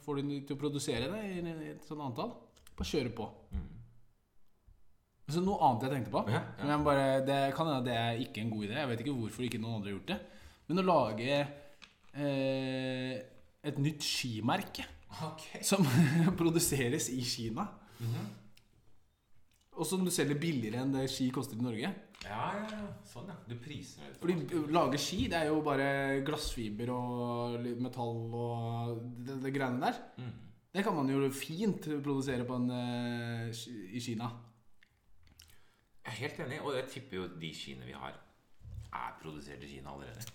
Får 0.02 0.20
de 0.20 0.38
til 0.46 0.56
å 0.56 0.60
produsere 0.60 1.10
det 1.12 1.20
i 1.38 1.72
et 1.72 1.84
sånt 1.86 2.02
antall. 2.02 2.32
Bare 2.78 2.88
kjøre 2.88 3.12
på. 3.14 3.26
Så 5.28 5.42
noe 5.44 5.60
annet 5.66 5.84
jeg 5.84 5.92
tenkte 5.92 6.12
på 6.14 6.22
Ja, 6.32 6.40
ja. 6.64 6.76
Bare, 6.80 7.20
Det 7.26 7.38
kan 7.56 7.68
hende 7.68 7.84
det 7.90 7.96
er 8.00 8.22
ikke 8.24 8.42
en 8.42 8.52
god 8.52 8.64
idé. 8.64 8.78
Jeg 8.80 8.90
vet 8.92 9.02
ikke 9.04 9.16
hvorfor 9.18 9.46
ikke 9.46 9.60
noen 9.60 9.78
andre 9.78 9.90
har 9.90 9.98
gjort 9.98 10.12
det. 10.12 10.18
Men 10.68 10.82
å 10.82 10.86
lage 10.88 11.34
eh, 11.36 13.14
et 13.68 13.80
nytt 13.82 14.04
skimerke 14.04 14.86
okay. 15.28 15.62
som 15.64 15.84
produseres 16.40 17.10
i 17.12 17.20
Kina. 17.26 17.68
Og 19.78 19.86
som 19.86 20.02
du 20.02 20.10
selger 20.10 20.38
billigere 20.40 20.82
enn 20.82 20.94
det 20.96 21.04
ski 21.12 21.28
koster 21.34 21.58
i 21.58 21.62
Norge. 21.62 21.90
Ja, 22.24 22.46
ja. 22.58 22.80
Sånn, 23.06 23.28
ja. 23.30 23.36
Du 23.46 23.54
priser 23.62 24.08
det. 24.08 24.16
Fordi 24.18 24.34
å 24.58 24.64
lage 24.74 24.98
ski, 24.98 25.28
det 25.30 25.38
er 25.38 25.52
jo 25.52 25.60
bare 25.62 25.88
glassfiber 26.26 26.90
og 26.94 27.68
metall 27.78 28.18
og 28.34 29.04
det, 29.22 29.38
det 29.44 29.54
greiene 29.54 29.84
der. 29.84 30.00
Mm. 30.18 30.32
Det 30.74 30.84
kan 30.84 30.98
man 30.98 31.08
jo 31.10 31.30
fint 31.32 31.86
produsere 32.02 32.44
på 32.48 32.58
en, 32.58 32.68
eh, 32.74 33.62
i 33.94 34.02
Kina. 34.02 34.32
Jeg 36.02 36.10
er 36.10 36.18
helt 36.24 36.42
enig, 36.44 36.60
og 36.64 36.74
jeg 36.74 36.90
tipper 36.90 37.20
jo 37.20 37.28
de 37.38 37.52
skiene 37.54 37.86
vi 37.86 37.94
har, 37.96 38.18
er 38.90 39.16
produsert 39.22 39.62
i 39.62 39.70
Kina 39.76 39.94
allerede. 39.94 40.26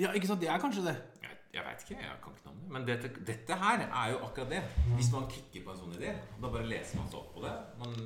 Ja, 0.00 0.14
ikke 0.16 0.30
sant? 0.30 0.40
Det 0.40 0.48
er 0.48 0.62
kanskje 0.62 0.86
det. 0.88 0.96
Jeg, 1.22 1.38
jeg 1.52 1.64
veit 1.66 1.82
ikke, 1.84 1.96
jeg 2.00 2.20
kan 2.24 2.32
ikke 2.36 2.44
noe 2.46 2.54
om 2.54 2.60
det. 2.62 2.70
Men 2.72 2.86
dette, 2.88 3.08
dette 3.28 3.56
her 3.60 3.82
er 3.84 4.12
jo 4.14 4.18
akkurat 4.26 4.50
det. 4.54 4.62
Hvis 4.96 5.10
man 5.12 5.26
kikker 5.28 5.64
på 5.66 5.74
en 5.74 5.80
sånn 5.82 5.96
idé, 5.98 6.14
da 6.40 6.48
bare 6.48 6.66
leser 6.70 6.96
man 7.00 7.10
seg 7.12 7.18
opp 7.20 7.34
på 7.34 7.42
det. 7.44 7.52
Man, 7.82 7.96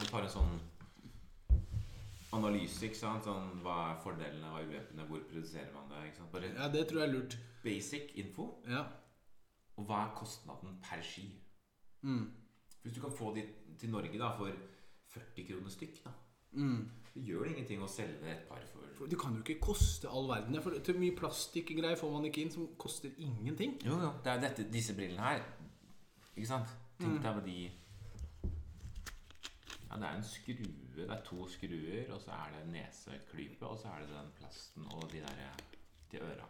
man 0.00 0.10
tar 0.10 0.26
en 0.26 0.32
sånn 0.34 0.56
analyse, 2.32 2.80
ikke 2.88 2.98
sant. 2.98 3.26
Sånn, 3.28 3.50
hva 3.64 3.76
er 3.92 4.00
fordelene, 4.02 4.50
hva 4.50 4.62
er 4.62 4.68
ulempene, 4.70 5.06
hvor 5.10 5.22
produserer 5.30 5.70
man 5.74 5.90
det? 5.92 6.02
Ikke 6.08 6.22
sant? 6.22 6.32
Bare 6.34 6.50
Ja, 6.56 6.68
det 6.72 6.86
tror 6.90 7.02
jeg 7.02 7.08
er 7.08 7.14
lurt. 7.14 7.38
basic 7.62 8.12
info. 8.18 8.48
Ja. 8.66 8.84
Og 9.78 9.86
hva 9.86 10.02
er 10.06 10.14
kostnaden 10.18 10.78
per 10.82 11.02
ski? 11.06 11.28
Mm. 12.02 12.24
Hvis 12.82 12.94
du 12.96 13.00
kan 13.00 13.12
få 13.14 13.34
de 13.36 13.44
til 13.78 13.90
Norge 13.92 14.18
da 14.18 14.32
for 14.36 14.50
40 15.14 15.46
kroner 15.48 15.70
stykk, 15.70 16.02
da 16.04 16.10
Mm. 16.52 16.90
Det 17.14 17.22
gjør 17.28 17.44
det 17.44 17.50
ingenting 17.56 17.82
å 17.84 17.88
selge 17.92 18.30
et 18.32 18.46
par 18.48 18.62
for 18.72 18.86
For 18.96 19.06
det 19.10 19.18
kan 19.20 19.34
jo 19.36 19.42
ikke 19.42 19.58
koste 19.60 20.08
all 20.08 20.28
verden. 20.30 20.56
For 20.62 20.70
til 20.84 20.96
mye 21.00 21.16
plastikkgreier 21.18 21.96
får 22.00 22.12
man 22.14 22.24
ikke 22.28 22.42
inn 22.46 22.50
som 22.54 22.68
koster 22.80 23.10
ingenting. 23.18 23.74
Jo, 23.84 23.98
jo. 24.00 24.12
Det 24.24 24.30
er 24.32 24.38
jo 24.38 24.44
dette, 24.46 24.66
disse 24.72 24.94
brillene 24.96 25.20
her. 25.26 25.42
Ikke 26.36 26.48
sant? 26.48 26.70
Tenk 27.00 27.18
deg 27.24 27.34
på 27.40 27.44
de 27.46 27.56
Ja, 29.90 29.98
det 30.00 30.06
er 30.08 30.16
en 30.16 30.24
skrue. 30.24 30.70
Det 30.96 31.06
er 31.10 31.22
to 31.26 31.44
skruer, 31.48 32.08
og 32.14 32.20
så 32.22 32.32
er 32.36 32.54
det 32.56 32.64
neseklype, 32.72 33.66
og 33.66 33.78
så 33.80 33.88
er 33.92 34.04
det 34.06 34.12
den 34.14 34.30
plasten 34.38 34.86
og 34.92 35.04
de 35.12 35.20
der 35.24 35.62
de 36.12 36.20
øra. 36.20 36.46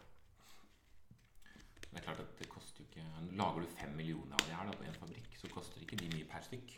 Det 1.92 1.98
er 2.00 2.04
klart 2.06 2.20
at 2.22 2.38
det 2.38 2.48
koster 2.48 2.80
jo 2.82 2.86
ikke 2.88 3.36
Lager 3.36 3.60
du 3.60 3.66
fem 3.76 3.90
millioner 3.98 4.32
av 4.38 4.46
de 4.48 4.54
her 4.56 4.66
da, 4.70 4.72
på 4.78 4.84
en 4.86 4.94
fabrikk, 4.98 5.34
så 5.40 5.50
koster 5.52 5.82
ikke 5.84 5.96
de 6.00 6.08
mye 6.14 6.24
per 6.30 6.42
stykk. 6.46 6.74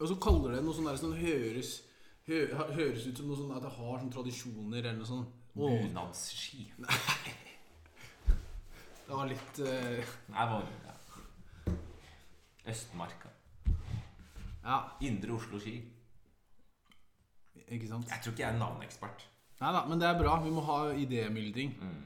Og 0.00 0.08
så 0.10 0.16
kaller 0.20 0.56
det 0.56 0.62
noe 0.66 0.74
sånn 0.76 0.88
der 0.90 0.98
som 1.00 1.12
høres 1.14 1.70
hø, 1.76 1.80
ha- 1.80 1.91
Høres 2.26 3.06
ut 3.08 3.18
som 3.18 3.28
noe 3.28 3.38
sånn 3.38 3.54
at 3.56 3.64
det 3.64 3.72
har 3.76 3.96
sånn 3.98 4.12
tradisjoner 4.14 4.78
eller 4.82 4.98
noe 5.00 5.08
sånt. 5.08 5.38
Bunadsski. 5.56 6.68
Nei. 6.84 7.34
det 9.08 9.16
var 9.18 9.28
litt 9.28 9.58
uh... 9.66 10.14
Nei, 10.32 10.46
hva 10.48 10.60
ja. 10.62 10.94
Østmarka. 12.72 13.32
Ja, 14.62 14.78
Indre 15.02 15.34
Oslo 15.34 15.58
ski. 15.60 15.74
ikke 17.66 17.88
sant? 17.90 18.06
Jeg 18.08 18.22
tror 18.22 18.32
ikke 18.36 18.44
jeg 18.44 18.54
er 18.54 18.60
navneekspert. 18.60 19.26
Nei 19.62 19.72
da, 19.74 19.82
men 19.90 20.00
det 20.00 20.08
er 20.08 20.18
bra. 20.18 20.36
Vi 20.42 20.50
må 20.54 20.62
ha 20.66 20.78
idémyldring. 20.98 21.74
Mm. 21.82 21.98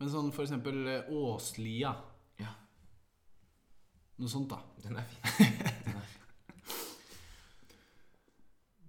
Men 0.00 0.12
sånn 0.12 0.32
for 0.32 0.46
eksempel 0.46 0.80
eh, 0.88 1.12
Åslia. 1.12 1.92
Ja, 2.40 2.54
Noe 4.20 4.32
sånt, 4.32 4.52
da. 4.52 4.60
den 4.84 4.96
er 5.00 5.06
fin. 5.08 5.20
Den 5.84 5.96
er 5.96 6.08
fin. 6.08 6.26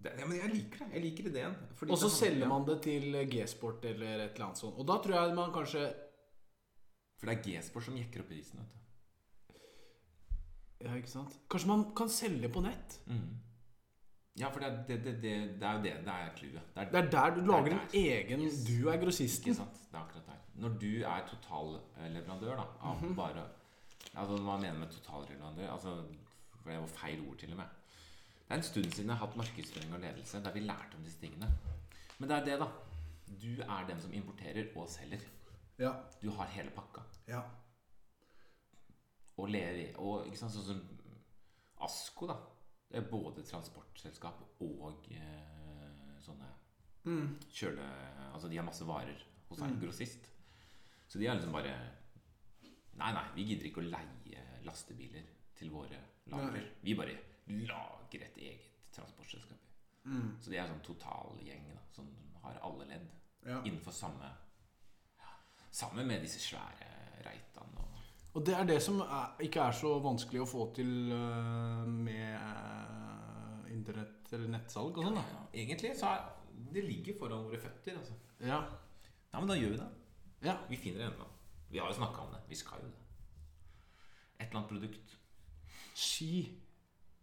Det, 0.01 0.13
ja, 0.17 0.20
men 0.31 0.39
jeg 0.41 0.53
liker 0.55 0.81
det. 0.85 0.87
Jeg 0.95 1.03
liker 1.05 1.27
ideen. 1.31 1.55
fordi 1.79 1.91
Og 1.91 1.97
så 2.01 2.09
selger 2.09 2.47
man 2.51 2.65
det 2.67 2.77
til 2.85 3.13
G-sport 3.31 3.85
eller 3.91 4.23
et 4.25 4.33
eller 4.35 4.45
annet 4.47 4.57
sånt. 4.63 4.77
Og 4.81 4.87
da 4.87 4.97
tror 5.03 5.17
jeg 5.19 5.35
man 5.37 5.51
kanskje 5.55 5.85
For 7.19 7.29
det 7.29 7.37
er 7.37 7.43
G-sport 7.45 7.83
som 7.85 7.97
jekker 7.99 8.23
opp 8.23 8.29
prisen. 8.31 8.59
vet 8.59 8.71
du. 8.71 8.77
Ja, 10.87 10.95
ikke 10.97 11.11
sant? 11.11 11.35
Kanskje 11.51 11.67
man 11.69 11.83
kan 11.95 12.09
selge 12.09 12.49
på 12.49 12.61
nett? 12.65 12.95
Mm. 13.05 13.37
Ja, 14.39 14.49
for 14.49 14.59
det, 14.63 14.67
er- 14.71 14.83
det, 14.87 14.97
det, 15.05 15.13
det, 15.21 15.33
det 15.59 15.67
er 15.67 15.73
jo 15.77 15.83
det 15.83 15.93
det 16.07 16.13
er 16.15 16.29
clouet. 16.37 16.61
Det 16.75 16.81
er, 16.81 16.91
Det 16.91 16.99
er 17.03 17.09
der 17.11 17.35
du 17.35 17.41
lager 17.45 17.73
en 17.75 17.81
egen 17.93 18.41
Yes. 18.47 18.63
Du 18.65 18.87
er 18.89 18.97
grossisten. 18.97 19.51
Ikke 19.51 19.57
sant? 19.59 19.81
Det 19.91 19.97
er 19.99 20.01
akkurat 20.05 20.25
der. 20.31 20.39
Når 20.55 20.69
du 20.81 20.91
er 21.03 21.27
totalleverandør 21.27 22.55
da, 22.55 22.65
av 22.81 23.01
Mhm. 23.03 23.15
bare 23.15 23.47
Altså 24.15 24.35
Hva 24.43 24.57
mener 24.57 24.73
du 24.73 24.79
med 24.79 24.89
totalleverandør? 24.91 25.69
Altså, 25.71 25.91
for 26.63 26.69
Det 26.71 26.79
var 26.79 26.87
feil 26.87 27.19
ord, 27.29 27.37
til 27.37 27.51
og 27.51 27.57
med. 27.57 27.65
Det 28.51 28.57
er 28.57 28.59
en 28.59 28.67
stund 28.67 28.91
siden 28.91 29.07
jeg 29.09 29.15
har 29.15 29.27
hatt 29.29 29.35
markedsføring 29.39 29.93
og 29.95 30.01
ledelse 30.03 30.39
der 30.43 30.51
vi 30.51 30.59
lærte 30.65 30.97
om 30.97 31.03
disse 31.05 31.19
tingene. 31.21 31.47
Men 32.19 32.29
det 32.29 32.35
er 32.37 32.45
det, 32.49 32.57
da. 32.59 32.65
Du 33.41 33.61
er 33.63 33.85
den 33.87 34.01
som 34.03 34.11
importerer 34.13 34.67
og 34.75 34.89
selger. 34.91 35.21
Ja. 35.79 35.93
Du 36.21 36.29
har 36.35 36.49
hele 36.51 36.69
pakka. 36.75 37.01
ja. 37.31 37.41
Og, 39.37 39.47
lever, 39.49 39.95
og 40.03 40.25
ikke 40.27 40.37
sant, 40.37 40.51
sånn 40.53 40.65
som 40.67 40.81
Asko, 41.81 42.27
da. 42.29 42.35
Det 42.91 42.99
er 42.99 43.07
både 43.09 43.41
transportselskap 43.47 44.43
og 44.61 45.07
eh, 45.15 46.19
sånne 46.21 46.49
Mm. 47.07 47.37
kjøle... 47.49 47.87
Altså 48.33 48.47
de 48.51 48.57
har 48.59 48.65
masse 48.67 48.85
varer 48.85 49.23
hos 49.49 49.61
en 49.65 49.79
grossist. 49.81 50.27
Så 51.07 51.17
de 51.17 51.25
er 51.25 51.33
liksom 51.39 51.55
bare 51.55 51.71
Nei, 52.99 53.13
nei, 53.15 53.23
vi 53.33 53.47
gidder 53.47 53.65
ikke 53.71 53.81
å 53.81 53.87
leie 53.87 54.43
lastebiler 54.67 55.23
til 55.57 55.71
våre 55.73 55.97
lagre. 56.29 56.67
Vi 56.83 56.93
bare 56.99 57.15
lager 57.67 58.25
et 58.25 58.37
eget 58.37 58.69
transportselskap. 58.95 59.57
Mm. 60.03 60.37
Så 60.41 60.51
de 60.51 60.57
er 60.57 60.69
sånn 60.69 60.83
totalgjeng 60.85 61.67
som 61.93 62.07
har 62.41 62.57
alle 62.65 62.87
ledd 62.89 63.09
ja. 63.45 63.59
innenfor 63.63 63.93
samme 63.93 64.31
Sammen 65.71 66.07
med 66.07 66.23
disse 66.25 66.39
svære 66.43 66.87
Reitan 67.23 67.77
og 67.79 67.99
Og 68.33 68.45
det 68.45 68.55
er 68.57 68.65
det 68.67 68.81
som 68.83 68.99
er, 69.05 69.29
ikke 69.45 69.61
er 69.61 69.77
så 69.77 69.93
vanskelig 70.03 70.41
å 70.43 70.49
få 70.49 70.65
til 70.75 71.13
uh, 71.13 71.85
med 71.87 72.35
uh, 72.35 73.69
internett 73.71 74.33
eller 74.33 74.51
nettsalg 74.51 74.97
og 74.97 75.07
sånn, 75.07 75.19
ja, 75.21 75.43
Egentlig 75.63 75.93
så 75.99 76.11
er 76.11 76.25
det 76.71 76.83
ligger 76.85 77.17
foran 77.19 77.45
våre 77.47 77.59
føtter. 77.59 77.97
Altså. 77.99 78.13
Ja. 78.39 78.59
Ja, 79.31 79.39
men 79.39 79.49
da 79.49 79.55
gjør 79.57 79.73
vi 79.73 79.79
det. 79.79 79.87
ja. 80.45 80.57
Vi 80.69 80.77
finner 80.79 81.03
det 81.03 81.07
ennå. 81.13 81.27
Vi 81.71 81.79
har 81.79 81.87
jo 81.87 81.97
snakka 81.97 82.25
om 82.25 82.33
det. 82.35 82.41
Vi 82.49 82.55
skal 82.59 82.83
jo 82.83 82.89
det. 82.91 83.01
Et 84.39 84.47
eller 84.47 84.59
annet 84.59 84.71
produkt. 84.71 85.17
Ski. 85.95 86.60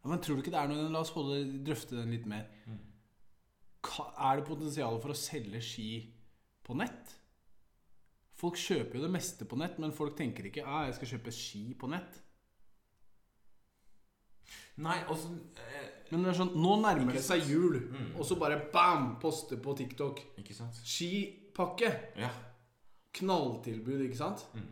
Men 0.09 0.21
tror 0.25 0.39
du 0.39 0.43
ikke 0.43 0.53
det 0.55 0.61
er 0.63 0.71
noe 0.73 0.89
La 0.93 1.03
oss 1.05 1.13
holde, 1.15 1.43
drøfte 1.67 1.97
den 1.99 2.13
litt 2.15 2.27
mer. 2.31 2.47
Mm. 2.67 2.79
Er 3.89 4.41
det 4.41 4.47
potensial 4.49 4.99
for 5.03 5.15
å 5.15 5.19
selge 5.19 5.61
ski 5.65 5.91
på 6.67 6.77
nett? 6.79 7.15
Folk 8.39 8.59
kjøper 8.61 8.99
jo 8.99 9.05
det 9.07 9.11
meste 9.11 9.47
på 9.51 9.57
nett, 9.59 9.79
men 9.83 9.95
folk 9.95 10.15
tenker 10.19 10.47
ikke 10.47 10.63
ah, 10.67 10.85
jeg 10.87 10.95
skal 10.99 11.13
kjøpe 11.17 11.33
ski 11.35 11.63
på 11.79 11.89
nett. 11.91 12.21
Nei, 14.79 14.95
også 15.11 15.33
eh, 15.59 15.87
Men 16.13 16.23
det 16.23 16.31
er 16.31 16.37
sånn, 16.39 16.53
nå 16.57 16.77
nærmer 16.81 17.17
det 17.19 17.23
seg 17.27 17.49
jul, 17.51 17.81
Mm. 17.91 18.13
og 18.17 18.25
så 18.25 18.37
bare 18.39 18.61
bam! 18.73 19.17
Poste 19.21 19.59
på 19.61 19.75
TikTok. 19.77 20.21
Ikke 20.41 20.55
sant? 20.55 20.79
Skipakke! 20.87 21.91
Ja. 22.17 22.31
Knalltilbud, 23.19 24.05
ikke 24.07 24.21
sant? 24.21 24.45
Mm. 24.55 24.69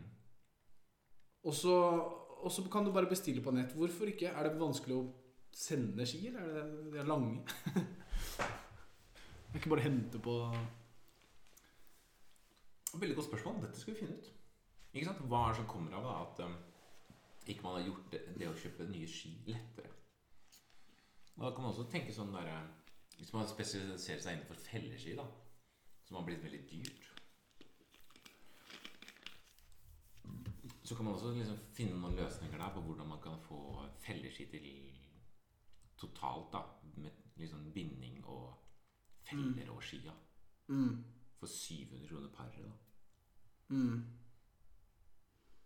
Og 1.47 1.53
så, 1.53 1.75
og 2.39 2.49
så 2.51 2.63
kan 2.71 2.87
du 2.87 2.91
bare 2.95 3.09
bestille 3.11 3.43
på 3.43 3.51
nett. 3.53 3.75
Hvorfor 3.75 4.07
ikke? 4.09 4.31
Er 4.31 4.47
det 4.47 4.55
vanskelig 4.59 4.95
å 4.95 5.03
sende 5.57 6.05
ski, 6.05 6.27
eller 6.29 6.41
er 6.45 6.53
det, 6.55 6.93
det 6.93 7.01
er 7.01 7.09
lange? 7.09 7.41
Jeg 9.47 9.51
kan 9.51 9.61
ikke 9.61 9.69
bare 9.69 9.85
hente 9.87 10.19
på 10.19 10.33
Veldig 12.97 13.15
godt 13.15 13.27
spørsmål. 13.27 13.61
Dette 13.61 13.79
skal 13.79 13.93
vi 13.93 13.99
finne 13.99 14.15
ut. 14.17 14.29
Ikke 14.93 15.05
sant? 15.05 15.19
Hva 15.29 15.43
er 15.43 15.53
det 15.53 15.59
som 15.59 15.67
kommer 15.69 15.97
av 15.99 16.05
at 16.09 16.39
um, 16.45 16.55
ikke 17.45 17.63
man 17.63 17.75
har 17.77 17.85
gjort 17.85 18.07
det, 18.13 18.21
det 18.39 18.47
å 18.49 18.55
kjøpe 18.57 18.87
nye 18.89 19.09
ski 19.11 19.33
lettere? 19.51 19.91
Da 21.37 21.51
kan 21.51 21.61
man 21.65 21.73
også 21.73 21.85
tenke 21.91 22.15
sånn 22.15 22.33
der 22.33 22.49
eh, 22.49 22.63
Hvis 23.19 23.33
man 23.33 23.49
spesialiserer 23.49 24.23
seg 24.23 24.37
innenfor 24.37 24.57
felleski, 24.61 25.13
da, 25.19 25.25
som 26.07 26.17
har 26.17 26.25
blitt 26.25 26.41
veldig 26.41 26.63
dyrt 26.71 27.03
Så 30.87 30.95
kan 30.95 31.05
man 31.05 31.13
også 31.13 31.35
liksom 31.35 31.59
finne 31.75 31.99
noen 31.99 32.15
løsninger 32.17 32.57
der 32.57 32.73
på 32.73 32.81
hvordan 32.87 33.11
man 33.11 33.21
kan 33.21 33.37
få 33.43 33.59
felleski 34.01 34.47
til 34.49 34.65
totalt, 35.97 36.53
da, 36.53 36.61
med 37.01 37.11
liksom 37.37 37.71
binding 37.73 38.21
og 38.25 38.53
feller 39.29 39.71
og 39.73 39.83
skia, 39.83 40.13
mm, 40.67 41.03
for 41.39 41.47
700 41.47 42.07
kroner 42.09 42.29
paret. 42.33 42.63
da. 42.65 43.75
mm. 43.75 44.03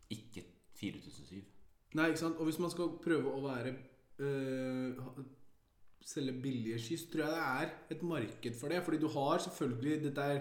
Ikke 0.09 0.45
4007. 0.75 1.43
Nei, 1.93 2.07
ikke 2.07 2.19
sant? 2.19 2.39
Og 2.39 2.47
hvis 2.47 2.59
man 2.59 2.71
skal 2.71 2.97
prøve 3.03 3.31
å 3.31 3.43
være 3.43 3.75
øh, 4.23 4.97
Selge 6.01 6.33
billige 6.41 6.79
ski, 6.81 6.97
så 6.97 7.11
tror 7.11 7.21
jeg 7.23 7.31
det 7.35 7.41
er 7.45 7.95
et 7.95 8.03
marked 8.03 8.55
for 8.59 8.73
det. 8.73 8.83
Fordi 8.83 8.97
du 8.97 9.07
har 9.13 9.37
selvfølgelig 9.37 10.03
Dette 10.03 10.21
er 10.21 10.39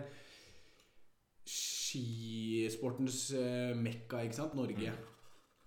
skisportens 1.47 3.33
øh, 3.37 3.77
mekka, 3.77 4.23
ikke 4.25 4.39
sant? 4.39 4.55
Norge. 4.55 4.93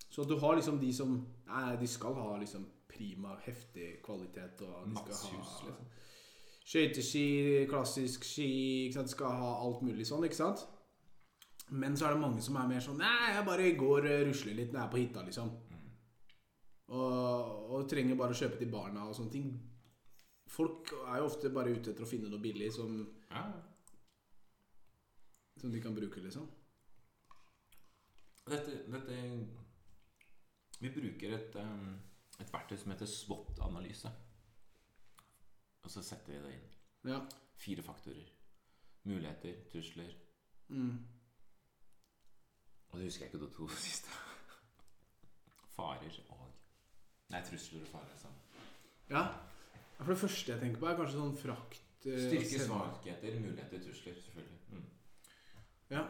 Så 0.10 0.24
du 0.24 0.38
har 0.40 0.56
liksom 0.56 0.80
de 0.80 0.94
som 0.94 1.14
Nei, 1.48 1.76
de 1.82 1.88
skal 1.88 2.16
ha 2.18 2.38
liksom 2.40 2.66
prima, 2.94 3.36
heftig 3.46 3.90
kvalitet. 4.06 4.62
Og 4.62 4.88
de 4.88 4.96
skal 4.96 5.10
Natshus, 5.10 5.32
ha 5.34 5.68
liksom. 5.68 5.90
skøyteski, 6.64 7.26
klassisk 7.70 8.24
ski 8.28 8.48
ikke 8.86 9.00
sant? 9.00 9.14
Skal 9.16 9.36
ha 9.42 9.52
alt 9.66 9.82
mulig 9.86 10.06
sånn, 10.08 10.24
ikke 10.28 10.40
sant? 10.40 10.64
Men 11.74 11.96
så 11.98 12.06
er 12.08 12.14
det 12.16 12.22
mange 12.22 12.42
som 12.44 12.58
er 12.60 12.68
mer 12.70 12.82
sånn 12.84 13.00
Nei, 13.00 13.34
jeg 13.34 13.46
bare 13.48 13.70
går 13.80 14.08
og 14.12 14.26
rusler 14.30 14.58
litt 14.58 14.74
når 14.74 14.80
jeg 14.82 14.88
er 14.88 14.92
på 14.94 15.02
hytta, 15.02 15.24
liksom. 15.28 15.54
Og, 16.94 17.70
og 17.74 17.86
trenger 17.90 18.18
bare 18.20 18.36
å 18.36 18.38
kjøpe 18.38 18.60
til 18.60 18.70
barna 18.70 19.06
og 19.10 19.16
sånne 19.18 19.32
ting. 19.34 19.54
Folk 20.54 20.92
er 21.08 21.22
jo 21.22 21.30
ofte 21.30 21.50
bare 21.56 21.72
ute 21.74 21.94
etter 21.94 22.06
å 22.06 22.10
finne 22.10 22.30
noe 22.30 22.42
billig 22.44 22.68
som, 22.76 22.92
Ja. 23.32 23.46
som 25.58 25.72
de 25.72 25.80
kan 25.82 25.96
bruke, 25.96 26.22
liksom. 26.22 26.46
Dette, 28.52 28.76
dette 28.92 29.18
Vi 30.84 30.90
bruker 30.92 31.34
et, 31.38 31.56
um, 31.56 31.94
et 32.42 32.54
verktøy 32.54 32.78
som 32.78 32.92
heter 32.94 33.10
SWOT-analyse. 33.10 34.12
Og 35.84 35.92
så 35.92 36.02
setter 36.06 36.34
vi 36.34 36.42
det 36.46 36.54
inn. 36.58 36.70
Ja. 37.12 37.20
Fire 37.60 37.84
faktorer. 37.86 38.30
Muligheter, 39.04 39.64
trusler 39.72 40.14
Mm. 40.70 40.96
Og 42.90 43.00
det 43.00 43.04
husker 43.06 43.26
jeg 43.26 43.34
ikke 43.34 43.46
de 43.46 43.50
to 43.54 43.68
siste. 43.88 44.10
Farer 45.76 46.16
og 46.30 46.40
Nei, 47.30 47.42
trusler 47.46 47.82
og 47.82 47.88
farer 47.92 48.18
sammen. 48.18 48.40
ja. 49.10 49.24
For 49.98 50.12
det 50.14 50.18
første 50.18 50.52
jeg 50.52 50.62
tenker 50.62 50.80
på, 50.80 50.88
er 50.90 50.98
kanskje 50.98 51.20
sånn 51.20 51.36
frakt 51.38 52.08
eh, 52.10 52.24
Styrke, 52.26 52.64
svakheter, 52.66 53.38
muligheter, 53.44 53.84
trusler. 53.84 54.18
Selvfølgelig. 54.24 54.60
Mm. 54.72 54.88
Ja. 55.94 56.04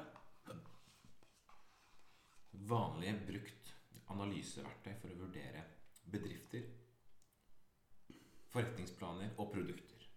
Vanlig 2.71 3.13
brukt 3.27 3.73
analyseverktøy 4.13 4.93
for 5.01 5.13
å 5.13 5.19
vurdere 5.25 5.65
bedrifter, 6.11 6.63
forretningsplaner 8.53 9.29
og 9.37 9.51
produkter. 9.53 10.07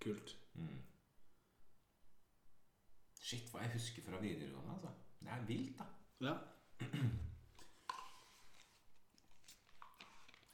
Kult. 0.00 0.36
Mm. 0.54 0.82
Shit, 3.20 3.50
hva 3.50 3.60
jeg 3.64 3.72
husker 3.72 4.02
fra 4.04 4.20
videregående, 4.20 4.72
altså. 4.74 4.90
Det 5.20 5.30
er 5.32 5.44
vilt, 5.48 5.78
da. 5.78 5.84
Ja. 6.20 6.34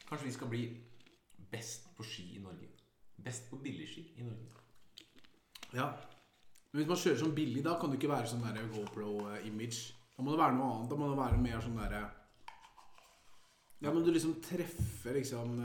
Kanskje 0.08 0.26
vi 0.26 0.32
skal 0.32 0.48
bli 0.48 0.62
best 1.50 1.96
på 1.96 2.02
ski 2.06 2.36
i 2.36 2.42
Norge. 2.42 2.68
Best 3.24 3.50
på 3.50 3.56
billigski 3.56 4.12
i 4.16 4.22
Norge. 4.22 4.46
ja. 5.74 5.92
Men 6.70 6.78
hvis 6.78 6.88
man 6.88 7.00
kjører 7.02 7.18
sånn 7.18 7.34
billig, 7.34 7.62
da 7.66 7.72
kan 7.80 7.90
det 7.90 7.98
ikke 7.98 8.12
være 8.12 8.30
sånn 8.30 8.46
GoPro-image. 8.74 9.80
Da 10.14 10.22
må 10.22 10.30
det 10.30 10.38
være 10.38 10.54
noe 10.54 10.68
annet. 10.74 10.90
Da 10.90 10.96
må 10.98 11.08
det 11.10 11.18
være 11.18 11.38
mer 11.42 11.60
sånn 11.64 11.78
derre 11.80 12.02
Ja, 13.80 13.92
men 13.92 14.04
du 14.04 14.12
liksom 14.12 14.34
treffer 14.44 15.16
liksom 15.16 15.56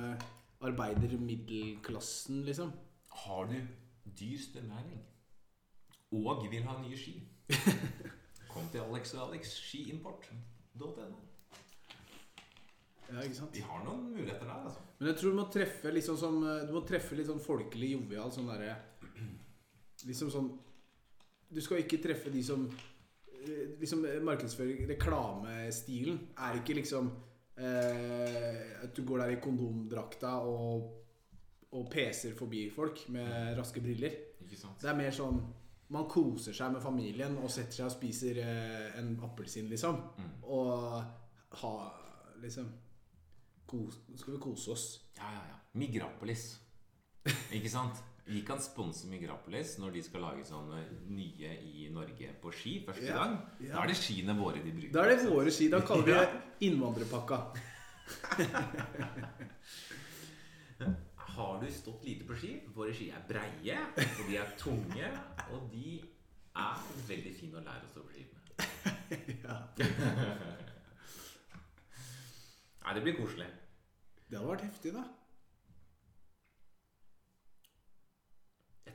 arbeidermiddelklassen, 0.63 2.45
liksom. 2.47 2.71
Har 3.25 3.49
du 3.51 3.57
dyr 4.15 4.39
strømregning 4.39 5.03
og 6.15 6.45
vil 6.51 6.63
ha 6.63 6.77
nye 6.79 6.97
ski? 6.97 7.17
Kom 8.51 8.67
til 8.71 8.85
Alex 8.85 9.13
og 9.17 9.29
Alex 9.29 9.51
skiimport.no. 9.59 11.25
Ja, 13.11 13.21
ikke 13.21 13.37
sant? 13.37 13.53
Vi 13.53 13.61
har 13.61 13.83
noen 13.85 14.07
muligheter 14.15 14.47
der, 14.47 14.63
altså. 14.65 14.81
Men 14.97 15.11
jeg 15.11 15.19
tror 15.19 15.33
du 15.33 15.37
må 15.37 15.45
treffe 15.53 15.91
liksom 15.93 16.17
som 16.17 16.39
eh, 16.41 16.63
Du 16.65 16.73
må 16.73 16.81
treffe 16.87 17.17
litt 17.17 17.27
sånn 17.29 17.43
folkelig, 17.43 17.91
jovial, 17.93 18.31
sånn 18.33 18.49
derre 18.49 18.73
Liksom 20.09 20.31
sånn 20.33 20.47
Du 21.53 21.61
skal 21.61 21.83
ikke 21.83 21.99
treffe 22.01 22.33
de 22.33 22.41
som 22.47 22.63
eh, 22.65 23.75
Liksom 23.81 24.07
eh, 24.09 24.17
markedsføring 24.25 24.87
Reklamestilen 24.89 26.17
er 26.47 26.61
ikke 26.61 26.79
liksom 26.79 27.11
eh, 27.57 28.83
At 28.83 28.95
du 28.95 29.03
går 29.07 29.23
der 29.23 29.35
i 29.35 29.41
kondomdrakta 29.43 30.37
og, 30.45 30.87
og 31.71 31.91
peser 31.91 32.35
forbi 32.37 32.67
folk 32.73 33.05
med 33.15 33.57
raske 33.59 33.83
briller. 33.83 34.17
Det 34.45 34.89
er 34.89 34.97
mer 34.97 35.13
sånn 35.15 35.39
Man 35.93 36.07
koser 36.09 36.53
seg 36.55 36.73
med 36.73 36.81
familien 36.81 37.37
og 37.37 37.51
setter 37.53 37.79
seg 37.79 37.89
og 37.89 37.93
spiser 37.93 38.41
eh, 38.41 38.97
en 38.99 39.15
appelsin, 39.25 39.69
liksom. 39.69 40.01
Mm. 40.17 40.33
Og 40.55 41.61
ha 41.61 41.75
liksom 42.41 42.73
Nå 43.75 43.79
skal 44.15 44.35
vi 44.35 44.39
kose 44.39 44.71
oss. 44.71 44.83
Ja, 45.17 45.27
ja, 45.33 45.41
ja. 45.49 45.55
Migrapolis. 45.75 46.43
Ikke 47.51 47.71
sant? 47.73 47.97
Vi 48.25 48.39
kan 48.41 48.57
sponse 48.61 49.05
Migrapolis 49.07 49.75
når 49.77 49.91
de 49.93 50.01
skal 50.03 50.23
lage 50.25 50.45
sånne 50.47 50.79
nye 51.13 51.51
i 51.61 51.83
Norge 51.93 52.31
på 52.41 52.49
ski 52.57 52.79
første 52.87 53.05
Ja, 53.05 53.19
gang. 53.21 53.35
ja. 53.61 53.75
Da 53.75 53.83
er 53.83 53.91
det 53.91 53.97
skiene 53.99 54.33
våre 54.39 54.63
de 54.63 54.71
bruker. 54.73 54.93
Da 54.95 55.03
er 55.05 55.11
det 55.13 55.29
våre 55.29 55.51
ski. 55.53 55.67
Da 55.69 55.81
kaller 55.85 56.05
vi 56.07 56.15
det 56.17 56.41
innvandrerpakka. 56.71 57.37
Har 61.35 61.61
du 61.61 61.71
stått 61.71 62.03
lite 62.05 62.25
på 62.27 62.35
ski? 62.39 62.51
Våre 62.75 62.93
ski 62.95 63.09
er 63.13 63.23
breie, 63.29 63.77
og 63.99 64.21
de 64.29 64.37
er 64.39 64.51
tunge, 64.59 65.09
og 65.51 65.69
de 65.71 65.99
er 66.55 66.83
veldig 67.09 67.33
fine 67.35 67.59
å 67.59 67.63
lære 67.65 67.85
å 67.85 67.91
stå 67.93 68.03
på 68.07 68.15
ski 68.15 68.25
med. 68.31 68.31
Ja. 69.45 69.55
Nei, 72.85 72.93
det 72.97 73.01
blir 73.05 73.15
koselig. 73.17 73.47
Det 74.29 74.37
hadde 74.39 74.49
vært 74.49 74.63
heftig, 74.65 74.91
da. 74.95 75.03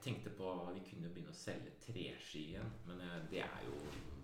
Jeg 0.00 0.14
tenkte 0.14 0.30
på 0.32 0.50
Vi 0.72 0.80
kunne 0.88 1.10
begynne 1.12 1.28
å 1.28 1.36
selge 1.36 1.74
treski 1.84 2.46
igjen, 2.54 2.70
men 2.88 3.02
eh, 3.04 3.16
det 3.28 3.42
er 3.44 3.64
jo 3.66 3.74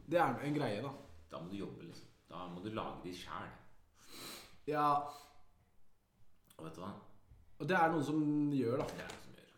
Det 0.09 0.19
er 0.23 0.39
en 0.47 0.55
greie, 0.55 0.81
da. 0.81 0.93
Da 1.29 1.41
må 1.43 1.51
du 1.51 1.59
jobbe, 1.59 1.85
liksom. 1.85 2.07
Da 2.31 2.47
må 2.49 2.63
du 2.65 2.71
lage 2.73 3.03
de 3.05 3.13
sjæl. 3.15 3.51
Ja, 4.67 4.87
Og 6.57 6.65
vet 6.65 6.79
du 6.79 6.81
hva? 6.81 6.95
og 7.59 7.69
det 7.69 7.77
er 7.77 7.93
noen 7.93 8.05
som 8.05 8.23
gjør, 8.53 8.81
da. 8.81 8.87
Det 8.89 9.05
er 9.05 9.11
noen 9.13 9.23
som 9.27 9.37
gjør. 9.37 9.53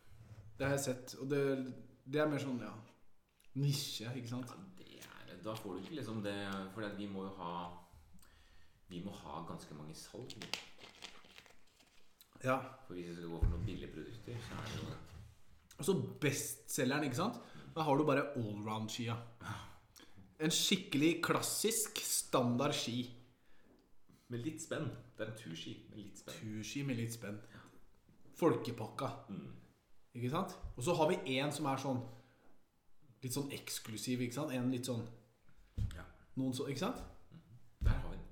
Det 0.58 0.66
har 0.66 0.74
jeg 0.74 0.82
sett. 0.84 1.14
Og 1.22 1.30
det, 1.30 1.42
det 2.04 2.20
er 2.20 2.30
mer 2.30 2.42
sånn, 2.42 2.60
ja 2.66 2.74
Nisje, 3.58 4.10
ikke 4.18 4.30
sant? 4.30 4.54
Ja, 4.82 5.14
det 5.26 5.36
er, 5.36 5.42
da 5.46 5.54
får 5.54 5.76
du 5.76 5.84
ikke 5.84 6.00
liksom 6.00 6.22
det 6.22 6.34
For 6.74 6.98
vi 6.98 7.06
må 7.10 7.28
jo 7.28 7.32
ha 7.38 7.52
Vi 8.90 9.02
må 9.04 9.14
ha 9.22 9.44
ganske 9.46 9.74
mange 9.78 9.94
salg. 9.94 10.34
Ja. 12.42 12.58
For 12.86 12.94
hvis 12.94 13.10
vi 13.10 13.14
skal 13.20 13.30
gå 13.30 13.40
for 13.42 13.54
noen 13.54 13.66
billige 13.66 13.92
produkter, 13.94 14.42
så 14.48 14.58
er 14.58 14.68
det 14.72 14.82
jo 14.82 15.07
så 15.86 15.94
bestselgeren, 16.22 17.06
ikke 17.06 17.20
sant? 17.20 17.38
Da 17.74 17.84
har 17.86 17.98
du 17.98 18.04
bare 18.06 18.32
allround-skia. 18.38 19.14
En 20.42 20.50
skikkelig 20.54 21.18
klassisk 21.22 22.00
standard 22.02 22.74
ski. 22.74 23.04
Med 24.28 24.42
litt 24.44 24.62
spenn. 24.62 24.90
Det 25.16 25.24
er 25.24 25.32
en 25.32 25.38
turski 25.38 25.74
med 25.90 26.02
litt 26.02 26.18
spenn. 26.20 26.40
Turski 26.40 26.82
med 26.86 26.98
litt 26.98 27.14
spenn. 27.14 27.38
Folkepakka. 28.38 29.12
Mm. 29.30 29.52
Ikke 30.18 30.30
sant? 30.32 30.54
Og 30.76 30.82
så 30.84 30.94
har 30.98 31.10
vi 31.12 31.38
en 31.38 31.52
som 31.54 31.68
er 31.70 31.82
sånn 31.82 32.00
Litt 33.18 33.34
sånn 33.34 33.48
eksklusiv, 33.50 34.20
ikke 34.22 34.36
sant? 34.36 34.52
En 34.54 34.70
litt 34.70 34.86
sånn 34.86 35.02
Ja. 35.94 36.04
Noen 36.38 36.54
så, 36.54 36.68
Ikke 36.70 36.84
sant? 36.84 37.02
Der 37.82 37.94
har 37.94 38.10
vi 38.10 38.16
den. 38.16 38.28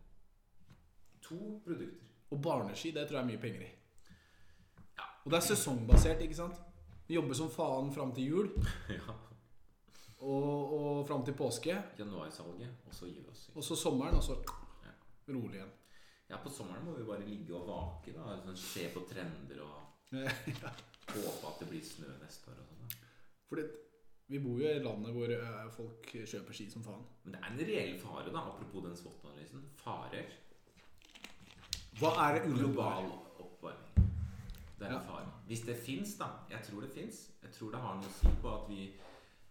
To 1.26 1.38
produkter. 1.64 2.06
Og 2.30 2.42
barneski, 2.42 2.92
det 2.94 3.08
tror 3.08 3.20
jeg 3.20 3.24
er 3.24 3.30
mye 3.30 3.42
penger 3.42 3.62
i. 3.66 3.68
Ja. 4.98 5.06
Og 5.24 5.30
det 5.30 5.38
er 5.38 5.46
sesongbasert, 5.46 6.22
ikke 6.22 6.38
sant? 6.38 6.58
Vi 7.06 7.14
jobber 7.14 7.34
som 7.38 7.50
faen 7.50 7.92
fram 7.94 8.12
til 8.16 8.26
jul 8.32 8.48
ja. 8.96 9.14
og, 10.18 10.72
og 10.78 11.06
fram 11.08 11.24
til 11.26 11.36
påske. 11.38 11.76
Januarsalget, 11.98 12.72
og 12.86 12.94
så 12.94 13.06
vi 13.10 13.22
oss. 13.30 13.48
Og 13.54 13.64
så 13.64 13.76
sommeren, 13.78 14.16
og 14.18 14.22
så 14.26 14.38
Ja. 14.86 14.92
rolig 15.32 15.60
igjen. 15.60 15.72
Ja, 16.28 16.36
på 16.42 16.50
sommeren 16.50 16.84
må 16.84 16.96
vi 16.96 17.04
bare 17.06 17.22
ligge 17.28 17.54
og 17.54 17.68
vake. 17.70 18.12
da 18.16 18.36
sånn, 18.42 18.56
Se 18.58 18.88
på 18.94 19.04
trender 19.06 19.60
og 19.62 20.12
ja. 20.16 20.70
håpe 21.12 21.46
at 21.52 21.60
det 21.62 21.68
blir 21.70 21.82
snø 21.86 22.08
neste 22.22 22.50
år. 22.50 22.58
og 22.58 22.66
sånn. 22.72 22.96
Fordi 23.48 23.62
vi 24.28 24.40
bor 24.42 24.58
jo 24.58 24.66
i 24.72 24.82
landet 24.82 25.14
hvor 25.14 25.30
eh, 25.30 25.68
folk 25.70 26.08
kjøper 26.26 26.52
ski 26.58 26.66
som 26.72 26.82
faen. 26.82 27.04
Men 27.22 27.36
det 27.36 27.40
er 27.44 27.52
en 27.52 27.62
reell 27.70 27.94
fare, 28.02 28.32
da 28.34 28.42
apropos 28.50 28.82
den 28.88 28.96
SWOT-analysen. 28.98 29.62
Farer. 29.78 30.26
Hva 32.00 32.10
er 32.26 32.34
det 32.40 32.50
Global 32.56 33.06
oppvarming. 33.38 33.95
Det 34.78 34.86
er 34.86 34.96
en 34.96 35.06
fare. 35.06 35.28
Hvis 35.46 35.62
det 35.66 35.76
fins, 35.80 36.16
da. 36.20 36.26
Jeg 36.50 36.60
tror 36.66 36.80
det 36.84 36.90
fins. 36.92 37.20
Jeg 37.42 37.52
tror 37.52 37.70
det 37.72 37.80
har 37.80 37.94
noe 37.96 38.10
å 38.10 38.16
si 38.18 38.32
på 38.42 38.50
at 38.52 38.66
vi 38.68 38.80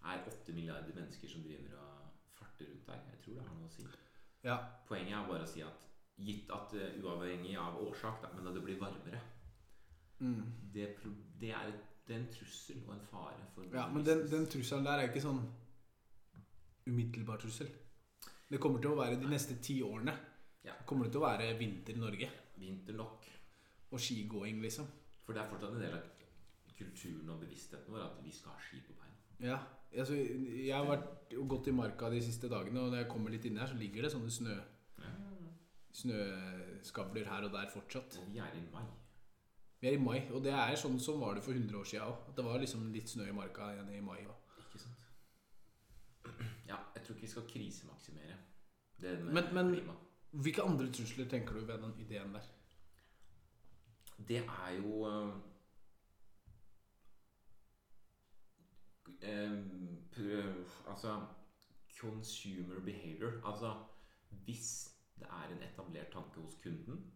er 0.06 0.28
åtte 0.30 0.54
milliarder 0.54 0.94
mennesker 0.94 1.28
som 1.28 1.42
driver 1.42 1.80
og 1.82 2.12
farter 2.38 2.68
rundt 2.70 2.90
her. 2.92 3.00
Jeg 3.10 3.24
tror 3.24 3.34
det 3.34 3.48
har 3.48 3.56
noe 3.56 3.66
å 3.66 3.74
si. 3.74 3.86
Ja. 4.46 4.58
Poenget 4.88 5.16
er 5.18 5.26
bare 5.28 5.48
å 5.48 5.50
si 5.50 5.64
at 5.66 5.82
gitt 6.16 6.52
at 6.54 6.72
uh, 6.78 7.00
uavhengig 7.02 7.56
av 7.60 7.80
årsak, 7.82 8.22
da, 8.22 8.30
men 8.36 8.46
at 8.46 8.54
det 8.56 8.62
blir 8.64 8.78
varmere 8.80 9.20
Mm. 10.18 10.46
det, 10.72 10.96
det, 11.40 11.50
er, 11.52 11.72
det 12.08 12.14
er 12.14 12.20
en 12.22 12.28
trussel 12.32 12.78
og 12.86 12.94
en 12.94 13.02
fare 13.04 13.42
for 13.52 13.66
ja 13.68 13.82
men 13.92 14.00
den, 14.06 14.22
den 14.30 14.46
trusselen 14.48 14.86
der 14.86 15.02
er 15.02 15.10
ikke 15.10 15.20
sånn 15.20 15.42
umiddelbar 16.86 17.36
trussel. 17.42 17.68
Det 18.48 18.60
kommer 18.62 18.80
til 18.80 18.94
å 18.94 18.96
være 18.96 19.18
de 19.20 19.28
neste 19.28 19.58
ti 19.60 19.80
årene. 19.84 20.14
Ja. 20.64 20.72
Kommer 20.86 21.04
det 21.04 21.12
til 21.12 21.20
å 21.20 21.26
være 21.26 21.50
vinter 21.58 21.98
i 21.98 22.00
Norge. 22.00 22.28
Vinter 22.62 22.96
nok. 22.96 23.26
Og 23.90 24.00
skigåing, 24.00 24.62
liksom. 24.62 24.86
For 25.26 25.34
det 25.34 25.42
er 25.42 25.50
fortsatt 25.50 25.74
en 25.74 25.82
del 25.82 25.96
av 25.96 26.02
kulturen 26.78 27.30
og 27.32 27.40
bevisstheten 27.42 27.92
vår 27.92 28.04
at 28.04 28.18
vi 28.22 28.32
skal 28.32 28.52
ha 28.54 28.60
ski 28.62 28.80
på 28.84 28.94
beina. 28.94 29.16
Ja. 29.50 29.58
Altså, 29.96 30.14
jeg 30.14 30.74
har 30.74 30.86
vært 30.86 31.34
gått 31.48 31.68
i 31.70 31.74
marka 31.74 32.10
de 32.12 32.20
siste 32.22 32.48
dagene, 32.52 32.80
og 32.82 32.92
når 32.92 33.02
jeg 33.02 33.08
kommer 33.10 33.32
litt 33.32 33.44
inn 33.48 33.58
her, 33.58 33.66
så 33.70 33.78
ligger 33.80 34.06
det 34.06 34.12
sånne 34.12 34.30
snø, 34.30 34.56
snøskavler 35.96 37.28
her 37.30 37.46
og 37.48 37.52
der 37.54 37.70
fortsatt. 37.72 38.18
Og 38.20 38.30
vi 38.32 38.38
er 38.42 38.54
i 38.58 38.64
mai. 38.72 38.84
Vi 39.80 39.88
er 39.88 39.96
i 39.96 40.00
mai, 40.02 40.18
og 40.32 40.42
det 40.44 40.52
er 40.52 40.76
sånn 40.80 40.98
som 41.00 41.20
var 41.20 41.36
det 41.36 41.44
for 41.44 41.56
100 41.56 41.78
år 41.80 41.88
siden 41.88 42.08
òg. 42.10 42.34
Det 42.36 42.44
var 42.44 42.60
liksom 42.62 42.90
litt 42.92 43.08
snø 43.12 43.28
i 43.28 43.36
marka 43.36 43.70
igjen 43.74 43.92
i 43.94 44.00
mai. 44.04 44.18
også. 44.24 44.64
Ikke 44.64 44.82
sant? 44.82 45.06
Ja, 46.68 46.78
jeg 46.94 47.04
tror 47.04 47.14
ikke 47.16 47.26
vi 47.26 47.32
skal 47.32 47.48
krisemaksimere. 47.52 48.36
Det 49.00 49.18
med 49.24 49.32
Men- 49.34 49.54
men- 49.54 49.74
klima. 49.74 49.96
Hvilke 50.32 50.62
andre 50.62 50.92
trusler 50.92 51.28
tenker 51.28 51.54
du 51.54 51.64
ved 51.64 51.78
den 51.80 51.94
ideen 52.00 52.32
der? 52.34 52.42
Det 54.18 54.42
er 54.44 54.70
jo 54.80 55.04
eh, 55.06 55.34
eh, 59.22 60.56
Altså 60.88 61.26
consumer 62.00 62.80
behavior. 62.84 63.40
Altså 63.44 63.74
hvis 64.30 64.94
det 65.18 65.26
er 65.30 65.48
en 65.52 65.62
etablert 65.62 66.10
tanke 66.12 66.40
hos 66.40 66.54
kunden 66.62 67.12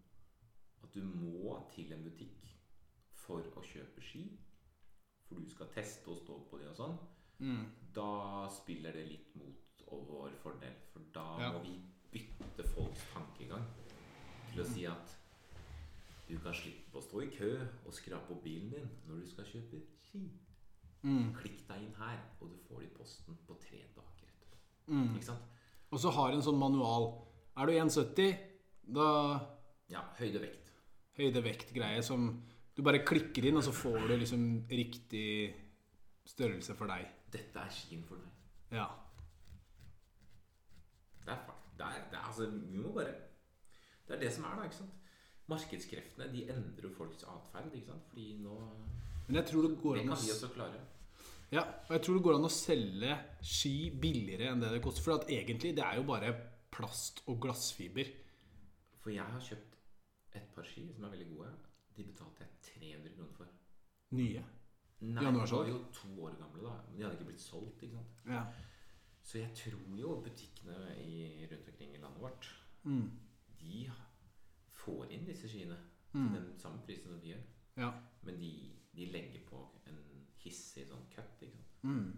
at 0.83 0.95
du 0.95 1.03
må 1.05 1.59
til 1.75 1.93
en 1.93 2.05
butikk 2.05 2.47
for 3.13 3.45
å 3.57 3.63
kjøpe 3.63 4.01
ski, 4.03 4.23
for 5.29 5.37
du 5.37 5.51
skal 5.53 5.69
teste 5.75 6.09
og 6.09 6.17
stå 6.23 6.39
på 6.51 6.59
de 6.63 6.71
og 6.71 6.77
sånn, 6.79 6.97
da 7.95 8.49
spiller 8.53 8.97
det 8.97 9.05
litt 9.11 9.37
mot 9.37 9.85
vår 9.91 10.33
fordel. 10.43 10.75
For 10.93 11.05
da 11.15 11.27
Ja. 11.41 11.53
må 11.53 11.61
vi 11.63 11.77
bytte 12.13 12.65
folks 12.75 13.05
tankegang 13.13 13.67
til 14.53 14.63
å 14.63 14.67
si 14.67 14.87
at 14.87 15.17
du 16.31 16.37
kan 16.43 16.55
slippe 16.55 16.99
å 16.99 17.03
stå 17.05 17.23
i 17.25 17.31
kø 17.35 17.51
og 17.87 17.95
skrape 17.97 18.33
opp 18.35 18.43
bilen 18.45 18.71
din 18.73 18.88
når 19.09 19.23
du 19.25 19.27
skal 19.31 19.49
kjøpe 19.49 19.81
ski. 20.07 20.23
Klikk 21.40 21.62
deg 21.69 21.83
inn 21.87 21.95
her, 21.97 22.19
og 22.40 22.51
du 22.53 22.57
får 22.69 22.83
det 22.83 22.90
i 22.90 22.95
posten 22.99 23.38
på 23.49 23.57
tre 23.62 23.81
dager 23.97 24.29
etterpå. 24.29 24.59
Ikke 25.16 25.29
sant? 25.31 25.47
Og 25.90 25.99
så 26.03 26.12
har 26.14 26.35
en 26.37 26.45
sånn 26.45 26.59
manual. 26.61 27.09
Er 27.59 27.66
du 27.66 27.73
1,70, 27.73 28.37
da 28.95 29.07
Ja, 29.90 30.05
høyde-vekt. 30.21 30.69
høyde-vekt-greie 31.19 32.03
som 32.07 32.29
du 32.77 32.83
bare 32.87 33.01
klikker 33.05 33.49
inn, 33.49 33.57
og 33.59 33.64
så 33.66 33.73
får 33.75 34.07
du 34.09 34.14
liksom 34.21 34.45
riktig 34.71 35.55
størrelse 36.31 36.77
for 36.79 36.87
deg. 36.93 37.09
Dette 37.35 37.59
er 37.64 37.73
skien 37.75 38.05
for 38.07 38.21
deg. 38.21 38.31
Ja. 38.79 38.87
Det 41.25 41.33
er. 41.35 41.43
Det 41.81 41.87
er, 41.88 42.01
det 42.12 42.19
er, 42.19 42.25
altså, 42.29 42.47
vi 42.51 42.77
må 42.79 42.93
bare 42.93 43.14
Det 44.07 44.16
er 44.16 44.21
det 44.21 44.33
som 44.35 44.45
er, 44.45 44.57
da. 44.59 44.64
ikke 44.69 44.77
sant? 44.83 44.97
Markedskreftene 45.51 46.29
de 46.33 46.47
endrer 46.53 46.87
jo 46.89 46.93
folks 46.95 47.25
atferd. 47.29 47.75
ikke 47.75 47.91
sant? 47.93 48.07
Fordi 48.13 48.27
nå 48.45 48.57
Men 49.27 49.41
jeg 49.41 49.47
tror 49.51 49.67
det 49.69 49.77
går 49.83 49.99
Det 49.99 50.05
an 50.07 50.15
kan 50.15 50.71
å. 50.71 50.81
Ja, 51.51 51.63
og 51.89 51.91
jeg 51.97 52.03
tror 52.07 52.17
det 52.17 52.23
går 52.27 52.37
an 52.39 52.47
å 52.47 52.53
selge 52.55 53.17
ski 53.43 53.75
billigere 53.91 54.53
enn 54.53 54.63
det 54.63 54.71
det 54.71 54.83
koster. 54.85 55.03
For 55.03 55.17
at 55.19 55.27
egentlig, 55.31 55.75
det 55.75 55.83
er 55.83 55.99
jo 55.99 56.07
bare 56.07 56.31
plast 56.71 57.25
og 57.27 57.41
glassfiber. 57.43 58.13
For 59.03 59.11
jeg 59.11 59.27
har 59.27 59.43
kjøpt 59.43 59.77
et 60.39 60.47
par 60.55 60.67
ski 60.69 60.87
som 60.95 61.05
er 61.09 61.15
veldig 61.17 61.29
gode. 61.33 61.51
De 61.97 62.07
betalte 62.07 62.47
jeg 62.47 62.51
300 62.79 63.15
kroner 63.17 63.35
for. 63.35 63.51
Nye. 64.15 64.45
Nei, 65.01 65.25
de 65.25 65.33
var 65.41 65.69
jo 65.69 65.79
to 65.97 66.11
år 66.27 66.37
gamle 66.39 66.63
da. 66.63 66.77
Men 66.87 66.97
de 66.99 67.07
hadde 67.07 67.19
ikke 67.19 67.31
blitt 67.33 67.43
solgt. 67.43 67.83
ikke 67.83 67.97
sant? 67.99 68.23
Ja. 68.29 68.45
Så 69.23 69.39
jeg 69.41 69.51
tror 69.57 69.99
jo 69.99 70.15
butikkene 70.25 70.77
i, 71.03 71.47
rundt 71.51 71.69
omkring 71.73 71.95
i 71.95 72.03
landet 72.03 72.23
vårt 72.23 72.51
Mm. 72.81 73.11
De 73.61 73.91
får 74.85 75.11
inn 75.14 75.27
disse 75.29 75.49
skiene 75.51 75.77
til 76.12 76.35
den 76.35 76.59
samme 76.59 76.81
prisen 76.87 77.12
som 77.12 77.21
vi 77.23 77.33
gjør. 77.35 77.43
ja. 77.77 77.90
Men 78.23 78.37
de, 78.40 78.51
de 78.97 79.07
legger 79.12 79.40
på 79.49 79.61
en 79.88 79.97
hissig 80.43 80.83
sånn 80.88 81.07
cut. 81.14 81.38
ikke 81.40 81.57
sant? 81.57 81.79
Mm. 81.83 82.11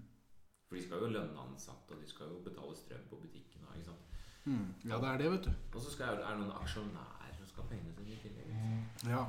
For 0.66 0.77
de 0.79 0.83
skal 0.83 1.03
jo 1.05 1.11
lønne 1.12 1.38
ansatte, 1.44 1.94
og 1.94 2.01
de 2.03 2.09
skal 2.11 2.31
jo 2.33 2.40
betale 2.42 2.75
strøm 2.77 3.05
på 3.11 3.18
butikken. 3.22 3.66
Ikke 3.77 3.85
sant? 3.90 4.09
Mm. 4.44 4.72
Ja, 4.88 4.96
det 4.98 5.09
er 5.12 5.18
det, 5.22 5.29
vet 5.31 5.44
du. 5.46 5.51
Og 5.77 5.85
så 5.85 5.92
skal, 5.94 6.16
er 6.18 6.33
det 6.33 6.40
noen 6.40 6.57
aksjonærer 6.59 7.37
som 7.38 7.46
skal 7.53 7.62
ha 7.62 7.68
pengene 7.70 7.92
sine 7.94 8.16
i 8.16 8.20
tillegg. 8.25 9.12
Ja. 9.12 9.22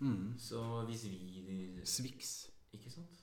Mm. 0.00 0.34
Så 0.38 0.84
hvis 0.88 1.04
vi 1.10 1.80
Swix. 1.84 2.32
Ikke 2.72 2.90
sant? 2.90 3.22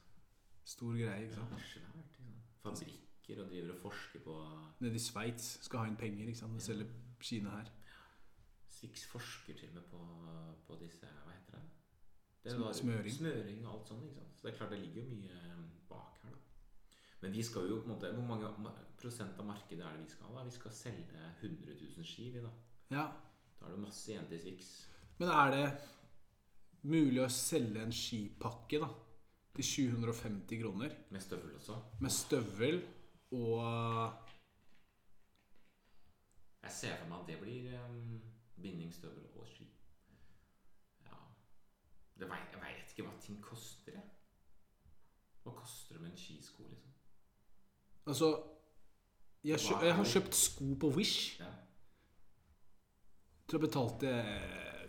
Stor 0.66 0.94
greie, 0.96 1.26
ikke 1.26 1.36
Ja, 1.36 1.48
svært. 1.50 1.52
Ikke 1.52 2.16
sant? 2.16 2.54
Fabrikker 2.64 3.44
og 3.44 3.50
driver 3.52 3.74
og 3.76 3.82
forsker 3.82 4.20
på 4.24 4.38
Nede 4.80 4.96
i 4.96 5.04
Sveits 5.04 5.52
skal 5.68 5.80
ha 5.84 5.90
inn 5.92 5.98
penger, 6.00 6.28
ikke 6.32 6.40
sant. 6.40 6.56
Og 6.56 6.62
selge 6.62 6.88
skiene 7.22 7.52
her. 7.58 7.70
Swix 8.76 9.06
forsker 9.08 9.56
til 9.58 9.70
og 9.72 9.76
med 9.78 9.86
på, 9.92 10.00
på 10.68 10.78
disse 10.82 11.08
Hva 11.08 11.32
heter 11.32 11.60
det? 11.60 11.68
det 12.44 12.58
var- 12.60 12.74
smøring. 12.76 13.14
Smøring 13.16 13.62
og 13.66 13.74
alt 13.78 13.88
sånt. 13.88 14.04
ikke 14.04 14.16
sant? 14.20 14.34
Så 14.36 14.48
det 14.48 14.54
er 14.54 14.58
klart 14.58 14.72
det 14.76 14.80
ligger 14.84 15.02
jo 15.04 15.10
mye 15.16 15.38
eh, 15.52 15.62
bak 15.90 16.18
her, 16.24 16.34
da. 16.36 16.42
Men 17.22 17.32
vi 17.34 17.44
skal 17.44 17.70
jo 17.70 17.80
på 17.82 17.88
en 17.90 17.94
måte 17.96 18.12
Hvor 18.14 18.28
mange 18.28 18.74
prosent 19.00 19.40
av 19.40 19.46
markedet 19.48 19.86
er 19.86 19.96
det 19.96 20.04
vi 20.04 20.10
skal 20.12 20.36
ha? 20.36 20.44
Vi 20.44 20.52
skal 20.52 20.72
selge 20.72 21.24
100 21.42 21.74
000 21.98 22.06
ski, 22.06 22.30
vi, 22.36 22.44
da. 22.44 22.52
Ja. 22.92 23.06
Da 23.60 23.66
er 23.66 23.72
det 23.78 23.80
masse 23.86 24.12
igjen 24.12 24.28
til 24.30 24.40
Swix. 24.44 24.70
Men 25.18 25.30
er 25.32 25.52
det 25.56 25.66
mulig 26.84 27.22
å 27.24 27.30
selge 27.32 27.82
en 27.82 27.92
skipakke, 27.96 28.80
da? 28.84 28.92
Til 29.56 29.64
750 29.64 30.60
kroner? 30.62 30.94
Med 31.16 31.22
støvel 31.24 31.56
også. 31.56 31.80
Med 32.02 32.12
støvel 32.12 32.82
og 33.32 34.14
Jeg 36.66 36.72
ser 36.72 36.96
for 37.00 37.10
meg 37.10 37.20
at 37.22 37.28
det 37.30 37.40
blir 37.42 37.74
um, 37.86 38.22
bindingsstøvel 38.96 39.40
og 39.40 39.48
ski. 39.48 39.68
Ja 41.06 41.12
det 42.20 42.30
vet, 42.30 42.38
Jeg 42.54 42.62
veit 42.62 42.92
ikke 42.92 43.04
hva 43.08 43.14
ting 43.22 43.42
koster, 43.44 43.92
jeg. 43.92 44.04
Hva 45.44 45.52
koster 45.52 45.94
det 45.96 46.02
med 46.02 46.12
en 46.12 46.18
skisko, 46.18 46.64
liksom? 46.70 46.92
Altså 48.06 48.44
jeg, 49.44 49.60
kjø, 49.60 49.80
jeg 49.86 49.96
har 49.96 50.04
kjøpt 50.04 50.36
sko 50.36 50.76
på 50.80 50.88
Wish. 50.96 51.40
Ja. 51.40 51.46
Jeg 51.46 51.54
tror 53.50 53.60
jeg 53.60 53.68
betalte 53.68 54.10
eh, 54.10 54.88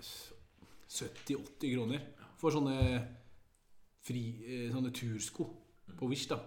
70-80 0.89 1.75
kroner 1.75 2.01
for 2.41 2.51
sånne 2.55 2.77
fri, 4.07 4.23
eh, 4.47 4.71
sånne 4.73 4.93
tursko 4.97 5.45
på 5.99 6.09
Wish, 6.09 6.29
da. 6.31 6.39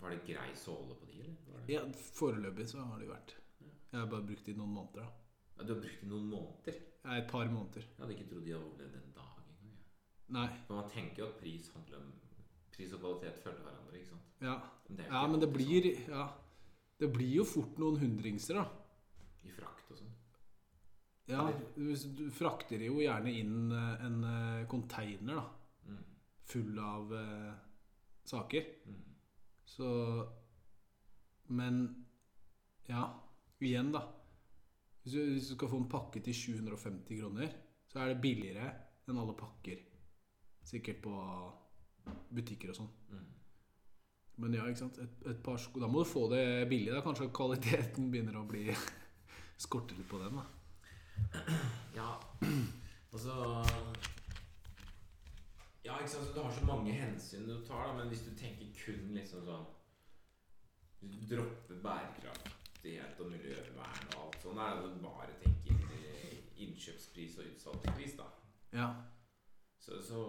Var 0.00 0.10
det 0.14 0.22
grei 0.28 0.50
såle 0.56 0.94
på 0.96 1.04
de, 1.08 1.14
eller? 1.20 1.36
Var 1.50 1.60
det? 1.60 1.74
Ja, 1.74 1.82
Foreløpig 2.16 2.68
så 2.70 2.76
har 2.84 2.96
det 3.00 3.06
jo 3.08 3.12
vært. 3.12 3.30
Jeg 3.60 4.00
har 4.00 4.08
bare 4.12 4.24
brukt 4.28 4.44
det 4.46 4.52
i 4.54 4.56
noen 4.56 4.72
måneder. 4.76 5.04
da 5.04 5.25
Ja, 5.56 5.64
du 5.64 5.72
har 5.74 5.80
brukt 5.80 6.00
det 6.00 6.06
i 6.06 6.10
noen 6.10 6.28
måneder. 6.30 6.78
Ja, 7.04 7.16
Et 7.16 7.28
par 7.30 7.46
måneder. 7.48 7.82
Jeg 7.86 7.98
hadde 8.02 8.12
ikke 8.16 8.28
trodd 8.30 8.44
de 8.44 8.52
hadde 8.52 8.64
overlevd 8.66 8.94
en 8.98 9.12
dag 9.16 9.36
engang. 9.40 9.70
Ja. 9.70 9.76
Nei. 10.36 10.46
For 10.66 10.74
man 10.80 10.90
tenker 10.90 11.22
jo 11.22 11.28
at 11.30 11.38
pris 11.40 11.70
handler 11.74 11.98
om 12.02 12.12
Pris 12.76 12.92
og 12.92 13.00
kvalitet 13.00 13.38
følger 13.40 13.62
hverandre, 13.64 13.96
ikke 13.96 14.10
sant? 14.10 14.24
Ja, 14.44 14.54
Men 14.88 14.98
det 14.98 15.04
ja 15.08 15.26
men 15.26 15.40
det 15.40 15.52
blir 15.52 15.80
blir 15.86 16.08
Ja. 16.10 16.26
Det 16.98 17.08
blir 17.12 17.34
jo 17.36 17.44
fort 17.44 17.78
noen 17.78 17.96
hundringser, 18.00 18.54
da. 18.54 18.64
sånn. 18.64 19.48
I 19.48 19.52
frakt 19.52 19.90
og 19.90 19.98
sånn. 19.98 20.12
Ja, 21.28 21.52
du, 21.76 21.94
du 22.18 22.30
frakter 22.30 22.80
jo 22.84 23.00
gjerne 23.00 23.32
inn 23.32 23.72
eh, 23.72 24.04
en 24.06 24.24
eh, 24.24 24.66
container 24.68 25.34
da 25.34 25.46
Mm. 25.86 26.04
full 26.42 26.78
av 26.78 27.12
uh, 27.12 27.54
saker. 28.24 28.64
Mm. 28.86 29.02
Så 29.64 29.88
Men 31.48 32.06
ja, 32.88 33.04
igjen, 33.60 33.92
da. 33.92 34.00
Hvis 35.06 35.14
du, 35.14 35.20
hvis 35.22 35.48
du 35.48 35.54
skal 35.54 35.68
få 35.70 35.78
en 35.78 35.86
pakke 35.86 36.18
til 36.18 36.34
750 36.34 37.20
kroner, 37.20 37.52
så 37.86 38.00
er 38.02 38.08
det 38.10 38.22
billigere 38.24 38.72
enn 39.06 39.20
alle 39.22 39.36
pakker. 39.38 39.84
Sikkert 40.66 40.98
på 41.04 41.12
butikker 42.34 42.72
og 42.72 42.78
sånn. 42.80 42.88
Mm. 43.12 43.28
Men 44.42 44.56
ja, 44.58 44.64
ikke 44.66 44.80
sant. 44.80 44.98
Et, 44.98 45.20
et 45.30 45.38
par 45.46 45.60
sko 45.62 45.78
Da 45.78 45.86
må 45.86 46.02
du 46.02 46.10
få 46.10 46.24
det 46.32 46.42
billig. 46.72 46.90
da 46.90 47.04
Kanskje 47.06 47.30
kvaliteten 47.30 48.10
begynner 48.10 48.40
å 48.40 48.42
bli 48.50 48.66
skorte 49.68 49.94
litt 49.94 50.10
på 50.10 50.18
den. 50.24 50.42
da 50.42 51.54
Ja, 51.94 52.10
altså 53.14 53.38
Ja, 55.86 56.00
ikke 56.00 56.16
sant, 56.16 56.26
så 56.26 56.34
du 56.34 56.42
har 56.42 56.50
så 56.50 56.66
mange 56.66 56.98
hensyn 56.98 57.46
du 57.46 57.60
tar, 57.62 57.92
da, 57.92 57.94
men 58.00 58.10
hvis 58.10 58.26
du 58.26 58.34
tenker 58.34 58.74
kun 58.74 59.14
liksom 59.14 59.46
sånn 59.46 59.70
du 61.06 61.18
dropper 61.30 61.78
bærekraftighet 62.86 63.20
og 63.20 63.30
miljøvern 63.30 64.14
og 64.16 64.26
alt 64.26 64.42
sånt. 64.42 64.58
er 64.58 64.74
det 64.82 64.94
du 64.94 65.00
bare 65.02 65.26
tenker 65.42 65.74
innkjøpspris 66.56 67.38
og 67.38 67.44
utsalgspris, 67.52 68.12
da. 68.18 68.24
Ja. 68.72 68.88
Så, 69.78 69.92
så, 70.02 70.20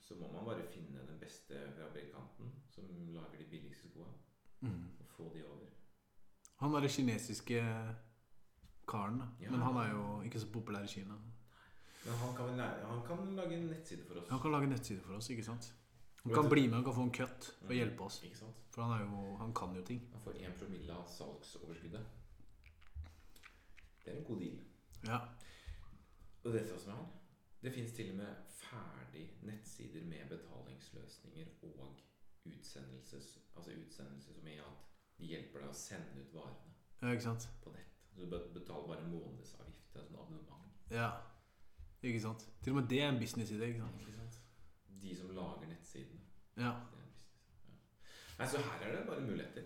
så 0.00 0.14
må 0.14 0.32
man 0.32 0.44
bare 0.44 0.66
finne 0.72 0.98
den 1.08 1.18
beste 1.20 1.54
fabrikanten 1.78 2.52
som 2.70 2.84
lager 3.14 3.38
de 3.38 3.44
billigste 3.50 3.88
skoa, 3.90 4.06
Mm. 4.60 4.88
og 5.00 5.06
få 5.08 5.30
de 5.34 5.42
over. 5.46 5.66
Han 6.60 6.72
derre 6.72 6.88
kinesiske 6.88 7.58
karen, 8.88 9.18
da. 9.20 9.26
Ja. 9.40 9.50
Men 9.50 9.60
han 9.60 9.76
er 9.76 9.90
jo 9.90 10.22
ikke 10.22 10.40
så 10.40 10.46
populær 10.52 10.82
i 10.82 10.86
Kina. 10.86 11.14
Men 12.04 12.14
han 12.14 12.36
kan, 12.36 12.58
han 12.58 13.02
kan 13.06 13.34
lage 13.36 13.54
en 13.58 13.66
nettside 13.68 14.04
for 14.08 14.14
oss. 14.20 14.28
Han 14.30 14.40
kan 14.40 14.50
lage 14.52 14.66
nettside 14.66 15.00
for 15.00 15.14
oss, 15.14 15.30
ikke 15.30 15.44
sant? 15.44 15.74
Han 16.26 16.34
kan 16.42 16.48
bli 16.50 16.62
med, 16.66 16.74
han 16.74 16.84
kan 16.84 16.94
få 16.94 17.02
en 17.06 17.12
cut 17.14 17.48
og 17.62 17.68
Mm. 17.70 17.76
hjelpe 17.76 18.02
oss. 18.02 18.20
For 18.74 18.82
han, 18.82 18.92
er 19.00 19.04
jo, 19.04 19.36
han 19.36 19.54
kan 19.54 19.74
jo 19.76 19.82
ting. 19.86 20.00
Han 20.12 20.20
får 20.20 20.34
1 20.42 20.54
promille 20.58 20.92
av 20.92 21.06
salgsoverskuddet. 21.08 22.06
Det 24.04 24.12
er 24.12 24.18
en 24.18 24.24
god 24.24 24.40
deal. 24.40 24.58
Ja. 25.06 25.18
Og 26.44 26.52
det 26.52 26.80
som 26.80 26.92
er? 26.92 27.06
Det 27.62 27.72
fins 27.74 27.92
til 27.92 28.10
og 28.10 28.16
med 28.16 28.34
ferdig 28.48 29.30
nettsider 29.42 30.04
med 30.04 30.28
betalingsløsninger 30.28 31.46
og 31.62 31.96
utsendelses, 32.46 33.38
altså 33.56 33.70
utsendelse 33.70 34.34
som 34.34 34.46
i 34.46 34.56
at 34.58 34.84
de 35.18 35.26
hjelper 35.26 35.60
deg 35.64 35.68
å 35.68 35.74
sende 35.74 36.20
ut 36.20 36.34
varene 36.34 36.74
ja, 37.02 37.08
ikke 37.10 37.22
sant? 37.24 37.48
på 37.64 37.70
nett. 37.74 37.96
Så 38.14 38.20
du 38.20 38.26
betaler 38.30 38.86
bare 38.86 39.08
månedsavgift 39.08 39.90
til 39.92 40.00
et 40.00 40.06
sånt 40.06 40.20
abonnement. 40.20 40.70
Ja. 40.90 41.10
Ikke 42.02 42.20
sant? 42.20 42.46
Til 42.62 42.72
og 42.72 42.80
med 42.80 42.88
det 42.90 43.00
er 43.02 43.08
en 43.08 43.18
businessidé, 43.22 43.72
ikke 43.72 43.80
sant? 43.80 44.00
Ikke 44.00 44.12
sant? 44.20 44.38
De 45.02 45.16
som 45.16 45.30
lager 45.34 45.66
nettsidene. 45.68 46.15
Ja. 46.56 46.72
Nei, 48.38 48.46
så 48.48 48.60
her 48.60 48.84
er 48.84 48.96
det 48.96 49.06
bare 49.08 49.24
muligheter. 49.24 49.64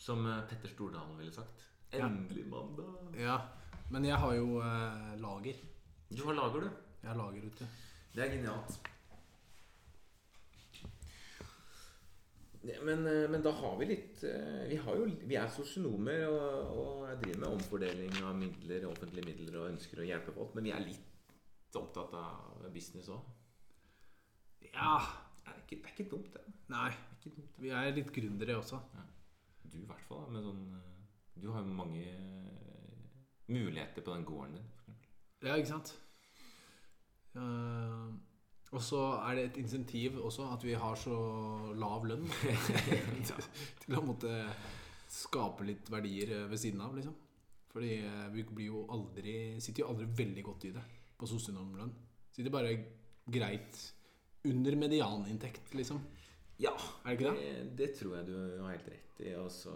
Som 0.00 0.26
eh, 0.26 0.44
Petter 0.48 0.68
Stordalen 0.68 1.18
ville 1.18 1.32
sagt. 1.32 1.66
Endelig 1.92 2.46
mandag. 2.48 3.18
ja. 3.18 3.38
Men 3.90 4.04
jeg 4.06 4.16
har 4.22 4.34
jo 4.38 4.60
eh, 4.62 5.14
lager. 5.18 5.56
Du 6.10 6.22
har 6.24 6.34
lager, 6.38 6.60
du. 6.60 6.70
Jeg 7.02 7.10
har 7.10 7.16
lager 7.18 7.46
ute. 7.46 7.66
Det 8.14 8.22
er 8.22 8.36
genialt. 8.36 8.76
Men, 12.62 13.06
eh, 13.06 13.26
men 13.30 13.42
da 13.42 13.50
har 13.56 13.76
vi 13.80 13.88
litt 13.88 14.22
eh, 14.28 14.66
Vi, 14.68 14.76
har 14.84 14.96
jo, 14.98 15.06
vi 15.24 15.36
er 15.40 15.48
sosionomer 15.50 16.26
og, 16.28 16.74
og 16.76 17.04
jeg 17.08 17.20
driver 17.24 17.40
med 17.40 17.54
omfordeling 17.56 18.18
av 18.20 18.36
midler, 18.36 18.86
offentlige 18.90 19.26
midler 19.30 19.58
og 19.62 19.70
ønsker 19.72 20.02
å 20.02 20.08
hjelpe 20.10 20.34
folk. 20.36 20.54
Men 20.54 20.68
vi 20.68 20.74
er 20.76 20.86
litt 20.86 21.76
opptatt 21.80 22.14
av 22.18 22.66
business 22.74 23.10
òg. 23.10 23.26
Ja. 24.68 24.98
Det, 25.44 25.52
er 25.52 25.60
ikke- 25.62 25.82
det 25.82 25.90
er 25.90 25.94
ikke 25.98 26.10
dumt, 26.10 26.32
det. 26.34 26.42
Nei. 26.68 26.90
det, 26.90 26.96
er 26.96 27.30
ikke 27.30 27.36
dumt. 27.36 27.58
Vi 27.58 27.68
er 27.68 27.90
litt 27.96 28.12
gründere 28.12 28.56
også. 28.56 28.80
Du 29.72 29.78
i 29.78 29.86
hvert 29.86 30.06
fall. 30.08 30.26
Med 30.30 30.42
sånn, 30.42 30.62
eh, 30.74 31.40
du 31.42 31.50
har 31.52 31.62
jo 31.62 31.74
mange 31.74 32.02
eh, 32.04 33.20
muligheter 33.48 34.02
på 34.02 34.14
den 34.14 34.24
gården 34.24 34.56
din. 34.58 34.96
Ja, 35.42 35.54
ikke 35.56 35.68
sant? 35.72 35.94
Uh, 37.34 38.10
og 38.74 38.82
så 38.82 38.98
er 39.22 39.36
det 39.38 39.44
et 39.44 39.56
insentiv 39.62 40.18
også 40.18 40.48
at 40.52 40.64
vi 40.66 40.72
har 40.74 40.96
så 40.98 41.14
lav 41.78 42.04
lønn 42.06 42.26
til 43.84 43.96
å 43.96 44.02
måtte 44.02 44.32
skape 45.10 45.64
litt 45.66 45.90
verdier 45.90 46.48
ved 46.50 46.58
siden 46.58 46.82
av, 46.82 46.94
liksom. 46.98 47.14
Fordi 47.70 47.92
vi 48.34 48.42
blir 48.50 48.66
jo 48.66 48.82
aldri 48.90 49.60
sitter 49.62 49.84
jo 49.84 49.92
aldri 49.92 50.08
veldig 50.18 50.44
godt 50.44 50.66
i 50.66 50.72
det 50.74 50.82
på 51.18 51.26
sosionomlønn. 51.30 51.92
Sitter 52.34 52.50
bare 52.50 52.74
greit 53.30 53.78
under 54.44 54.76
medianinntekt, 54.76 55.74
liksom. 55.74 56.00
Ja, 56.60 56.72
Er 57.04 57.16
det 57.16 57.20
ikke 57.20 57.30
det? 57.30 57.40
det, 57.40 57.78
det 57.78 57.88
tror 57.98 58.16
jeg 58.16 58.26
du 58.26 58.34
har 58.62 58.70
helt 58.74 58.88
rett 58.88 59.20
i. 59.24 59.34
Og 59.40 59.50
så, 59.52 59.72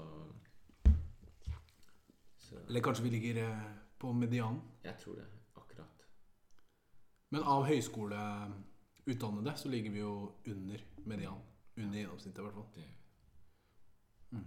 så 2.38 2.56
Eller 2.68 2.80
kanskje 2.84 3.04
vi 3.06 3.10
ligger 3.14 3.40
eh, 3.44 3.62
på 3.98 4.12
medianen. 4.12 4.60
Jeg 4.84 4.96
tror 5.00 5.14
det. 5.20 5.24
Akkurat. 5.56 6.04
Men 7.32 7.42
av 7.42 7.64
høyskoleutdannede 7.68 9.56
så 9.56 9.68
ligger 9.72 9.90
vi 9.90 9.98
jo 10.04 10.12
under 10.46 10.84
median. 11.04 11.40
Under 11.76 11.98
gjennomsnittet, 11.98 12.38
i 12.38 12.42
hvert 12.48 12.54
fall. 12.60 12.68
Det 12.74 12.84
Mm. 14.34 14.46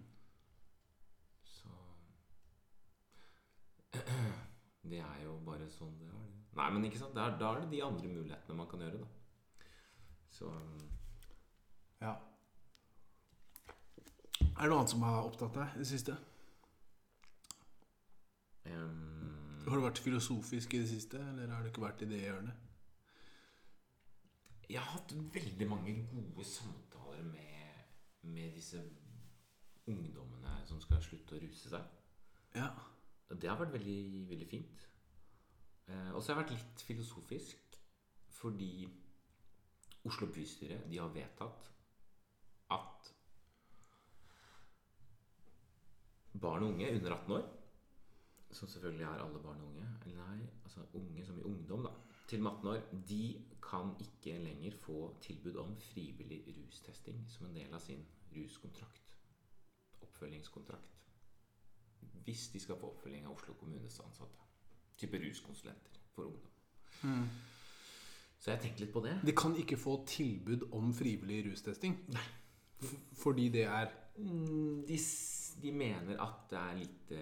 Så 1.44 1.70
Det 4.90 5.00
er 5.00 5.22
jo 5.24 5.38
bare 5.46 5.68
sånn 5.72 5.98
det 6.00 6.08
er. 6.12 6.26
Nei, 6.58 6.70
men 6.74 6.86
ikke 6.88 7.00
sant? 7.00 7.16
Da 7.16 7.28
er 7.30 7.62
det 7.62 7.70
de 7.72 7.82
andre 7.86 8.08
mulighetene 8.10 8.58
man 8.58 8.68
kan 8.72 8.82
gjøre, 8.84 9.00
da. 9.04 9.08
Så 10.32 10.52
Ja. 12.02 12.16
Er 14.40 14.62
det 14.62 14.70
noe 14.70 14.80
annet 14.80 14.90
som 14.90 15.02
har 15.06 15.26
opptatt 15.26 15.54
deg 15.54 15.76
i 15.76 15.80
det 15.80 15.88
siste? 15.88 16.18
Um, 18.66 19.64
Har 19.68 19.76
du 19.76 19.84
vært 19.84 20.00
filosofisk 20.00 20.74
i 20.74 20.80
det 20.82 20.90
siste, 20.90 21.20
eller 21.20 21.52
har 21.52 21.62
du 21.62 21.70
ikke 21.70 21.84
vært 21.84 22.02
i 22.02 22.10
det 22.10 22.22
hjørnet? 22.22 22.54
Jeg 24.70 24.80
har 24.80 24.92
hatt 24.98 25.14
veldig 25.34 25.68
mange 25.70 25.94
gode 26.12 26.46
samtaler 26.46 27.24
med, 27.24 27.84
med 28.22 28.56
disse 28.56 28.82
ungdommene 29.88 30.56
som 30.68 30.82
skal 30.84 31.02
slutte 31.04 31.36
å 31.38 31.42
ruse 31.42 31.72
seg. 31.72 31.84
Ja. 32.56 32.70
Det 33.30 33.50
har 33.50 33.60
vært 33.60 33.74
veldig, 33.76 34.30
veldig 34.30 34.48
fint. 34.48 34.88
Eh, 35.88 36.12
og 36.12 36.22
så 36.22 36.32
har 36.32 36.38
jeg 36.38 36.44
vært 36.44 36.56
litt 36.56 36.84
filosofisk 36.88 37.80
fordi 38.38 38.88
Oslo 40.08 40.28
bystyre 40.32 40.80
de 40.90 41.00
har 41.02 41.14
vedtatt 41.14 41.70
at 42.76 43.12
barn 46.42 46.64
og 46.64 46.74
unge 46.74 46.90
under 46.96 47.16
18 47.16 47.38
år, 47.38 47.48
som 48.52 48.70
selvfølgelig 48.72 49.04
er 49.04 49.24
alle 49.24 49.40
barn 49.44 49.62
og 49.62 49.72
unge, 49.72 49.88
eller 50.06 50.20
nei, 50.22 50.50
altså 50.64 50.86
unge 51.00 51.26
som 51.26 51.40
i 51.40 51.48
ungdom, 51.50 51.88
da, 51.88 51.92
til 52.30 52.40
og 52.40 52.44
med 52.44 52.52
18 52.52 52.70
år, 52.74 53.02
de 53.10 53.24
kan 53.64 53.96
ikke 54.04 54.38
lenger 54.44 54.78
få 54.80 55.00
tilbud 55.22 55.56
om 55.64 55.76
frivillig 55.90 56.44
rustesting 56.60 57.26
som 57.32 57.48
en 57.48 57.58
del 57.60 57.74
av 57.74 57.84
sin 57.84 58.06
ruskontrakt. 58.36 59.16
Oppfølgingskontrakt 60.02 60.98
hvis 62.28 62.48
de 62.48 62.60
skal 62.60 62.76
få 62.80 62.90
oppfølging 62.92 63.26
av 63.26 63.38
Oslo 63.38 63.54
kommunes 63.56 64.00
ansatte. 64.04 64.48
Type 64.98 65.20
ruskonsulenter 65.22 66.00
for 66.16 66.28
ungdom. 66.28 66.52
Så 68.40 68.52
jeg 68.54 68.62
tenkte 68.62 68.86
litt 68.86 68.94
på 68.94 69.02
det. 69.06 69.16
De 69.26 69.34
kan 69.36 69.56
ikke 69.58 69.78
få 69.82 69.96
tilbud 70.08 70.68
om 70.78 70.92
frivillig 70.94 71.40
rustesting. 71.52 71.96
Nei. 72.14 72.28
Fordi 73.18 73.50
det 73.50 73.64
er 73.66 73.88
Mm, 74.18 74.82
De, 74.88 74.98
de 75.62 75.72
mener 75.72 76.18
at 76.22 76.48
det 76.50 76.58
er 76.58 76.78
lite 76.80 77.20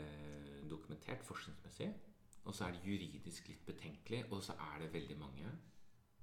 dokumentert 0.69 1.23
forskningsmessig. 1.27 1.89
Og 2.45 2.55
så 2.55 2.65
er 2.65 2.71
det 2.71 2.85
juridisk 2.87 3.47
litt 3.49 3.65
betenkelig. 3.67 4.21
Og 4.31 4.43
så 4.43 4.53
er 4.53 4.79
det 4.79 4.93
veldig 4.93 5.17
mange 5.19 5.49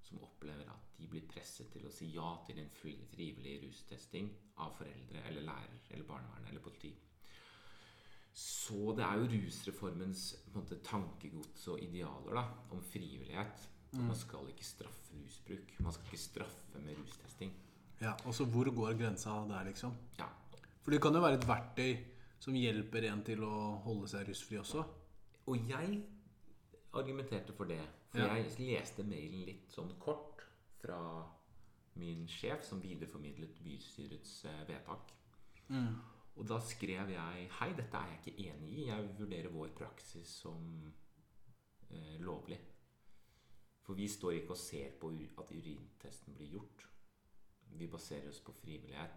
som 0.01 0.22
opplever 0.24 0.64
at 0.72 0.97
de 0.99 1.07
blir 1.12 1.26
presset 1.28 1.68
til 1.72 1.84
å 1.86 1.93
si 1.93 2.09
ja 2.14 2.30
til 2.47 2.59
en 2.62 2.70
fri- 2.72 3.05
frivillig 3.12 3.59
rustesting 3.66 4.30
av 4.64 4.72
foreldre 4.78 5.22
eller 5.28 5.43
lærer 5.43 5.76
eller 5.90 6.05
barnevern 6.09 6.49
eller 6.49 6.61
politi. 6.64 6.95
Så 8.32 8.95
det 8.97 9.05
er 9.05 9.20
jo 9.20 9.28
rusreformens 9.34 10.22
på 10.47 10.57
en 10.59 10.64
måte, 10.64 10.80
tankegods 10.84 11.68
og 11.68 11.82
idealer 11.84 12.34
da, 12.38 12.47
om 12.72 12.80
frivillighet. 12.82 13.68
Man 13.93 14.16
skal 14.16 14.49
ikke 14.49 14.64
straffe 14.64 15.18
rusbruk. 15.20 15.72
Man 15.80 15.93
skal 15.93 16.05
ikke 16.09 16.18
straffe 16.22 16.80
med 16.80 16.97
rustesting. 16.97 17.53
Ja, 18.01 18.14
altså 18.26 18.45
hvor 18.49 18.70
går 18.74 18.97
grensa 18.99 19.30
der, 19.49 19.64
liksom? 19.68 19.93
Ja, 20.18 20.26
For 20.82 20.90
det 20.90 21.03
kan 21.03 21.14
jo 21.14 21.20
være 21.20 21.34
et 21.38 21.47
verktøy 21.47 21.93
som 22.43 22.55
hjelper 22.55 23.05
en 23.12 23.20
til 23.22 23.45
å 23.47 23.76
holde 23.84 24.09
seg 24.11 24.26
rusfri 24.28 24.59
også. 24.59 24.82
Og 25.47 25.68
jeg 25.68 26.01
argumenterte 26.95 27.53
for 27.53 27.64
det. 27.70 27.80
For 28.11 28.18
Ja. 28.18 28.34
jeg 28.34 28.57
leste 28.59 29.05
mailen 29.05 29.45
litt 29.47 29.70
sånn 29.70 29.93
kort 30.01 30.43
fra 30.80 31.28
min 31.95 32.26
sjef, 32.26 32.64
som 32.64 32.80
videreformidlet 32.82 33.62
bystyrets 33.62 34.45
vedtak. 34.68 35.12
vedtak. 35.68 35.95
Og 36.36 36.47
da 36.49 36.59
skrev 36.61 37.11
jeg 37.11 37.49
Hei, 37.61 37.72
dette 37.72 37.95
er 37.97 38.09
jeg 38.09 38.18
ikke 38.24 38.51
enig 38.51 38.72
i. 38.72 38.86
Jeg 38.88 39.18
vurderer 39.18 39.49
vår 39.53 39.68
praksis 39.76 40.26
som 40.43 40.93
eh, 41.90 42.18
lovlig. 42.20 42.59
For 43.83 43.99
vi 43.99 44.07
står 44.09 44.39
ikke 44.39 44.55
og 44.55 44.61
ser 44.61 44.95
på 45.01 45.11
at 45.43 45.51
urintesten 45.51 46.35
blir 46.35 46.57
gjort. 46.57 46.87
Vi 47.78 47.87
baserer 47.91 48.28
oss 48.28 48.41
på 48.41 48.53
frivillighet, 48.53 49.11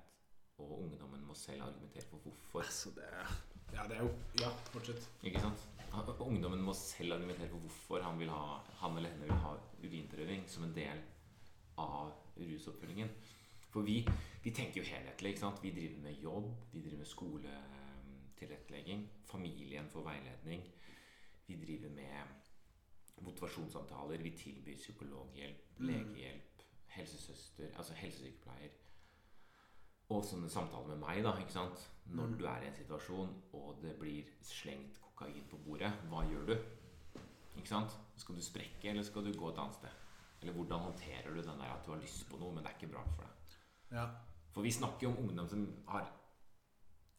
og 0.58 0.82
ungdommen 0.82 1.26
må 1.28 1.34
selv 1.36 1.64
argumentere 1.64 2.04
for 2.10 2.18
hvorfor. 2.24 2.60
Altså, 2.64 2.90
det 2.96 3.04
Ja, 3.74 3.84
det 3.88 3.98
er 3.98 4.04
jo 4.04 4.10
Ja, 4.40 4.50
fortsett. 4.72 5.12
Ikke 5.24 5.40
sant? 5.40 5.68
Ungdommen 6.20 6.62
må 6.62 6.74
selv 6.74 7.14
argumentere 7.14 7.50
for 7.50 7.58
hvorfor 7.58 8.02
han, 8.02 8.20
vil 8.20 8.30
ha, 8.30 8.60
han 8.82 8.98
eller 8.98 9.10
henne 9.10 9.24
vil 9.24 9.34
ha 9.44 9.58
urinprøving 9.84 10.50
som 10.50 10.64
en 10.64 10.76
del 10.76 11.02
av 11.78 12.12
rusoppfølgingen. 12.38 13.10
For 13.70 13.82
vi, 13.84 14.08
vi 14.44 14.52
tenker 14.52 14.82
jo 14.82 14.88
helhetlig. 14.88 15.30
ikke 15.30 15.40
sant? 15.40 15.64
Vi 15.64 15.72
driver 15.76 16.02
med 16.02 16.22
jobb, 16.24 16.56
vi 16.72 16.82
driver 16.82 16.98
med 16.98 17.06
skoletilrettelegging. 17.06 19.10
Familien 19.26 19.90
får 19.90 20.04
veiledning. 20.04 20.62
Vi 21.48 21.56
driver 21.66 21.90
med 21.90 22.45
motivasjonssamtaler. 23.22 24.24
Vi 24.24 24.32
tilbyr 24.38 24.76
psykologhjelp, 24.78 25.80
legehjelp, 25.80 26.66
helsesøster, 26.96 27.72
altså 27.78 27.94
helsesykepleier. 27.94 28.74
Og 30.14 30.22
sånne 30.26 30.50
samtaler 30.50 30.94
med 30.94 31.02
meg, 31.02 31.24
da. 31.26 31.34
ikke 31.42 31.56
sant? 31.56 31.86
Når 32.06 32.36
du 32.38 32.46
er 32.46 32.62
i 32.62 32.70
en 32.70 32.78
situasjon, 32.78 33.32
og 33.58 33.80
det 33.82 33.96
blir 34.00 34.28
slengt 34.46 35.00
kokain 35.02 35.48
på 35.50 35.58
bordet, 35.66 35.90
hva 36.12 36.22
gjør 36.30 36.52
du? 36.52 36.56
Ikke 37.56 37.72
sant? 37.72 37.96
Skal 38.22 38.38
du 38.38 38.44
sprekke, 38.46 38.92
eller 38.92 39.04
skal 39.04 39.26
du 39.26 39.34
gå 39.34 39.50
et 39.50 39.62
annet 39.64 39.80
sted? 39.80 40.04
Eller 40.42 40.54
hvordan 40.54 40.86
håndterer 40.90 41.34
du 41.34 41.42
den 41.42 41.64
der 41.64 41.74
at 41.74 41.86
du 41.86 41.92
har 41.92 42.02
lyst 42.04 42.30
på 42.30 42.38
noe, 42.38 42.54
men 42.54 42.64
det 42.64 42.72
er 42.72 42.78
ikke 42.78 42.94
bra 42.94 43.02
for 43.16 43.26
deg? 43.26 43.58
Ja. 43.96 44.06
For 44.54 44.62
vi 44.62 44.72
snakker 44.72 45.08
jo 45.08 45.14
om 45.14 45.24
ungdom 45.24 45.50
som 45.50 45.66
har 45.88 46.06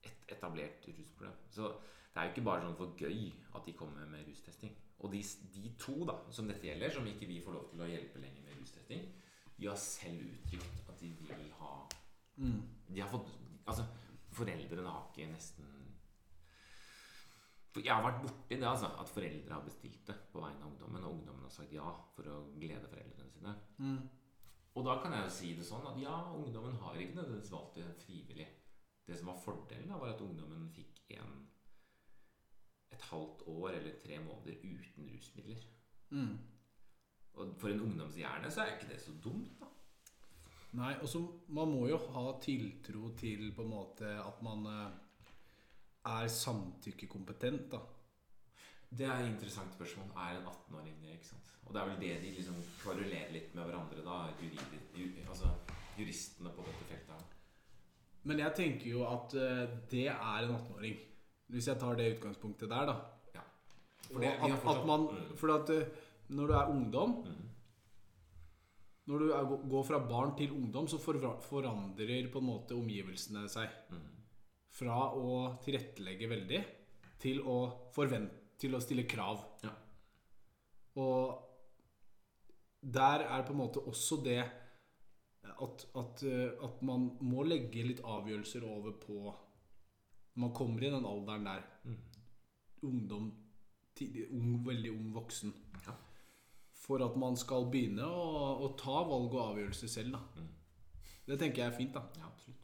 et 0.07 0.37
etablert 0.37 0.87
rusproblem. 0.87 1.33
Så 1.51 1.73
det 2.15 2.21
er 2.21 2.29
jo 2.29 2.35
ikke 2.37 2.47
bare 2.47 2.63
sånn 2.63 2.79
for 2.79 2.95
gøy 3.01 3.33
at 3.57 3.67
de 3.67 3.75
kommer 3.77 4.07
med 4.09 4.29
rustesting. 4.29 4.77
Og 5.05 5.13
de, 5.13 5.21
de 5.53 5.71
to 5.81 5.99
da, 6.09 6.17
som 6.33 6.49
dette 6.49 6.65
gjelder, 6.65 6.93
som 6.93 7.07
ikke 7.09 7.29
vi 7.29 7.43
får 7.45 7.57
lov 7.57 7.69
til 7.71 7.83
å 7.85 7.89
hjelpe 7.91 8.23
lenger 8.23 8.47
med 8.47 8.61
rustesting, 8.61 9.07
de 9.57 9.69
har 9.69 9.79
selv 9.81 10.25
uttrykt 10.25 10.89
at 10.89 11.01
de 11.01 11.11
vil 11.21 11.53
ha 11.61 11.73
De 12.37 13.01
har 13.01 13.09
fått 13.09 13.31
Altså, 13.67 13.87
foreldrene 14.37 14.91
har 14.93 15.07
ikke 15.09 15.31
nesten 15.31 15.71
For 17.73 17.81
jeg 17.85 17.95
har 17.95 18.05
vært 18.05 18.21
borti 18.23 18.57
det, 18.57 18.69
altså. 18.69 18.93
At 19.01 19.11
foreldre 19.13 19.57
har 19.57 19.65
bestilt 19.65 20.05
det 20.09 20.17
på 20.33 20.41
vegne 20.41 20.63
av 20.63 20.69
ungdommen, 20.71 21.05
og 21.05 21.17
ungdommen 21.19 21.49
har 21.49 21.53
sagt 21.53 21.73
ja 21.75 21.89
for 22.15 22.29
å 22.33 22.37
glede 22.57 22.89
foreldrene 22.89 23.33
sine. 23.33 23.57
Og 24.77 24.85
da 24.85 24.99
kan 25.01 25.13
jeg 25.17 25.25
jo 25.25 25.33
si 25.33 25.51
det 25.57 25.65
sånn 25.65 25.85
at 25.89 25.99
ja, 26.01 26.15
ungdommen 26.37 26.77
har 26.83 26.97
ikke 27.01 27.17
nødvendigvis 27.17 27.53
valgt 27.53 27.79
det 27.81 27.85
frivillig. 28.05 28.47
Det 29.07 29.17
som 29.17 29.31
var 29.33 29.39
fordelen, 29.41 29.89
da, 29.89 29.99
var 30.01 30.13
at 30.13 30.21
ungdommen 30.25 30.67
fikk 30.75 31.03
en, 31.17 31.37
et 32.93 33.09
halvt 33.11 33.47
år 33.47 33.68
eller 33.70 33.97
tre 34.05 34.18
måneder 34.18 34.61
uten 34.62 35.11
rusmidler. 35.14 35.64
Og 37.37 37.57
for 37.61 37.68
en 37.68 37.80
ungdomshjerne 37.80 38.51
så 38.51 38.62
er 38.64 38.76
ikke 38.76 38.93
det 38.93 39.01
så 39.03 39.12
dumt, 39.24 39.59
da. 39.61 39.72
Nei, 40.76 40.93
og 41.01 41.09
så 41.09 41.20
Man 41.49 41.70
må 41.72 41.87
jo 41.89 41.99
ha 42.12 42.24
tiltro 42.43 43.11
til 43.16 43.53
på 43.57 43.64
en 43.64 43.70
måte 43.70 44.09
at 44.20 44.41
man 44.45 44.66
eh, 44.66 44.97
er 46.07 46.28
samtykkekompetent, 46.28 47.70
da. 47.72 47.80
Det 48.97 49.07
er 49.07 49.18
et 49.20 49.30
interessant 49.32 49.74
spørsmål. 49.74 50.11
Er 50.16 50.39
en 50.39 50.47
18-åring 50.47 51.01
det? 51.03 51.12
ikke 51.16 51.26
sant? 51.26 51.53
Og 51.66 51.74
det 51.74 51.80
er 51.80 51.89
vel 51.89 52.01
det 52.01 52.12
de 52.22 52.34
liksom 52.37 52.59
kvarulerer 52.82 53.32
litt 53.34 53.55
med 53.55 53.64
hverandre, 53.64 54.05
da. 54.05 54.18
Juridi, 54.41 54.80
ju, 54.97 55.09
altså 55.28 55.51
juristene 55.99 56.53
på 56.55 56.64
dette 56.68 56.84
feltet. 56.91 57.34
Men 58.26 58.39
jeg 58.43 58.55
tenker 58.57 58.91
jo 58.91 59.05
at 59.09 59.34
eh, 59.34 59.68
det 59.91 60.07
er 60.09 60.47
en 60.47 60.55
18-åring. 60.55 60.97
Hvis 61.53 61.67
jeg 61.69 61.79
tar 61.79 61.95
det 61.97 62.09
utgangspunktet 62.17 62.69
der, 62.69 62.87
da. 62.87 62.97
Ja. 63.35 63.41
For 64.09 64.21
det- 64.21 64.33
at, 64.35 64.41
fortsatt- 64.51 64.81
at 64.81 64.87
man, 64.87 65.01
Mm. 65.07 65.37
for 65.37 65.55
at 65.55 65.71
eh, 65.71 65.87
når 66.29 66.47
du 66.47 66.53
er 66.55 66.71
ungdom 66.71 67.11
mm. 67.25 67.43
Når 69.07 69.19
du 69.19 69.29
er, 69.31 69.45
går 69.71 69.85
fra 69.87 69.99
barn 70.09 70.33
til 70.37 70.51
ungdom, 70.51 70.89
så 70.89 70.99
forandrer 70.99 72.27
på 72.33 72.39
en 72.41 72.45
måte 72.49 72.75
omgivelsene 72.75 73.45
seg. 73.49 73.69
Mm. 73.91 74.01
Fra 74.75 74.97
å 75.15 75.57
tilrettelegge 75.63 76.29
veldig 76.29 76.65
til 77.23 77.41
å 77.43 77.91
forvente 77.95 78.35
Til 78.59 78.73
å 78.75 78.81
stille 78.81 79.05
krav. 79.07 79.43
Ja. 79.63 79.71
Og 80.97 81.43
der 82.83 83.21
er 83.29 83.43
på 83.45 83.53
en 83.53 83.59
måte 83.59 83.83
også 83.87 84.17
det 84.25 84.39
at, 85.45 85.85
at, 85.95 86.23
eh, 86.25 86.51
at 86.65 86.83
man 86.83 87.11
må 87.21 87.45
legge 87.45 87.85
litt 87.87 88.01
avgjørelser 88.01 88.65
over 88.65 88.93
på 88.93 89.35
man 90.37 90.53
kommer 90.55 90.84
i 90.84 90.91
den 90.93 91.07
alderen 91.09 91.47
der. 91.49 91.62
Mm. 91.84 91.97
Ungdom 92.82 93.30
tidlig, 93.97 94.26
ung, 94.30 94.59
Veldig 94.66 94.91
ung 94.93 95.14
voksen. 95.14 95.55
Ja. 95.87 95.95
For 96.76 97.03
at 97.05 97.16
man 97.18 97.37
skal 97.41 97.66
begynne 97.72 98.05
å, 98.05 98.26
å 98.62 98.68
ta 98.78 99.01
valg 99.09 99.32
og 99.34 99.43
avgjørelser 99.51 99.89
selv. 99.89 100.12
da 100.12 100.43
Mm. 100.43 100.53
Det 101.26 101.39
tenker 101.41 101.62
jeg 101.62 101.72
er 101.72 101.76
fint. 101.76 101.95
da 101.95 102.03
Ja, 102.20 102.28
absolutt. 102.28 102.61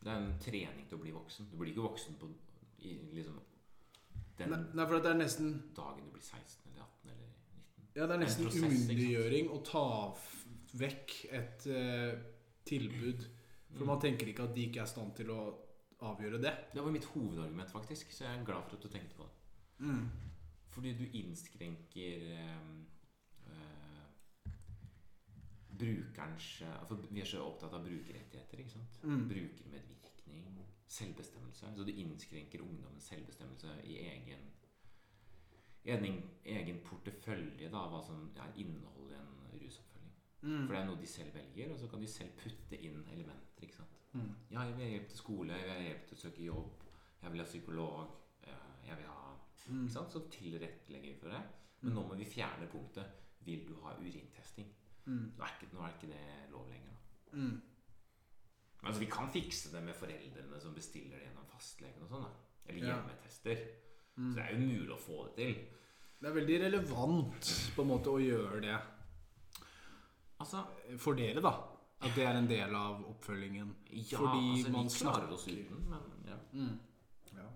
Det 0.00 0.12
er 0.12 0.22
en 0.22 0.38
trening 0.40 0.86
til 0.88 0.96
å 0.96 1.02
bli 1.02 1.12
voksen. 1.12 1.50
Du 1.50 1.56
blir 1.58 1.72
ikke 1.72 1.84
voksen 1.84 2.14
på 2.20 2.30
i 2.86 2.94
liksom 3.12 3.40
den 4.38 4.52
Nei, 4.52 4.84
for 4.86 5.00
det 5.00 5.10
er 5.10 5.18
nesten 5.18 5.52
dagen 5.76 6.04
du 6.04 6.12
blir 6.12 6.22
16 6.22 6.70
eller 6.70 6.84
18 6.84 7.10
eller 7.10 7.26
19. 7.26 7.90
Ja, 7.96 8.06
det 8.06 8.14
er 8.14 8.22
nesten 8.22 8.48
umyndiggjøring 8.52 9.50
å 9.50 9.60
ta 9.64 9.84
vekk 10.76 11.14
et 11.32 11.66
uh, 11.72 12.12
tilbud. 12.68 13.26
For 13.72 13.82
Mm. 13.84 13.88
man 13.90 14.00
tenker 14.00 14.28
ikke 14.30 14.44
at 14.44 14.54
de 14.54 14.62
ikke 14.68 14.80
er 14.80 14.88
i 14.88 14.92
stand 14.94 15.14
til 15.16 15.30
å 15.34 15.40
avgjøre 16.04 16.42
det. 16.42 16.52
Det 16.74 16.84
var 16.84 16.94
mitt 16.94 17.04
hovedargument, 17.04 17.70
faktisk. 17.70 18.12
Så 18.12 18.24
jeg 18.24 18.38
er 18.38 18.44
glad 18.44 18.62
for 18.68 18.76
at 18.76 18.82
du 18.82 18.88
tenkte 18.88 19.16
på 19.16 19.22
det. 19.22 19.86
Fordi 20.76 20.92
du 20.96 21.04
innskrenker 21.18 22.26
eh, 22.36 22.66
eh, 23.46 24.50
brukerens 25.78 26.62
For 26.88 27.00
vi 27.10 27.20
er 27.20 27.28
så 27.28 27.44
opptatt 27.44 27.72
av 27.72 27.84
brukerrettigheter. 27.84 28.58
ikke 28.58 28.74
sant? 28.74 28.98
Mm. 29.02 29.28
Brukermedvirkning, 29.28 30.60
selvbestemmelse. 30.86 31.72
Så 31.76 31.84
du 31.84 31.92
innskrenker 31.92 32.60
ungdommens 32.60 33.08
selvbestemmelse 33.08 33.80
i 33.84 33.98
egen 34.10 34.52
egen, 35.86 36.22
egen 36.44 36.80
portefølje 36.84 37.70
da, 37.70 37.84
hva 37.90 38.00
som 38.04 38.30
er 38.42 38.56
innholdet 38.58 39.14
i 39.14 39.20
en 39.20 39.60
rusoppfølging. 39.62 40.14
For 40.66 40.74
det 40.74 40.80
er 40.80 40.88
noe 40.88 41.00
de 41.00 41.10
selv 41.10 41.34
velger, 41.34 41.72
og 41.72 41.78
så 41.80 41.90
kan 41.90 42.02
de 42.02 42.10
selv 42.10 42.34
putte 42.42 42.80
inn 42.80 43.04
elementer. 43.12 43.62
ikke 43.62 43.78
sant? 43.78 44.00
Mm. 44.16 44.32
Ja, 44.50 44.64
jeg 44.64 44.76
vil 44.76 44.86
ha 44.86 44.90
hjelp 44.94 45.08
til 45.12 45.20
skole, 45.20 45.60
jeg 45.60 45.68
vil 45.68 45.76
ha 45.76 45.86
hjelp 45.90 46.08
til 46.08 46.16
å 46.16 46.22
søke 46.24 46.46
jobb, 46.46 46.84
jeg 47.22 47.32
vil 47.32 47.42
ha 47.42 47.46
psykolog, 47.46 48.16
eh, 48.46 48.66
jeg 48.88 48.98
vil 49.00 49.10
ha 49.12 49.26
Mm. 49.68 49.88
Så 49.88 50.20
tilrettelegger 50.30 51.12
vi 51.12 51.18
for 51.20 51.28
det. 51.28 51.42
Men 51.80 51.94
nå 51.94 52.02
må 52.08 52.14
vi 52.18 52.24
fjerne 52.24 52.68
punktet 52.70 53.06
'Vil 53.44 53.68
du 53.68 53.74
ha 53.82 53.94
urintesting?' 53.94 54.72
Mm. 55.06 55.32
Nå 55.38 55.44
er 55.44 55.50
ikke, 55.54 55.74
nå 55.74 55.82
er 55.82 55.88
ikke 55.88 56.06
det 56.06 56.50
lov 56.50 56.68
lenger. 56.68 56.94
Mm. 57.32 57.40
Men 57.40 57.62
altså, 58.82 59.00
vi 59.00 59.10
kan 59.10 59.28
fikse 59.32 59.76
det 59.76 59.82
med 59.84 59.94
foreldrene 59.94 60.60
som 60.60 60.74
bestiller 60.74 61.16
det 61.16 61.28
gjennom 61.28 61.46
fastlegen 61.46 62.02
og 62.02 62.08
sånn. 62.08 62.32
Eller 62.66 62.88
hjemmetester. 62.88 63.62
Mm. 64.16 64.32
Så 64.32 64.34
det 64.34 64.44
er 64.44 64.52
jo 64.52 64.58
mulig 64.58 64.90
å 64.90 64.98
få 64.98 65.26
det 65.26 65.36
til. 65.36 65.54
Det 66.20 66.28
er 66.28 66.34
veldig 66.34 66.60
relevant 66.60 67.52
på 67.76 67.82
en 67.82 67.88
måte 67.88 68.10
å 68.10 68.20
gjøre 68.20 68.60
det 68.60 68.80
Altså, 70.40 70.66
for 70.98 71.14
dere, 71.14 71.40
da. 71.40 71.52
At 72.04 72.12
det 72.14 72.26
er 72.28 72.36
en 72.36 72.48
del 72.48 72.74
av 72.76 73.04
oppfølgingen. 73.08 73.70
ja, 73.90 74.18
Fordi 74.18 74.50
altså 74.52 74.72
man 74.72 74.88
vi 74.90 74.98
klarer 74.98 75.32
oss 75.32 75.46
uten, 75.48 75.86
men 75.90 76.28
ja. 76.28 76.36
Mm. 76.52 76.78
Ja. 77.32 77.46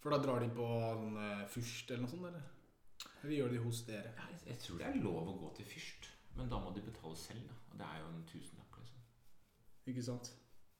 For 0.00 0.10
da 0.14 0.20
drar 0.24 0.40
de 0.40 0.48
på 0.56 0.66
sånn 0.66 1.18
eh, 1.20 1.44
fyrst 1.52 1.90
eller 1.90 2.06
noe 2.06 2.12
sånt, 2.14 2.26
eller? 2.30 2.48
Eller 3.20 3.34
gjør 3.36 3.52
de 3.52 3.60
hos 3.66 3.82
dere? 3.88 4.14
Jeg, 4.16 4.40
jeg 4.46 4.58
tror 4.64 4.80
det 4.80 4.88
er 4.88 4.98
lov 5.04 5.28
å 5.28 5.36
gå 5.44 5.52
til 5.58 5.68
fyrst, 5.68 6.08
men 6.38 6.48
da 6.52 6.60
må 6.62 6.72
de 6.72 6.84
betale 6.88 7.16
selv. 7.20 7.44
da. 7.50 7.60
Og 7.72 7.78
det 7.80 7.86
er 7.92 8.00
jo 8.00 8.08
en 8.08 8.26
tusenlapp, 8.32 8.80
liksom. 8.80 9.06
Ikke 9.92 10.04
sant? 10.08 10.32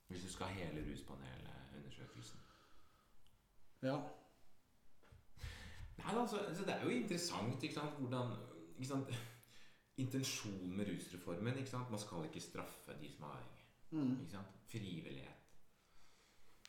Hvis 0.09 0.22
du 0.22 0.32
skal 0.32 0.47
ha 0.47 0.53
hele 0.57 0.84
ruspanelundersøkelsen. 0.89 2.41
Ja. 3.82 3.97
Nei, 5.99 6.12
altså, 6.14 6.39
altså, 6.39 6.64
Det 6.64 6.74
er 6.74 6.82
jo 6.84 6.89
interessant 6.89 7.62
ikke 7.62 7.74
sant, 7.74 7.99
hvordan 8.01 8.37
ikke 8.76 8.89
sant, 8.89 9.11
Intensjonen 9.99 10.74
med 10.76 10.90
rusreformen 10.90 11.57
ikke 11.62 11.70
sant, 11.70 11.90
Man 11.90 12.01
skal 12.03 12.26
ikke 12.28 12.40
straffe 12.44 12.97
de 13.01 13.09
som 13.14 13.24
er 13.24 13.36
avhengige. 13.38 13.66
Mm. 13.97 14.12
Ikke 14.24 14.34
sant? 14.36 14.57
Frivillighet. 14.68 15.32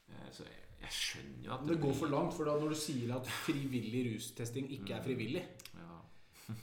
Eh, 0.08 0.30
Så 0.32 0.44
jeg, 0.48 0.64
jeg 0.82 0.92
skjønner 0.96 1.46
jo 1.46 1.54
at 1.54 1.66
Men 1.66 1.74
det 1.74 1.82
går 1.84 1.94
for 2.00 2.08
langt, 2.14 2.34
for 2.38 2.48
da 2.48 2.54
når 2.60 2.70
du 2.76 2.80
sier 2.80 3.16
at 3.18 3.28
frivillig 3.44 4.04
rustesting 4.14 4.70
ikke 4.78 4.94
er 4.96 5.04
frivillig 5.04 5.44
Ja, 5.74 5.98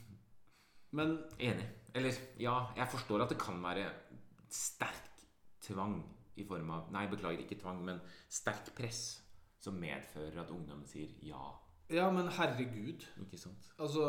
Men 0.97 1.19
Enig. 1.39 1.67
Eller 1.95 2.17
ja, 2.41 2.55
jeg 2.77 2.89
forstår 2.91 3.23
at 3.27 3.35
det 3.35 3.39
kan 3.39 3.61
være 3.63 3.91
sterk 4.51 5.11
tvang 5.63 5.99
i 6.37 6.45
form 6.47 6.71
av 6.75 6.89
Nei, 6.95 7.05
beklager, 7.11 7.45
ikke 7.45 7.61
tvang, 7.61 7.85
men 7.87 8.01
sterk 8.31 8.73
press 8.77 9.03
som 9.63 9.77
medfører 9.81 10.41
at 10.43 10.51
ungdommen 10.53 10.87
sier 10.87 11.13
ja. 11.25 11.45
Ja, 11.93 12.09
men 12.13 12.27
herregud. 12.29 13.05
Ikke 13.23 13.39
sant? 13.39 13.69
Altså 13.79 14.09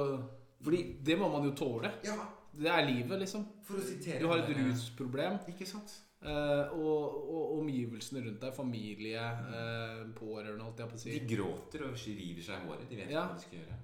Fordi 0.63 0.81
det 1.05 1.17
må 1.19 1.29
man 1.31 1.45
jo 1.49 1.53
tåle. 1.55 1.91
Ja, 2.03 2.15
Det 2.55 2.69
er 2.71 2.85
livet, 2.87 3.19
liksom. 3.19 3.45
for 3.67 3.77
å 3.81 3.83
sitere 3.83 4.19
Du 4.21 4.27
har 4.31 4.39
et 4.43 4.51
rusproblem, 4.57 5.39
Ikke 5.51 5.65
sant? 5.67 6.01
Uh, 6.25 6.71
og, 6.79 7.17
og 7.29 7.49
omgivelsene 7.59 8.21
rundt 8.25 8.39
deg, 8.41 8.53
familie, 8.55 9.21
uh, 9.21 9.99
pårørende, 10.17 10.63
holdt 10.63 10.79
jeg 10.81 10.89
på 10.89 10.97
å 10.97 11.01
si. 11.01 11.11
De 11.19 11.35
gråter 11.35 11.83
og 11.85 11.97
river 11.99 12.41
seg 12.47 12.55
i 12.63 12.69
håret. 12.69 12.87
De 12.89 12.95
vet 13.01 13.11
Ja. 13.13 13.25
hva 13.27 13.35
de 13.35 13.43
skal 13.43 13.59
gjøre. 13.59 13.75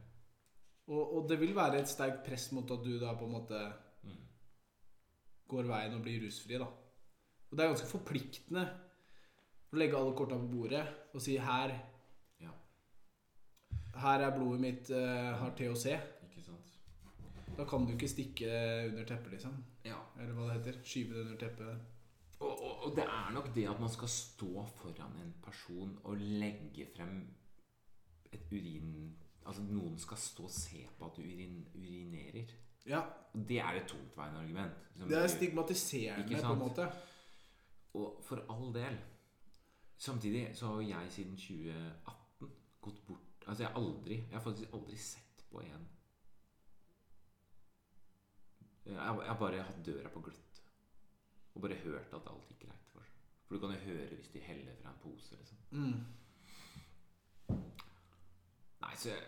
Og, 0.92 1.02
og 1.18 1.28
det 1.30 1.38
vil 1.40 1.54
være 1.56 1.80
et 1.84 1.92
sterkt 1.92 2.24
press 2.26 2.48
mot 2.56 2.72
at 2.74 2.82
du 2.84 2.96
da 3.00 3.14
på 3.20 3.28
en 3.30 3.36
måte 3.36 3.60
Mm. 4.02 4.18
går 5.54 5.68
veien 5.70 5.94
og 5.94 6.02
blir 6.02 6.24
rusfri, 6.24 6.58
da. 6.58 6.66
Og 7.52 7.58
det 7.58 7.64
er 7.66 7.70
ganske 7.76 7.92
forpliktende 7.92 8.64
å 9.72 9.78
legge 9.78 10.00
alle 10.00 10.16
korta 10.18 10.40
på 10.40 10.50
bordet 10.50 10.82
og 11.14 11.22
si 11.22 11.38
her 11.38 11.76
Ja. 12.42 12.50
Her 14.02 14.26
er 14.26 14.34
blodet 14.40 14.60
mitt 14.64 14.90
uh, 14.90 15.36
har 15.44 15.54
THC. 15.60 16.00
Da 17.58 17.66
kan 17.70 17.86
du 17.86 17.94
ikke 17.94 18.10
stikke 18.10 18.52
under 18.90 19.06
teppet, 19.06 19.32
liksom. 19.36 19.58
Ja. 19.86 19.98
Eller 20.20 20.34
hva 20.38 20.48
det 20.48 20.60
heter. 20.60 20.80
Skyve 20.84 21.16
det 21.16 21.26
under 21.26 21.38
teppet. 21.42 21.90
Og, 22.42 22.52
og, 22.52 22.84
og 22.86 22.96
det 22.98 23.04
er 23.06 23.34
nok 23.36 23.52
det 23.56 23.68
at 23.70 23.80
man 23.80 23.92
skal 23.94 24.10
stå 24.10 24.66
foran 24.80 25.20
en 25.22 25.34
person 25.44 26.00
og 26.04 26.18
legge 26.18 26.88
frem 26.96 27.22
et 28.32 28.48
urin... 28.52 29.18
Altså 29.46 29.64
noen 29.66 29.96
skal 29.98 30.20
stå 30.22 30.44
og 30.46 30.54
se 30.54 30.84
på 30.98 31.06
at 31.08 31.16
du 31.18 31.22
urin, 31.26 31.64
urinerer. 31.76 32.52
Ja, 32.86 33.00
Og 33.34 33.46
det 33.50 33.60
er 33.60 33.78
et 33.78 33.88
tungtveiende 33.90 34.40
argument. 34.40 34.74
som 34.98 35.10
det 35.10 35.18
er 35.18 35.28
stigmatiserende 35.28 36.42
på 36.42 36.54
en 36.54 36.60
måte. 36.60 36.88
Og 37.94 38.22
for 38.24 38.46
all 38.50 38.74
del 38.74 38.98
Samtidig 39.98 40.50
så 40.58 40.68
har 40.68 40.82
jeg 40.82 41.12
siden 41.12 41.36
2018 41.38 42.52
gått 42.82 43.06
bort 43.08 43.44
Altså 43.48 43.64
jeg 43.64 43.72
har 43.72 43.82
aldri 43.82 44.16
Jeg 44.16 44.38
har 44.38 44.44
faktisk 44.44 44.74
aldri 44.74 44.98
sett 44.98 45.44
på 45.52 45.60
en 45.60 45.90
Jeg 48.86 48.96
har, 48.98 49.38
bare 49.40 49.62
hatt 49.64 49.86
døra 49.86 50.10
på 50.10 50.20
gløtt. 50.22 50.62
Og 51.56 51.62
bare 51.62 51.76
hørt 51.76 52.14
at 52.14 52.28
alt 52.32 52.48
gikk 52.50 52.60
greit 52.66 52.88
for. 52.94 53.04
For 53.48 53.56
du 53.56 53.60
kan 53.60 53.76
jo 53.76 53.86
høre 53.86 54.16
hvis 54.16 54.28
de 54.34 54.40
heller 54.40 54.76
fra 54.82 54.90
en 54.90 55.00
pose. 55.04 55.36
liksom 55.38 55.58
Mm. 55.72 56.06
Nei, 58.82 58.96
så 58.98 59.10
jeg, 59.10 59.24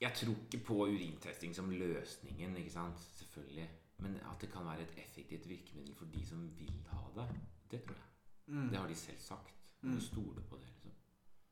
jeg 0.00 0.12
tror 0.14 0.34
ikke 0.52 0.64
på 0.66 0.74
urintesting 0.86 1.54
som 1.54 1.70
løsningen, 1.70 2.56
ikke 2.56 2.70
sant? 2.74 2.98
Selvfølgelig. 3.20 3.68
Men 3.98 4.16
at 4.16 4.40
det 4.40 4.50
kan 4.52 4.64
være 4.66 4.82
et 4.82 4.98
effektivt 4.98 5.48
virkemiddel 5.48 5.94
for 5.94 6.04
de 6.12 6.26
som 6.26 6.42
vil 6.58 6.72
ha 6.90 7.04
det, 7.16 7.28
det 7.70 7.82
tror 7.84 7.94
jeg. 7.94 8.10
Mm. 8.46 8.68
Det 8.68 8.78
har 8.78 8.86
de 8.88 8.94
selv 8.94 9.18
sagt. 9.20 9.52
Du 9.82 9.86
Mm. 9.88 10.00
stoler 10.00 10.42
på 10.50 10.56
det, 10.56 10.66
liksom. 10.72 10.90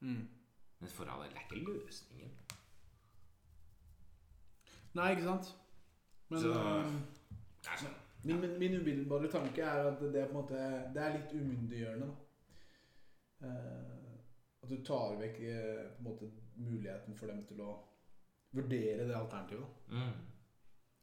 Mm. 0.01 0.29
Men 0.81 0.89
for 0.91 1.05
all 1.05 1.23
del, 1.23 1.31
det 1.31 1.39
er 1.39 1.55
ikke 1.55 1.65
løsningen. 1.73 2.31
Nei, 4.95 5.11
ikke 5.11 5.23
sant? 5.25 5.57
Men 6.29 6.41
Så- 6.41 6.53
er 7.73 7.81
sånn. 7.81 7.97
min, 8.25 8.41
min, 8.41 8.55
min 8.61 8.77
umiddelbare 8.81 9.31
tanke 9.33 9.65
er 9.65 9.91
at 9.91 10.03
det 10.05 10.21
er 10.21 10.31
på 10.31 10.35
en 10.35 10.41
måte 10.41 10.61
Det 10.95 11.03
er 11.03 11.17
litt 11.19 11.35
umyndiggjørende. 11.35 12.11
Eh, 13.45 14.05
at 14.65 14.71
du 14.71 14.79
tar 14.87 15.19
vekk 15.21 15.41
eh, 15.51 15.83
måte 16.05 16.31
muligheten 16.57 17.17
for 17.19 17.33
dem 17.33 17.43
til 17.49 17.61
å 17.65 17.73
vurdere 18.55 19.09
det 19.09 19.17
alternativet. 19.19 19.91
Mm. 19.91 20.15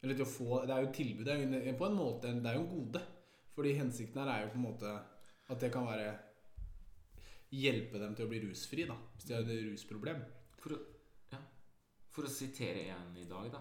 Eller 0.02 0.18
til 0.18 0.26
å 0.26 0.34
få 0.34 0.62
Det 0.66 0.76
er 0.76 0.84
jo 0.84 0.90
et 0.90 0.98
tilbud. 0.98 1.26
Det 1.28 1.34
er 1.36 1.70
jo 1.70 1.78
på 1.78 1.90
en 1.90 1.98
måte 1.98 2.34
Det 2.34 2.50
er 2.52 2.58
jo 2.58 2.66
en 2.66 2.74
gode. 2.76 3.02
Fordi 3.56 3.74
hensikten 3.78 4.22
her 4.24 4.32
er 4.34 4.46
jo 4.46 4.54
på 4.54 4.62
en 4.62 4.68
måte 4.70 4.92
at 5.52 5.60
det 5.60 5.72
kan 5.74 5.88
være 5.90 6.12
Hjelpe 7.52 8.00
dem 8.00 8.14
til 8.16 8.24
å 8.24 8.32
bli 8.32 8.40
rusfri, 8.46 8.86
da. 8.88 8.96
Hvis 9.12 9.26
de 9.28 9.34
har 9.36 9.44
et 9.44 9.66
rusproblem. 9.68 10.22
For 10.62 10.72
å, 10.72 10.78
ja. 11.34 11.40
For 12.16 12.24
å 12.24 12.32
sitere 12.32 12.86
en 12.94 13.18
i 13.20 13.26
dag, 13.28 13.50
da, 13.52 13.60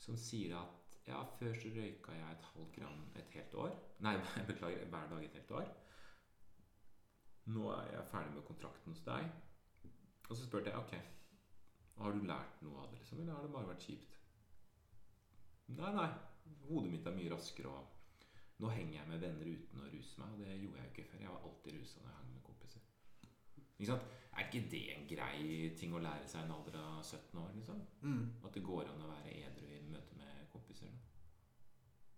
som 0.00 0.16
sier 0.16 0.54
at 0.56 0.85
ja, 1.06 1.22
før 1.38 1.54
så 1.54 1.72
røyka 1.74 2.14
jeg 2.18 2.36
et 2.36 2.46
halvt 2.52 2.78
gram 2.78 3.02
et 3.16 3.34
helt 3.38 3.58
år. 3.64 3.74
Nei, 4.06 4.14
beklager, 4.50 4.86
hver 4.92 5.10
dag 5.12 5.24
et 5.24 5.40
helt 5.40 5.50
år. 5.60 5.74
Nå 7.54 7.68
er 7.70 7.92
jeg 7.92 8.08
ferdig 8.10 8.34
med 8.34 8.46
kontrakten 8.48 8.92
hos 8.92 9.04
deg. 9.06 9.28
Og 10.28 10.36
så 10.36 10.42
spurte 10.42 10.72
jeg 10.72 10.78
ok, 10.78 10.94
har 11.96 12.12
du 12.12 12.24
lært 12.26 12.62
noe 12.66 12.82
av 12.82 12.90
det, 12.90 12.98
liksom, 13.00 13.20
eller 13.22 13.36
har 13.36 13.46
det 13.46 13.52
bare 13.54 13.68
vært 13.70 13.86
kjipt? 13.86 14.16
Nei, 15.76 15.92
nei. 15.94 16.08
Hodet 16.66 16.90
mitt 16.90 17.06
er 17.06 17.14
mye 17.14 17.30
raskere, 17.32 17.70
og 17.70 18.62
nå 18.62 18.70
henger 18.74 18.98
jeg 18.98 19.08
med 19.10 19.22
venner 19.22 19.48
uten 19.52 19.82
å 19.82 19.88
ruse 19.92 20.20
meg. 20.20 20.34
Og 20.34 20.42
det 20.42 20.58
gjorde 20.58 20.82
jeg 20.82 20.86
jo 20.86 20.92
ikke 20.92 21.08
før. 21.10 21.22
Jeg 21.22 21.32
var 21.34 21.48
alltid 21.48 21.78
rusa 21.78 22.02
når 22.02 22.10
jeg 22.10 22.18
hang 22.18 22.30
med 22.34 22.44
kompiser. 22.50 22.84
Ikke 23.76 23.88
sant? 23.92 24.12
Er 24.36 24.46
ikke 24.46 24.68
det 24.72 24.82
en 24.92 25.08
grei 25.08 25.40
ting 25.80 25.94
å 25.96 26.02
lære 26.02 26.28
seg 26.28 26.42
i 26.42 26.46
en 26.46 26.54
alder 26.56 26.78
av 26.80 27.00
17 27.02 27.40
år? 27.40 27.50
liksom? 27.56 27.82
Mm. 28.02 28.22
At 28.44 28.56
det 28.56 28.64
går 28.66 28.90
an 28.92 29.04
å 29.06 29.10
være 29.10 29.34
edru 29.46 29.70
i 29.72 29.82
møte 29.86 30.18
med 30.18 30.46
kompiser? 30.52 30.92
da? 30.92 30.98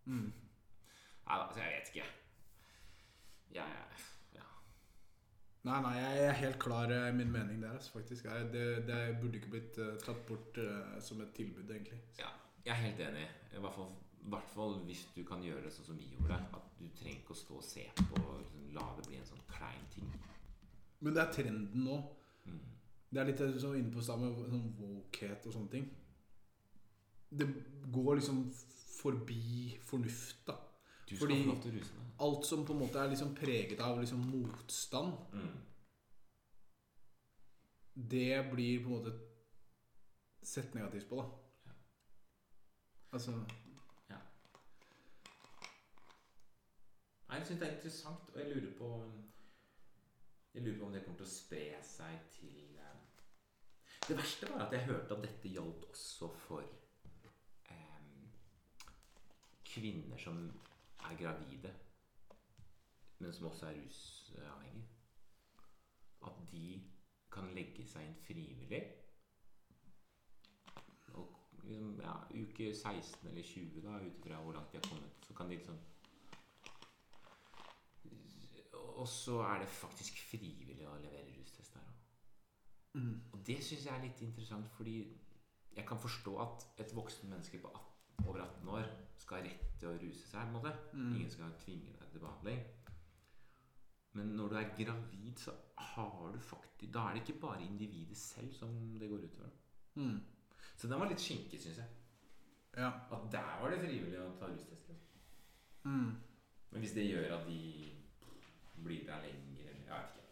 Mm. 0.09 0.33
Nei, 1.29 1.37
altså, 1.37 1.61
jeg 1.61 1.75
vet 1.77 1.93
ikke. 1.93 2.09
Jeg 3.55 3.65
ja. 4.35 4.47
Nei, 5.69 5.79
nei, 5.85 5.95
jeg 6.01 6.27
er 6.27 6.37
helt 6.43 6.59
klar 6.63 6.93
i 6.93 7.01
min 7.13 7.33
mening 7.33 7.63
der, 7.63 7.77
altså, 7.77 7.93
faktisk. 7.99 8.29
Det, 8.53 8.67
det 8.89 9.01
burde 9.21 9.41
ikke 9.41 9.55
blitt 9.57 9.81
eh, 9.85 9.97
tatt 10.05 10.21
bort 10.29 10.61
eh, 10.65 11.01
som 11.05 11.21
et 11.25 11.35
tilbud, 11.37 11.71
egentlig. 11.71 12.01
ja. 12.19 12.33
Jeg 12.65 12.75
er 12.75 12.83
helt 12.85 13.01
enig. 13.01 13.29
I 13.57 13.61
hvert 13.65 13.75
fall, 13.75 13.93
i 14.21 14.29
hvert 14.29 14.49
fall 14.53 14.75
hvis 14.85 15.07
du 15.15 15.23
kan 15.25 15.41
gjøre 15.41 15.63
det 15.65 15.71
sånn 15.73 15.87
som 15.87 15.97
vi 15.97 16.09
gjorde. 16.13 16.37
At 16.59 16.75
du 16.77 16.85
trenger 16.99 17.23
ikke 17.23 17.33
å 17.33 17.39
stå 17.39 17.55
og 17.57 17.65
se 17.65 17.85
på 17.97 18.19
og 18.19 18.35
liksom, 18.43 18.67
la 18.75 18.89
det 18.99 19.07
bli 19.07 19.17
en 19.17 19.29
sånn 19.31 19.47
klein 19.49 19.87
ting. 19.95 20.11
Men 21.01 21.17
det 21.17 21.23
er 21.23 21.33
trenden 21.33 21.87
nå. 21.87 21.97
Mm. 22.45 22.59
Det 23.09 23.23
er 23.23 23.31
litt 23.31 23.41
sånn 23.63 23.79
inne 23.79 23.95
på 23.95 24.05
stedet 24.05 24.21
med 24.27 24.53
sånn 24.53 24.69
wokehet 24.83 25.49
og 25.49 25.57
sånne 25.57 25.73
ting. 25.73 25.89
Det 27.41 27.49
går 27.95 28.19
liksom 28.21 28.43
forbi 29.03 29.79
fornuft, 29.87 30.47
da. 30.47 30.57
Du 31.09 31.17
skal 31.17 31.27
Fordi- 31.27 31.43
få 31.45 31.53
lov 31.53 31.63
til 31.63 31.73
å 31.73 31.79
ruse 31.79 31.95
deg. 31.95 32.05
Alt 32.21 32.47
som 32.47 32.65
på 32.67 32.73
en 32.75 32.79
måte 32.81 32.99
er 32.99 33.09
liksom 33.09 33.35
preget 33.35 33.81
av 33.81 34.01
liksom 34.01 34.19
motstand, 34.31 35.13
Mm. 35.33 35.61
det 38.11 38.51
blir 38.53 38.83
på 38.85 38.89
en 38.91 38.97
måte 38.99 39.13
sett 40.43 40.75
negativt 40.75 41.09
på, 41.09 41.17
da. 41.17 41.25
Ja. 41.67 41.73
Altså 43.13 43.31
Nei, 47.29 47.37
Jeg 47.39 47.47
syns 47.47 47.61
det 47.61 47.69
er 47.69 47.75
interessant, 47.77 48.31
og 48.35 48.41
jeg 48.41 48.55
lurer 48.57 48.75
på 48.79 48.89
Jeg 50.55 50.63
lurer 50.65 50.79
på 50.79 50.87
om 50.87 50.93
det 50.93 51.03
kommer 51.05 51.19
til 51.19 51.27
å 51.27 51.31
spre 51.31 51.83
seg 51.85 52.21
til 52.39 52.79
eh, 52.81 53.01
Det 54.09 54.17
verste 54.17 54.49
var 54.53 54.65
at 54.67 54.73
jeg 54.73 54.87
hørte 54.89 55.17
at 55.19 55.23
dette 55.27 55.53
gjaldt 55.53 55.85
også 55.91 56.31
for 56.47 56.65
kvinner 59.79 60.19
som 60.19 60.39
er 61.09 61.17
gravide, 61.23 61.75
men 63.19 63.33
som 63.33 63.47
også 63.47 63.67
er 63.67 63.81
rusavhengige. 63.81 64.89
At 66.27 66.33
de 66.53 66.83
kan 67.33 67.53
legge 67.55 67.85
seg 67.87 68.07
inn 68.07 68.17
frivillig. 68.27 68.83
Og 71.15 71.29
liksom, 71.65 72.01
ja, 72.03 72.17
uke 72.31 72.73
16 72.75 73.29
eller 73.29 73.43
20, 73.43 73.83
da, 73.85 74.01
ut 74.03 74.19
ifra 74.19 74.43
hvor 74.43 74.57
langt 74.57 74.73
de 74.73 74.81
har 74.81 74.89
kommet, 74.89 75.25
så 75.27 75.35
kan 75.35 75.51
de 75.51 75.57
liksom 75.57 75.79
Og 78.99 79.09
så 79.09 79.37
er 79.47 79.61
det 79.63 79.69
faktisk 79.71 80.17
frivillig 80.27 80.87
å 80.91 80.97
levere 80.99 81.37
rustest 81.37 81.75
der 81.75 81.85
òg. 81.87 81.99
mm. 82.99 83.21
Og 83.33 83.45
det 83.47 83.61
syns 83.63 83.85
jeg 83.87 83.95
er 83.95 84.03
litt 84.03 84.23
interessant, 84.27 84.73
fordi 84.75 84.97
jeg 85.77 85.87
kan 85.87 86.01
forstå 86.03 86.33
at 86.43 86.67
et 86.83 86.95
voksen 86.97 87.31
menneske 87.31 87.61
på 87.63 87.69
18, 87.69 87.88
over 88.27 88.41
18 88.41 88.69
år 88.69 88.89
skal 89.19 89.41
ha 89.41 89.45
rett 89.45 89.79
til 89.79 89.89
å 89.91 89.99
ruse 90.01 90.27
seg. 90.27 90.41
på 90.41 90.47
en 90.47 90.57
måte. 90.57 90.75
Mm. 90.93 91.13
Ingen 91.17 91.31
skal 91.31 91.55
tvinge 91.65 91.95
deg 91.99 92.11
til 92.13 92.25
behandling. 92.25 92.65
Men 94.13 94.27
når 94.39 94.49
du 94.49 94.57
er 94.57 94.75
gravid, 94.79 95.39
så 95.39 95.53
har 95.77 96.33
du 96.33 96.39
faktisk 96.41 96.93
Da 96.95 96.99
er 97.09 97.15
det 97.15 97.23
ikke 97.29 97.41
bare 97.41 97.63
individet 97.63 98.17
selv 98.17 98.53
som 98.55 98.99
det 98.99 99.09
går 99.11 99.19
utover. 99.19 99.51
Mm. 99.95 100.21
Så 100.77 100.89
den 100.89 101.01
var 101.01 101.09
litt 101.11 101.21
skinke, 101.21 101.59
syns 101.59 101.79
jeg. 101.79 101.87
Ja. 102.77 102.91
At 103.11 103.33
der 103.33 103.61
var 103.61 103.71
det 103.71 103.81
frivillig 103.83 104.21
å 104.23 104.31
ta 104.39 104.47
rustester. 104.47 104.95
Mm. 105.85 106.15
Men 106.71 106.81
hvis 106.85 106.95
det 106.95 107.09
gjør 107.09 107.39
at 107.39 107.47
de 107.49 107.95
blir 108.85 109.07
der 109.07 109.25
lenger, 109.27 109.71
eller 109.71 109.85
Jeg 109.89 109.95
vet 109.95 110.15
ikke. 110.15 110.25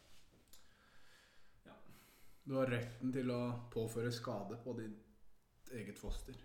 Du 2.46 2.54
har 2.54 2.70
retten 2.70 3.12
til 3.12 3.30
å 3.30 3.40
påføre 3.70 4.12
skade 4.12 4.58
på 4.64 4.76
ditt 4.78 5.72
eget 5.74 5.98
foster. 5.98 6.36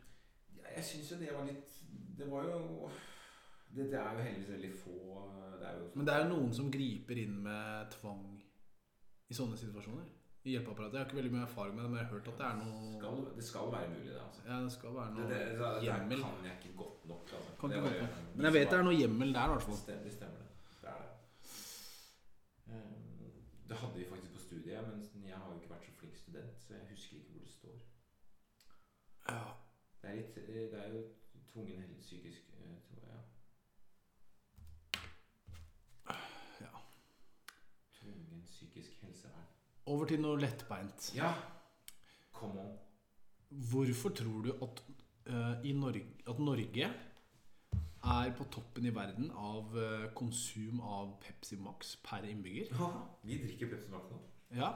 Jeg 0.76 0.84
syns 0.88 1.12
jo 1.12 1.18
det 1.20 1.34
var 1.36 1.46
litt 1.46 1.74
Det 2.18 2.28
var 2.32 2.44
jo 2.50 2.90
Dette 3.76 3.96
er 3.98 4.14
jo 4.18 4.24
heldigvis 4.26 4.50
veldig 4.54 4.72
få 4.80 4.96
Det 5.60 5.68
er 5.68 5.76
jo 5.80 5.90
Men 5.96 6.06
det 6.08 6.14
er 6.16 6.24
jo 6.26 6.30
noen 6.36 6.54
som 6.54 6.72
griper 6.72 7.18
inn 7.24 7.38
med 7.44 7.92
tvang 8.00 8.26
i 9.32 9.34
sånne 9.38 9.56
situasjoner. 9.58 10.08
I 10.44 10.56
hjelpeapparatet. 10.58 10.94
Jeg 10.98 11.00
har 11.04 11.08
ikke 11.08 11.18
veldig 11.22 11.32
mye 11.32 11.44
erfaring 11.46 11.76
med 11.76 11.84
det, 11.86 11.90
men 11.92 12.00
jeg 12.02 12.06
har 12.08 12.14
hørt 12.18 12.28
at 12.32 12.38
det 12.42 12.46
er 12.48 12.56
noe 12.60 12.80
skal, 12.98 13.20
Det 13.38 13.44
skal 13.46 13.68
være 13.72 13.90
mulig, 13.94 14.08
det. 14.12 14.22
altså 14.26 14.42
Ja, 14.48 14.56
det 14.66 14.72
skal 14.74 14.96
være 14.96 15.12
noe 15.14 15.28
det, 15.30 15.38
det, 15.40 15.60
det 15.62 15.84
hjemmel. 15.86 16.24
kan 16.26 16.48
jeg 16.50 16.56
ikke 16.60 16.74
godt 16.82 17.06
nok. 17.12 17.22
Altså. 17.38 17.52
Kan 17.62 17.72
ikke 17.72 17.84
godt 17.86 18.02
nok. 18.02 18.18
Men 18.36 18.46
jeg 18.50 18.54
vet 18.58 18.70
det 18.74 18.80
er 18.80 18.84
noe 18.90 18.98
hjemmel 18.98 19.34
der, 19.38 19.46
i 19.46 19.54
hvert 19.54 19.62
Det 19.62 19.68
fall. 19.70 20.04
det 20.04 20.14
stemmer 20.18 20.40
det. 20.42 20.50
Det 20.82 20.90
er 20.90 21.00
det. 21.06 21.12
Ehm, 22.74 22.98
Det 23.70 23.78
hadde 23.78 23.96
vi 24.00 24.06
faktisk 24.10 24.34
på 24.34 24.40
studiet, 24.40 24.84
men 24.88 25.28
jeg 25.30 25.38
har 25.38 25.48
jo 25.54 25.60
ikke 25.62 25.70
vært 25.74 25.86
så 25.88 25.92
flink 26.00 26.16
student, 26.18 26.58
så 26.66 26.74
jeg 26.74 26.88
husker 26.92 27.16
ikke 27.18 27.32
hvor 27.32 27.40
det 27.46 27.54
står. 27.56 27.78
Ja. 29.30 29.44
Det 30.01 30.01
er, 30.12 30.18
litt, 30.20 30.36
det 30.72 30.80
er 30.80 30.94
jo 30.94 31.02
tvungen 31.52 31.96
psykisk 32.00 32.52
eh, 32.58 32.78
tror 32.88 33.00
jeg, 33.02 33.10
ja. 33.16 33.22
Ja. 36.62 36.72
Tvungen 38.00 38.44
psykisk 38.46 39.02
helsevern. 39.06 39.48
Over 39.92 40.10
til 40.12 40.22
noe 40.24 40.40
lettbeint. 40.40 41.12
Ja! 41.18 41.34
Come 42.36 42.62
on. 42.62 42.76
Hvorfor 43.72 44.10
tror 44.16 44.42
du 44.46 44.52
at, 44.64 44.84
uh, 45.28 45.66
i 45.68 45.74
Norge, 45.76 46.06
at 46.28 46.40
Norge 46.40 46.92
er 48.02 48.32
på 48.38 48.48
toppen 48.54 48.86
i 48.88 48.94
verden 48.96 49.28
av 49.38 49.76
eh, 49.78 50.08
konsum 50.18 50.80
av 50.82 51.12
Pepsi 51.22 51.58
Max 51.62 51.96
per 52.02 52.26
innbygger? 52.26 52.72
Ja, 52.74 52.90
Vi 53.22 53.38
drikker 53.44 53.70
Pepsi 53.70 53.92
Max 53.94 54.10
nå. 54.10 54.18
Ja. 54.58 54.72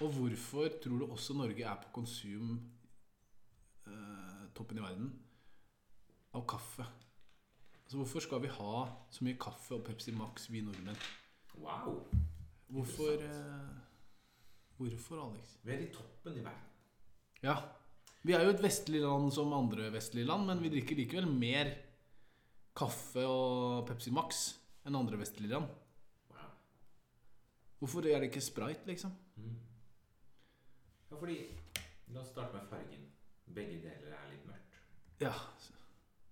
Og 0.00 0.14
hvorfor 0.16 0.70
tror 0.82 1.02
du 1.02 1.10
også 1.10 1.36
Norge 1.36 1.66
er 1.66 1.76
på 1.82 1.92
konsum 1.98 2.54
eh, 3.86 4.29
toppen 4.56 4.78
i 4.78 4.84
verden 4.84 5.10
av 6.36 6.46
kaffe? 6.48 6.86
Altså 7.84 7.98
Hvorfor 7.98 8.24
skal 8.24 8.42
vi 8.44 8.52
ha 8.54 8.74
så 9.10 9.26
mye 9.26 9.38
kaffe 9.40 9.74
og 9.76 9.84
Pepsi 9.86 10.14
Max, 10.14 10.46
vi 10.50 10.62
nordmenn? 10.62 10.98
Wow! 11.58 12.04
Hvorfor, 12.70 13.24
eh, 13.26 13.70
hvorfor 14.78 15.22
Alex? 15.24 15.56
Vi 15.64 15.74
er 15.74 15.84
i 15.86 15.92
toppen 15.92 16.38
i 16.38 16.44
verden. 16.44 16.68
Ja. 17.42 17.56
Vi 18.22 18.36
er 18.36 18.44
jo 18.44 18.52
et 18.54 18.62
vestlig 18.62 19.00
land 19.02 19.32
som 19.34 19.52
andre 19.56 19.88
vestlige 19.92 20.28
land, 20.28 20.46
men 20.46 20.62
vi 20.62 20.70
drikker 20.70 20.98
likevel 20.98 21.26
mer 21.26 21.72
kaffe 22.76 23.24
og 23.26 23.88
Pepsi 23.88 24.12
Max 24.14 24.44
enn 24.86 24.96
andre 24.96 25.18
vestlige 25.18 25.56
land. 25.56 25.66
Wow. 26.30 26.52
Hvorfor 27.80 28.06
er 28.06 28.20
det 28.20 28.30
ikke 28.30 28.44
Sprite, 28.44 28.86
liksom? 28.86 29.16
Mm. 29.36 29.56
Ja, 31.10 31.16
fordi 31.16 31.40
La 32.14 32.20
oss 32.20 32.30
starte 32.32 32.58
med 32.58 32.66
fargen. 32.70 33.06
Begge 33.54 33.78
deler 33.82 34.16
er 34.16 34.30
litt 34.30 34.46
mørkt. 34.46 34.80
Ja. 35.20 35.32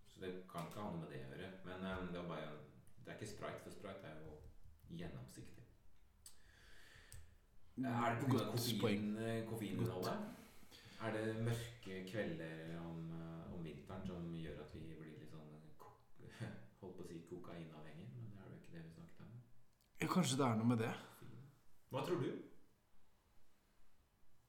Så 0.08 0.20
det 0.20 0.32
kan 0.50 0.68
ikke 0.68 0.82
ha 0.82 0.90
noe 0.90 1.02
med 1.02 1.12
det 1.12 1.22
å 1.24 1.30
gjøre. 1.30 1.52
Men 1.66 1.86
um, 1.86 2.10
det, 2.12 2.20
er 2.20 2.28
bare, 2.28 2.50
det 3.04 3.12
er 3.12 3.18
ikke 3.18 3.30
sprite, 3.32 3.62
for 3.64 3.74
sprite 3.74 4.10
er 4.10 4.20
jo 4.24 4.36
gjennomsiktig. 4.98 5.64
Er 7.78 8.14
det 8.14 8.24
pga. 8.24 8.32
Godt 8.32 8.50
koffein, 8.50 9.16
eh, 9.22 9.46
koffeininnholdet? 9.46 10.18
Er 11.00 11.12
det 11.14 11.36
mørke 11.46 11.98
kvelder 12.10 12.78
om, 12.80 13.10
eh, 13.14 13.54
om 13.54 13.64
vinteren 13.64 14.06
som 14.06 14.34
gjør 14.34 14.64
at 14.64 14.74
vi 14.74 14.80
blir 14.98 15.12
litt 15.20 15.30
sånn 15.30 15.52
Holdt 16.80 16.96
på 16.96 17.04
å 17.04 17.06
si 17.06 17.20
kokainavhengig, 17.30 18.08
men 18.16 18.32
det 18.32 18.42
er 18.42 18.50
jo 18.50 18.58
ikke 18.58 18.74
det 18.74 18.82
vi 18.82 18.94
snakket 18.96 19.22
om. 19.26 19.36
Ja, 20.00 20.10
Kanskje 20.14 20.40
det 20.40 20.46
er 20.48 20.58
noe 20.58 20.72
med 20.72 20.82
det. 20.82 20.94
Hva 21.94 22.02
tror 22.06 22.24
du? 22.24 22.32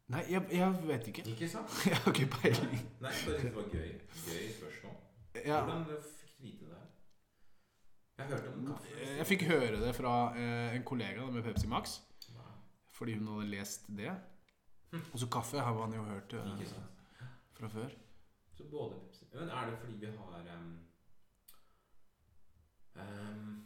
Nei, 0.09 0.23
jeg, 0.29 0.45
jeg 0.51 0.87
vet 0.87 1.07
ikke. 1.07 1.23
Ikke 1.29 1.49
sant? 1.49 1.73
Jeg 1.85 1.97
har 1.97 2.13
ikke 2.13 2.29
peiling. 2.33 2.79
Nei, 3.01 3.11
bare 3.25 3.41
det 3.43 3.55
var 3.55 3.67
gøy. 3.69 3.89
Gøy 4.25 4.47
spørsmål. 4.57 4.95
Ja. 5.45 5.59
Hvordan 5.63 5.85
fikk 5.85 6.31
du 6.37 6.43
vite 6.43 6.65
det? 6.65 6.77
her? 6.79 6.87
Jeg 8.17 8.25
hørte 8.31 8.53
om 8.53 8.65
kaffe. 8.65 8.95
Jeg 9.17 9.27
fikk 9.29 9.43
høre 9.51 9.81
det 9.83 9.91
fra 9.95 10.13
eh, 10.33 10.75
en 10.75 10.83
kollega 10.83 11.27
med 11.29 11.43
Pepsi 11.45 11.69
Max, 11.69 11.99
Nei. 12.33 12.55
fordi 12.97 13.19
hun 13.19 13.27
hadde 13.27 13.51
lest 13.51 13.85
det. 14.01 14.15
Og 15.13 15.19
så 15.21 15.29
kaffe 15.29 15.61
har 15.61 15.77
man 15.77 15.93
jo 15.93 16.03
hørt 16.03 16.33
eh, 16.33 16.65
fra 17.59 17.67
før. 17.67 17.93
Så 18.57 18.65
både 18.71 18.97
Pepsi 19.03 19.25
Men 19.33 19.49
er 19.49 19.69
det 19.69 19.77
fordi 19.79 19.93
vi 19.93 20.05
har 20.05 20.49
um, 20.57 20.73
um, 22.95 23.65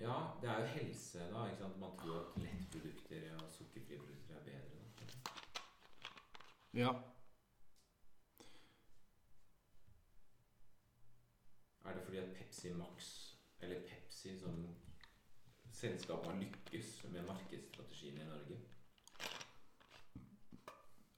Ja, 0.00 0.18
det 0.42 0.50
er 0.50 0.60
jo 0.60 0.66
helse, 0.66 1.18
da. 1.30 1.68
Man 1.78 1.94
tror 2.02 2.18
at 2.20 2.42
lettprodukter 2.42 3.30
og 3.38 3.46
sukkerfrie 3.50 3.98
produkter 3.98 4.23
ja. 6.74 6.92
Er 11.84 11.94
det 11.94 12.02
fordi 12.04 12.18
at 12.18 12.36
Pepsi 12.36 12.72
Max, 12.72 13.36
eller 13.60 13.80
Pepsi 13.88 14.38
som 14.38 14.76
selskap, 15.72 16.26
har 16.26 16.34
lykkes 16.40 17.04
med 17.12 17.26
markedsstrategien 17.26 18.20
i 18.20 18.24
Norge? 18.24 18.58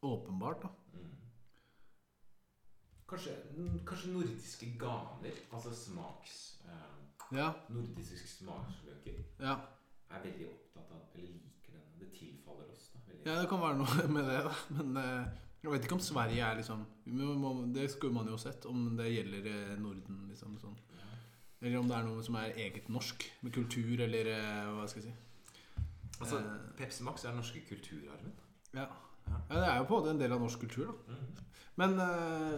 Åpenbart, 0.02 0.62
da. 0.62 0.68
Mm. 0.92 1.16
Kanskje, 3.08 3.36
kanskje, 3.86 4.12
nordiske 4.12 4.78
ganer, 4.78 5.32
altså 5.52 5.74
smaks 5.74 6.60
eh, 6.64 7.36
ja. 7.38 7.52
Nordiske 7.68 8.28
smaksløker. 8.28 9.22
Ja. 9.40 9.56
Er 10.10 10.22
veldig 10.22 10.48
opptatt 10.48 10.90
av, 10.90 11.00
eller 11.14 11.28
liker 11.28 11.72
denne. 11.72 11.98
Det 12.00 12.12
tilfaller 12.12 12.70
oss. 12.72 12.92
da 12.92 13.30
Ja, 13.30 13.40
det 13.40 13.48
kan 13.48 13.60
være 13.60 13.78
noe 13.78 14.08
med 14.18 14.30
det, 14.30 14.44
da. 14.44 14.54
Men 14.70 14.96
eh, 14.96 15.45
jeg 15.66 15.74
vet 15.74 15.86
ikke 15.86 15.96
om 15.98 16.02
Sverige 16.04 16.46
er 16.46 16.58
liksom 16.60 16.84
Det 17.74 17.86
skulle 17.90 18.14
man 18.14 18.28
jo 18.30 18.36
sett, 18.38 18.66
om 18.70 18.96
det 18.98 19.10
gjelder 19.10 19.48
eh, 19.50 19.76
Norden, 19.82 20.24
liksom. 20.30 20.56
sånn 20.62 20.76
Eller 21.60 21.78
om 21.80 21.88
det 21.90 21.96
er 21.96 22.06
noe 22.06 22.24
som 22.24 22.38
er 22.40 22.56
eget 22.66 22.88
norsk, 22.92 23.24
med 23.42 23.54
kultur, 23.54 24.00
eller 24.06 24.32
eh, 24.32 24.72
hva 24.76 24.86
skal 24.88 25.02
jeg 25.02 25.12
si. 25.12 25.84
Altså, 26.20 26.40
Eh. 26.40 26.66
Pepsi 26.78 27.04
Max 27.04 27.24
er 27.24 27.32
den 27.32 27.40
norske 27.42 27.60
kulturarven. 27.68 28.32
Ja. 28.74 28.86
ja, 29.26 29.38
det 29.54 29.64
er 29.68 29.78
jo 29.80 29.88
på 29.88 30.02
en 30.08 30.20
del 30.20 30.32
av 30.32 30.40
norsk 30.40 30.60
kultur, 30.60 30.92
da. 30.92 31.16
Mhm. 31.16 31.42
Men 31.76 31.98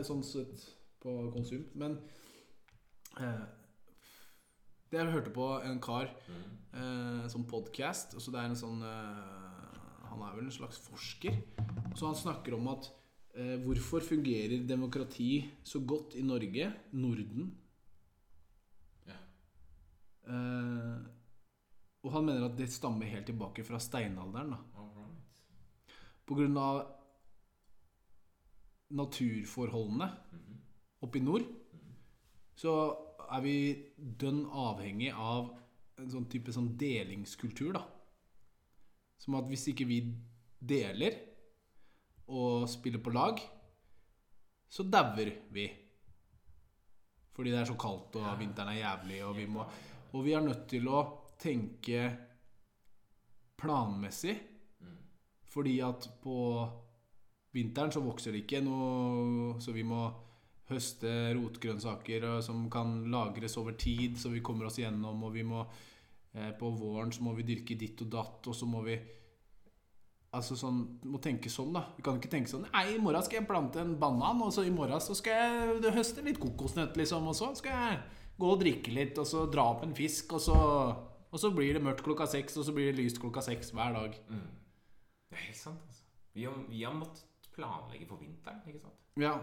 sånn 0.06 0.20
sett 0.22 0.66
på 1.02 1.14
konsum. 1.34 1.64
Men 1.78 1.98
eh, 3.20 3.46
det 4.90 4.98
Jeg 4.98 5.12
hørte 5.12 5.34
på 5.34 5.48
en 5.64 5.80
kar 5.84 6.09
mm. 6.28 6.44
eh, 6.80 7.24
som 7.28 7.46
podkast. 7.48 8.16
Det 8.16 8.38
er 8.38 8.48
en 8.48 8.56
sånn 8.59 8.82
eh, 8.82 10.06
Han 10.09 10.22
er 10.24 10.38
vel 10.38 10.46
en 10.46 10.54
slags 10.54 10.80
forsker. 10.80 11.36
Så 11.94 12.09
han 12.09 12.16
snakker 12.16 12.56
om 12.56 12.70
at 12.72 12.88
hvorfor 13.39 14.03
fungerer 14.03 14.66
demokrati 14.66 15.45
så 15.62 15.80
godt 15.86 16.14
i 16.18 16.22
Norge, 16.22 16.72
Norden? 16.93 17.53
Ja. 19.07 19.18
Eh, 20.26 20.99
og 22.03 22.12
han 22.12 22.24
mener 22.26 22.49
at 22.49 22.57
det 22.59 22.70
stammer 22.72 23.07
helt 23.07 23.26
tilbake 23.26 23.64
fra 23.64 23.78
steinalderen. 23.78 24.51
da 24.51 24.59
right. 24.59 25.43
På 26.26 26.34
grunn 26.34 26.57
av 26.57 26.86
naturforholdene 28.91 30.09
Mhm. 30.32 30.61
oppe 31.03 31.18
i 31.18 31.22
nord, 31.22 31.43
Mhm. 31.43 31.95
så 32.57 32.97
er 33.30 33.41
vi 33.43 33.84
dønn 33.97 34.47
avhengig 34.47 35.12
av 35.12 35.59
en 35.99 36.11
sånn 36.11 36.28
type 36.28 36.53
sånn 36.53 36.76
delingskultur, 36.76 37.72
da. 37.72 37.86
Som 39.18 39.34
at 39.34 39.45
hvis 39.45 39.68
ikke 39.68 39.86
vi 39.86 40.14
deler 40.64 41.28
og 42.29 42.68
spiller 42.70 43.03
på 43.03 43.12
lag, 43.14 43.41
så 44.68 44.85
dauer 44.85 45.33
vi. 45.55 45.66
Fordi 47.33 47.53
det 47.55 47.61
er 47.61 47.70
så 47.70 47.79
kaldt, 47.79 48.18
og 48.18 48.39
vinteren 48.41 48.72
er 48.72 48.83
jævlig, 48.83 49.22
og 49.24 49.37
vi 49.39 49.47
må. 49.47 49.64
Og 50.12 50.24
vi 50.24 50.35
er 50.35 50.45
nødt 50.45 50.66
til 50.70 50.89
å 50.91 51.03
tenke 51.39 52.03
planmessig. 53.59 54.35
Fordi 55.49 55.79
at 55.81 56.09
på 56.22 56.39
vinteren 57.57 57.93
så 57.95 58.03
vokser 58.05 58.35
det 58.35 58.43
ikke 58.45 58.61
noe 58.61 59.55
Så 59.62 59.72
vi 59.72 59.83
må 59.87 60.03
høste 60.68 61.33
rotgrønnsaker 61.33 62.26
som 62.45 62.66
kan 62.70 63.07
lagres 63.09 63.57
over 63.57 63.72
tid, 63.72 64.18
så 64.20 64.29
vi 64.29 64.43
kommer 64.45 64.68
oss 64.68 64.79
gjennom. 64.83 65.22
Og 65.24 65.33
vi 65.33 65.47
må 65.49 65.62
eh, 66.35 66.53
På 66.59 66.70
våren 66.76 67.12
så 67.12 67.24
må 67.24 67.33
vi 67.39 67.47
dyrke 67.49 67.79
ditt 67.79 68.03
og 68.05 68.12
datt, 68.12 68.51
og 68.51 68.57
så 68.57 68.68
må 68.68 68.83
vi 68.85 68.99
Altså 70.37 70.59
sånn 70.61 70.83
Må 71.09 71.20
tenke 71.24 71.49
sånn, 71.53 71.72
da. 71.72 71.87
Du 71.97 72.03
kan 72.05 72.18
ikke 72.18 72.31
tenke 72.33 72.51
sånn 72.51 72.66
Nei, 72.68 72.85
i 72.95 73.01
morgen 73.01 73.24
skal 73.24 73.41
jeg 73.41 73.49
plante 73.49 73.81
en 73.81 73.95
banan, 74.01 74.43
og 74.45 74.53
så 74.53 74.66
i 74.66 74.72
morgen 74.74 75.01
så 75.01 75.16
skal 75.16 75.39
jeg 75.41 75.95
høste 75.97 76.24
litt 76.26 76.41
kokosnøtt, 76.43 76.99
liksom. 77.01 77.29
Og 77.31 77.37
så 77.39 77.53
skal 77.59 77.76
jeg 77.76 78.03
gå 78.39 78.51
og 78.53 78.61
drikke 78.61 78.93
litt, 78.95 79.18
og 79.18 79.29
så 79.29 79.47
dra 79.51 79.70
opp 79.72 79.87
en 79.87 79.97
fisk, 79.97 80.37
og 80.37 80.45
så 80.45 80.59
Og 81.29 81.41
så 81.41 81.51
blir 81.53 81.76
det 81.76 81.85
mørkt 81.85 82.01
klokka 82.07 82.24
seks, 82.24 82.55
og 82.57 82.64
så 82.64 82.72
blir 82.72 82.87
det 82.89 83.03
lyst 83.03 83.18
klokka 83.20 83.43
seks 83.45 83.74
hver 83.76 83.93
dag. 83.93 84.14
Mm. 84.33 84.47
Det 85.29 85.37
er 85.37 85.43
helt 85.43 85.59
sant, 85.61 85.83
altså. 85.85 86.07
Vi 86.33 86.47
har, 86.47 86.55
vi 86.70 86.85
har 86.87 86.95
måttet 86.97 87.51
planlegge 87.53 88.07
for 88.09 88.16
vinteren, 88.22 88.62
ikke 88.64 88.81
sant? 88.81 89.03
Ja. 89.20 89.35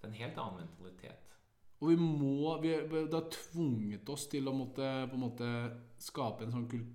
Det 0.00 0.08
er 0.08 0.12
en 0.14 0.16
helt 0.16 0.38
annen 0.40 0.62
mentalitet. 0.62 1.36
Og 1.80 1.90
vi 1.90 1.96
må 2.00 2.54
vi, 2.62 2.72
Det 2.72 3.12
har 3.12 3.28
tvunget 3.34 4.08
oss 4.12 4.26
til 4.32 4.48
å 4.48 4.54
måtte 4.56 4.88
på 5.10 5.18
en 5.18 5.24
måte 5.24 5.50
skape 6.00 6.46
en 6.46 6.56
sånn 6.56 6.68
kul... 6.70 6.86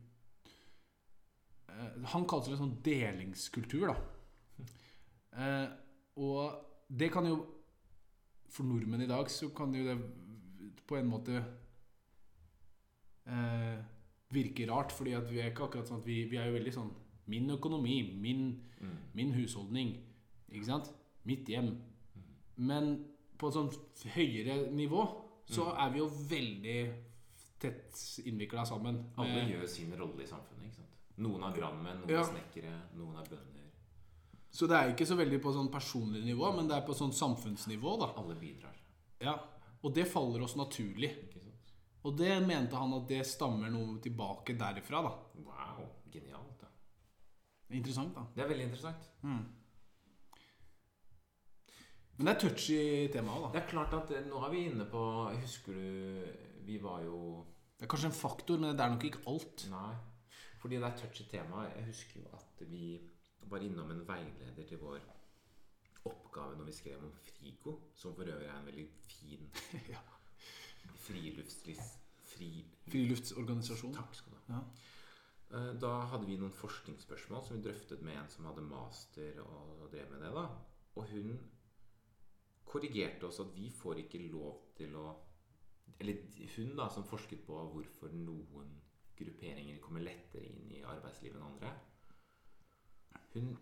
Eh, 1.75 2.05
han 2.13 2.25
kalte 2.29 2.49
det 2.51 2.55
en 2.57 2.63
sånn 2.63 2.77
delingskultur, 2.85 3.89
da. 3.91 3.95
Eh, 5.35 5.67
og 6.23 6.61
det 6.89 7.09
kan 7.11 7.25
jo 7.27 7.41
For 8.55 8.63
nordmenn 8.63 9.01
i 9.03 9.07
dag 9.09 9.27
så 9.33 9.49
kan 9.51 9.73
jo 9.75 9.81
det 9.83 9.97
på 10.87 10.95
en 10.95 11.09
måte 11.11 11.41
eh, 13.27 13.77
virke 14.31 14.67
rart, 14.69 14.91
fordi 14.95 15.11
at 15.17 15.25
vi 15.31 15.39
er 15.41 15.49
ikke 15.51 15.65
akkurat 15.67 15.89
sånn 15.89 15.99
at 15.99 16.07
vi, 16.07 16.21
vi 16.29 16.37
er 16.39 16.47
jo 16.49 16.55
veldig 16.59 16.73
sånn 16.75 16.93
Min 17.27 17.49
økonomi, 17.49 17.95
min, 18.21 18.61
Mm. 18.79 18.97
min 19.17 19.31
husholdning, 19.33 19.95
ikke 20.51 20.65
sant? 20.67 20.91
Mitt 21.25 21.47
hjem. 21.49 21.71
Men 22.57 22.99
på 23.37 23.47
et 23.47 23.53
sånt 23.55 24.03
høyere 24.13 24.69
nivå 24.71 25.07
så 25.49 25.71
er 25.73 25.89
vi 25.91 25.97
jo 26.03 26.05
veldig 26.29 26.93
tett 27.59 27.97
innvikla 28.27 28.63
sammen. 28.65 28.99
Alle 29.17 29.41
gjør 29.49 29.65
sin 29.67 29.91
rolle 29.97 30.21
i 30.21 30.27
samfunnet, 30.27 30.65
ikke 30.67 30.75
sant? 30.75 30.84
Noen 31.17 31.43
er 31.47 31.51
brannmenn, 31.55 32.01
noen 32.01 32.09
Ja. 32.11 32.19
er 32.19 32.23
snekkere, 32.31 32.73
noen 32.95 33.15
er 33.17 33.23
bønder. 33.29 33.69
Så 34.51 34.67
det 34.67 34.75
er 34.77 34.91
ikke 34.93 35.05
så 35.07 35.15
veldig 35.19 35.41
på 35.43 35.51
sånn 35.53 35.71
personlig 35.71 36.23
nivå, 36.23 36.53
men 36.55 36.67
det 36.67 36.75
er 36.77 36.85
på 36.87 36.93
sånn 36.95 37.11
samfunnsnivå, 37.13 37.97
da. 37.99 38.13
Alle 38.21 38.35
bidrar, 38.35 38.75
Ja. 39.19 39.37
Og 39.83 39.93
det 39.93 40.07
faller 40.07 40.41
oss 40.41 40.55
naturlig. 40.55 41.11
Og 42.03 42.15
det 42.17 42.45
mente 42.45 42.75
han 42.75 42.93
at 42.93 43.07
det 43.07 43.25
stammer 43.25 43.69
noe 43.71 43.99
tilbake 43.99 44.57
derifra, 44.57 45.01
da. 45.03 45.11
Wow, 45.43 45.85
genialt 46.11 46.59
da. 46.59 46.67
Interessant, 47.71 48.13
da. 48.13 48.25
Det 48.35 48.43
er 48.43 48.47
veldig 48.49 48.63
interessant. 48.69 49.09
Men 52.17 52.25
det 52.29 52.35
er 52.35 52.39
touchy 52.49 52.77
tema 53.11 53.33
òg, 53.35 53.41
da. 53.43 53.49
Det 53.51 53.61
er 53.63 53.71
klart 53.71 53.93
at 53.97 54.11
eh, 54.15 54.25
nå 54.29 54.39
er 54.45 54.51
vi 54.53 54.65
inne 54.69 54.85
på 54.91 55.01
Husker 55.41 55.73
du 55.73 56.23
Vi 56.65 56.77
var 56.79 57.01
jo 57.03 57.45
Det 57.77 57.83
er 57.85 57.91
kanskje 57.91 58.05
en 58.05 58.15
faktor, 58.21 58.57
men 58.61 58.75
det 58.77 58.85
er 58.85 58.89
nok 58.93 59.03
ikke 59.03 59.25
alt. 59.27 59.65
Nei. 59.69 59.95
Fordi 60.65 60.79
det 60.81 60.87
er 60.87 60.95
touchy 60.97 61.23
tema. 61.29 61.61
Jeg 61.69 61.85
husker 61.85 62.21
jo 62.23 62.29
at 62.33 62.61
vi 62.71 62.85
var 63.51 63.61
innom 63.61 63.91
en 63.93 63.99
veileder 64.07 64.65
til 64.65 64.79
vår 64.81 64.95
oppgave 66.09 66.55
når 66.57 66.65
vi 66.65 66.73
skrev 66.73 67.03
om 67.05 67.11
Frigo, 67.21 67.75
som 67.93 68.15
for 68.17 68.25
øvrig 68.25 68.47
er 68.49 68.55
en 68.57 68.65
veldig 68.65 68.85
fin 69.05 69.43
Ja. 69.93 69.99
friluftslis... 71.05 71.83
Fri... 72.25 72.49
Friluftsorganisasjon. 72.87 73.93
Takk 73.93 74.17
skal 74.17 74.33
du 74.33 74.39
ha. 74.47 74.57
Ja. 74.57 75.59
Eh, 75.59 75.69
Da 75.83 75.91
hadde 76.09 76.25
vi 76.25 76.39
noen 76.41 76.57
forskningsspørsmål 76.57 77.45
som 77.45 77.59
vi 77.59 77.67
drøftet 77.67 78.01
med 78.01 78.17
en 78.23 78.29
som 78.33 78.49
hadde 78.49 78.65
master 78.65 79.37
og 79.45 79.83
og 79.85 79.91
drev 79.93 80.09
med 80.15 80.25
det. 80.25 80.33
da 80.33 80.47
Og 80.95 81.11
hun 81.13 81.37
korrigerte 82.65 83.29
oss 83.29 83.39
at 83.39 83.53
vi 83.53 83.69
får 83.69 84.01
ikke 84.07 84.25
lov 84.33 84.63
til 84.81 84.97
å 84.97 85.13
Eller 85.99 86.25
hun, 86.57 86.73
da, 86.75 86.89
som 86.89 87.05
forsket 87.05 87.45
på 87.45 87.53
hvorfor 87.71 88.09
noen 88.17 88.73
grupperinger 89.19 89.79
kommer 89.83 90.03
lettere 90.03 90.49
inn 90.49 90.71
i 90.75 90.83
arbeidslivet 90.83 91.39
enn 91.39 91.47
andre. 91.47 91.71
Hun, 93.35 93.55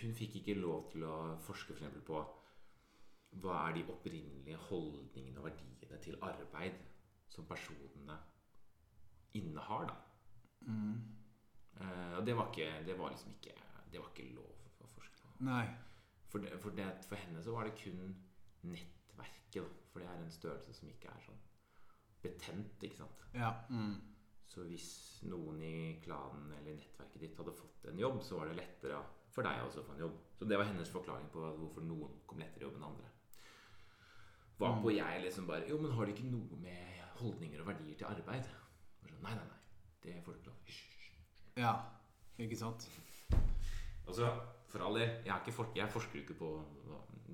hun 0.00 0.16
fikk 0.18 0.40
ikke 0.40 0.58
lov 0.58 0.88
til 0.92 1.06
å 1.06 1.16
forske 1.46 1.72
for 1.72 1.80
eksempel 1.80 2.04
på 2.06 2.22
hva 3.42 3.58
er 3.66 3.76
de 3.78 3.84
opprinnelige 3.90 4.58
holdningene 4.68 5.40
og 5.42 5.48
verdiene 5.48 5.98
til 6.02 6.18
arbeid 6.22 6.78
som 7.30 7.46
personene 7.50 8.18
innehar. 9.34 9.90
da 9.90 10.00
Eh, 11.80 12.18
og 12.18 12.26
det 12.26 12.36
var, 12.36 12.50
ikke, 12.50 12.86
det 12.86 12.98
var 12.98 13.10
liksom 13.10 13.30
ikke 13.30 13.54
Det 13.92 14.00
var 14.00 14.10
ikke 14.10 14.34
lov 14.34 14.50
å 14.82 14.86
forske 14.90 15.18
på. 15.22 15.32
Nei. 15.46 15.66
For, 16.30 16.42
det, 16.42 16.58
for, 16.62 16.70
det, 16.70 16.86
for 17.06 17.18
henne 17.18 17.42
så 17.42 17.54
var 17.54 17.68
det 17.68 17.76
kun 17.78 18.14
nettverket, 18.66 19.60
da. 19.62 19.82
For 19.92 20.02
det 20.02 20.08
er 20.10 20.22
en 20.22 20.32
størrelse 20.34 20.74
som 20.74 20.88
ikke 20.90 21.12
er 21.12 21.20
sånn 21.26 21.42
betent, 22.24 22.84
ikke 22.86 23.02
sant. 23.02 23.24
Ja. 23.36 23.52
Mm. 23.70 23.96
Så 24.48 24.64
hvis 24.68 24.88
noen 25.26 25.60
i 25.64 25.74
klanen 26.04 26.52
eller 26.54 26.76
nettverket 26.76 27.22
ditt 27.24 27.38
hadde 27.40 27.54
fått 27.56 27.88
en 27.90 27.98
jobb, 27.98 28.20
så 28.22 28.38
var 28.38 28.50
det 28.50 28.58
lettere 28.60 29.00
for 29.34 29.46
deg 29.46 29.64
også 29.64 29.82
å 29.82 29.86
få 29.88 29.96
en 29.96 30.04
jobb. 30.04 30.18
Så 30.38 30.46
det 30.46 30.58
var 30.60 30.68
hennes 30.68 30.92
forklaring 30.94 31.26
på 31.34 31.42
hvorfor 31.58 31.86
noen 31.86 32.20
kom 32.28 32.42
lettere 32.42 32.62
i 32.62 32.66
jobb 32.68 32.78
enn 32.78 32.86
andre. 32.90 33.10
Varpå 34.60 34.92
jeg 34.94 35.22
liksom 35.24 35.48
bare 35.48 35.66
Jo, 35.66 35.80
men 35.82 35.90
har 35.96 36.06
det 36.06 36.14
ikke 36.14 36.30
noe 36.30 36.58
med 36.62 37.00
holdninger 37.18 37.62
og 37.62 37.72
verdier 37.72 37.96
til 37.98 38.06
arbeid? 38.06 38.46
Så, 38.46 39.10
nei, 39.24 39.34
nei, 39.34 39.46
nei. 39.48 39.58
Det 40.04 40.14
får 40.22 40.36
du 40.36 40.38
ikke 40.38 40.52
lov. 40.52 40.60
Hysj. 40.68 41.08
ja. 41.58 41.74
Ikke 42.38 42.58
sant? 42.58 42.88
Altså, 44.04 44.26
for 44.68 44.84
all 44.84 44.98
del, 45.00 45.14
jeg, 45.24 45.52
for, 45.56 45.70
jeg 45.72 45.88
forsker 45.88 46.18
jo 46.18 46.22
ikke 46.26 46.34
på 46.36 46.48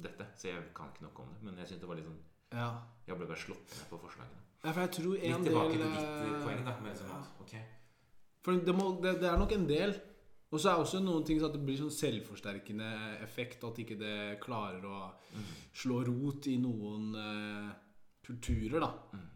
dette, 0.05 0.27
så 0.39 0.53
jeg 0.53 0.69
kan 0.77 0.93
ikke 0.93 1.03
noe 1.03 1.25
om 1.25 1.33
det. 1.33 1.41
Men 1.43 1.57
jeg 1.59 1.67
syns 1.73 1.81
det 1.83 1.89
var 1.91 1.99
litt 1.99 2.07
sånn 2.07 2.21
Ja. 2.55 2.69
Jeg 3.09 3.19
ble 3.19 3.27
bare 3.27 3.43
slått 3.43 3.75
ned 3.75 3.89
på 3.91 3.99
forslagene. 4.05 4.45
Ja 4.65 4.73
for 4.73 4.81
jeg 4.85 4.93
tror 4.99 5.17
en 5.17 5.35
Litt 5.35 5.49
tilbake 5.49 5.75
del 5.75 5.83
til 5.83 5.97
ditt 5.97 6.05
eh, 6.05 6.31
eh, 6.31 6.45
poeng, 6.45 6.63
da. 6.67 6.77
Med 6.85 6.93
liksom, 6.93 7.11
ja. 7.15 7.21
okay. 7.45 7.65
For 8.45 8.63
det, 8.69 8.77
må, 8.77 8.87
det, 9.03 9.17
det 9.23 9.29
er 9.31 9.41
nok 9.41 9.57
en 9.57 9.69
del. 9.69 9.97
Og 10.51 10.59
så 10.59 10.71
er 10.71 10.79
det 10.79 10.87
også 10.87 11.01
noen 11.05 11.25
ting 11.27 11.39
sånn 11.39 11.53
at 11.53 11.57
det 11.59 11.65
blir 11.67 11.79
sånn 11.79 11.95
selvforsterkende 11.95 12.91
effekt. 13.23 13.65
At 13.67 13.79
ikke 13.79 13.99
det 14.01 14.17
klarer 14.43 14.87
å 14.89 15.03
slå 15.77 16.01
rot 16.09 16.49
i 16.51 16.57
noen 16.59 17.13
uh, 17.15 17.69
kulturer, 18.27 18.83
da. 18.83 18.91
Mm. 19.15 19.29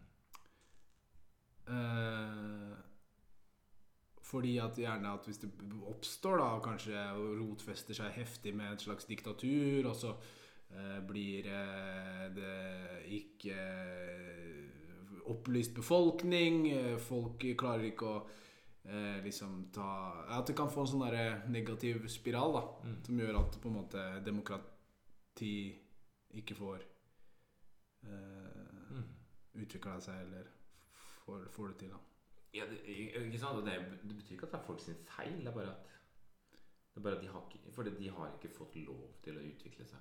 Uh, 1.65 2.75
fordi 4.25 4.57
at 4.57 4.77
gjerne 4.79 5.13
at 5.15 5.27
hvis 5.27 5.39
det 5.43 5.51
oppstår 5.87 6.41
da 6.41 6.47
kanskje 6.63 7.03
rotfester 7.39 7.97
seg 7.97 8.15
heftig 8.17 8.55
med 8.57 8.73
et 8.73 8.83
slags 8.83 9.07
diktatur, 9.07 9.85
og 9.85 9.95
så 9.95 10.15
eh, 10.73 10.97
blir 11.05 11.45
det 12.35 12.49
ikke 13.19 13.55
eh, 13.55 14.74
opplyst 15.31 15.73
befolkning, 15.75 16.67
eh, 16.71 16.97
folk 16.97 17.39
klarer 17.57 17.83
ikke 17.91 18.05
å 18.05 18.27
eh, 18.85 19.21
liksom 19.23 19.71
ta 19.73 20.25
At 20.29 20.45
det 20.47 20.55
kan 20.55 20.69
få 20.69 20.81
en 20.81 20.87
sånn 20.87 21.09
der 21.09 21.47
negativ 21.49 22.07
spiral, 22.07 22.53
da, 22.53 22.61
Mm. 22.83 23.03
som 23.05 23.17
gjør 23.19 23.39
at 23.39 23.61
på 23.61 23.67
en 23.69 23.75
måte 23.81 24.23
demokrati 24.23 25.75
ikke 26.33 26.55
får 26.55 26.81
eh, 28.03 28.91
Mm. 28.91 29.03
utvikla 29.55 29.99
seg, 30.01 30.21
eller 30.27 30.45
får, 31.25 31.47
får 31.51 31.67
det 31.67 31.77
til, 31.79 31.89
da. 31.89 31.97
Ja, 32.53 32.65
det, 32.69 32.79
ikke 32.87 33.39
sant? 33.39 33.65
Det, 33.65 33.73
det 34.03 34.15
betyr 34.15 34.35
ikke 34.37 34.45
at 34.47 34.51
det 34.51 34.59
er 34.59 34.65
folk 34.67 34.79
sin 34.79 34.95
feil. 35.09 35.39
Det 35.41 35.47
er 35.47 35.51
bare 35.57 35.71
at, 35.73 35.89
det 36.93 36.99
er 37.01 37.03
bare 37.03 37.15
at 37.17 37.21
de 37.21 37.27
har 37.33 37.41
ikke, 37.49 37.73
fordi 37.75 37.95
de 37.97 38.09
har 38.09 38.31
ikke 38.37 38.53
fått 38.55 38.75
lov 38.85 39.01
til 39.23 39.35
å 39.37 39.43
utvikle 39.43 39.85
seg 39.85 39.99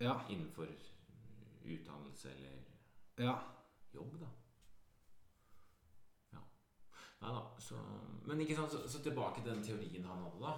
Ja. 0.00 0.18
innenfor 0.28 0.68
utdannelse 1.64 2.30
eller 2.30 2.58
ja. 3.18 3.38
Jobb, 3.94 4.16
da. 4.20 4.28
Ja. 6.32 6.42
Nei 7.22 7.32
da, 7.36 7.42
så 7.58 7.76
Men 8.26 8.40
ikke 8.40 8.56
sant, 8.58 8.70
så, 8.74 8.82
så 8.88 9.02
tilbake 9.04 9.42
til 9.42 9.52
den 9.52 9.62
teorien 9.64 10.04
han 10.04 10.24
hadde, 10.26 10.40
da. 10.42 10.56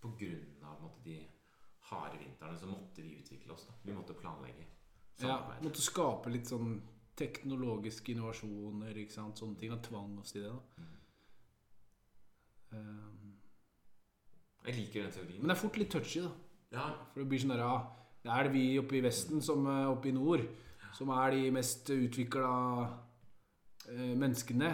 På 0.00 0.12
grunn 0.16 0.64
av 0.64 0.76
på 0.78 0.86
måte, 0.88 1.02
de 1.04 1.18
harde 1.90 2.18
vintrene 2.20 2.56
så 2.58 2.66
måtte 2.70 3.02
vi 3.02 3.16
utvikle 3.18 3.52
oss. 3.52 3.66
da 3.66 3.74
Vi 3.84 3.92
måtte 3.96 4.14
planlegge. 4.14 4.66
ja. 5.20 5.36
Måtte 5.62 5.82
skape 5.84 6.30
litt 6.32 6.48
sånn 6.48 6.80
teknologiske 7.20 8.14
innovasjoner, 8.14 8.96
ikke 8.96 9.12
sant. 9.12 9.36
Sånne 9.38 9.58
ting. 9.60 9.72
Og 9.74 9.82
tvang 9.84 10.14
oss 10.22 10.32
til 10.32 10.46
det, 10.46 10.52
da. 10.54 10.60
Mm. 10.78 10.96
Um, 12.72 13.34
Jeg 14.64 14.74
liker 14.76 15.02
den 15.02 15.12
teorien. 15.12 15.40
men 15.40 15.48
det 15.50 15.56
er 15.56 15.60
fort 15.60 15.76
litt 15.76 15.90
touchy, 15.90 16.20
da. 16.22 16.30
Ja, 16.72 16.84
For 17.12 17.20
det 17.20 17.28
blir 17.28 17.40
sånn 17.42 17.50
der, 17.54 17.64
ja, 17.64 17.78
det 18.22 18.30
er 18.30 18.46
det 18.46 18.52
vi 18.54 18.64
oppe 18.78 18.96
i 18.96 19.02
Vesten 19.02 19.42
som 19.42 19.64
eh, 19.66 19.88
oppe 19.90 20.08
i 20.08 20.12
nord, 20.14 20.44
som 20.96 21.10
er 21.14 21.30
de 21.34 21.50
mest 21.54 21.90
utvikla 21.90 22.50
eh, 23.88 24.14
menneskene. 24.18 24.70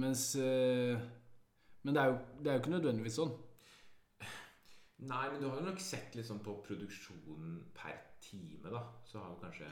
Mens 0.00 0.34
eh, 0.40 0.98
Men 1.84 1.94
det 1.94 2.02
er, 2.02 2.06
jo, 2.12 2.18
det 2.42 2.46
er 2.50 2.54
jo 2.56 2.60
ikke 2.62 2.70
nødvendigvis 2.76 3.16
sånn. 3.18 3.32
Nei, 5.02 5.24
men 5.32 5.40
du 5.42 5.48
har 5.50 5.56
jo 5.58 5.64
nok 5.66 5.80
sett 5.82 6.14
litt 6.14 6.28
sånn 6.28 6.42
på 6.46 6.52
produksjonen 6.62 7.56
per 7.74 7.96
time, 8.22 8.70
da. 8.70 8.84
Så 9.04 9.18
har 9.18 9.32
jo 9.32 9.40
kanskje 9.42 9.70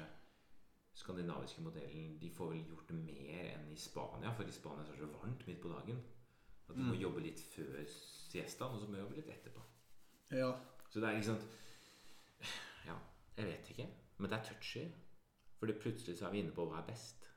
skandinaviske 1.00 1.62
modellen 1.62 2.16
De 2.20 2.28
får 2.34 2.50
vel 2.50 2.64
gjort 2.72 2.90
mer 2.96 3.44
enn 3.54 3.68
i 3.70 3.76
Spania, 3.78 4.32
for 4.34 4.44
i 4.50 4.52
Spania 4.52 4.82
så 4.84 4.90
er 4.92 4.98
det 4.98 5.06
så 5.06 5.12
varmt 5.20 5.46
midt 5.46 5.60
på 5.62 5.70
dagen. 5.70 6.00
At 6.68 6.74
du 6.76 6.82
må 6.82 6.92
Mm. 6.94 7.00
jobbe 7.02 7.20
litt 7.22 7.40
før 7.54 7.78
siestaen, 7.86 8.74
og 8.74 8.80
så 8.82 8.86
må 8.88 8.94
du 8.98 9.00
jobbe 9.04 9.16
litt 9.16 9.30
etterpå. 9.30 9.62
Ja. 10.34 10.50
Så 10.90 11.00
det 11.00 11.08
er 11.08 11.14
ikke 11.18 11.30
sant 11.30 11.46
Ja, 12.86 12.96
jeg 13.36 13.46
vet 13.46 13.70
ikke. 13.70 13.86
Men 14.18 14.30
det 14.30 14.38
er 14.38 14.44
touchy. 14.50 14.84
For 15.60 15.68
det 15.68 15.76
plutselig 15.82 16.16
så 16.18 16.26
er 16.26 16.32
vi 16.32 16.40
inne 16.40 16.54
på 16.56 16.64
hva 16.64 16.80
er 16.80 16.88
best. 16.88 17.28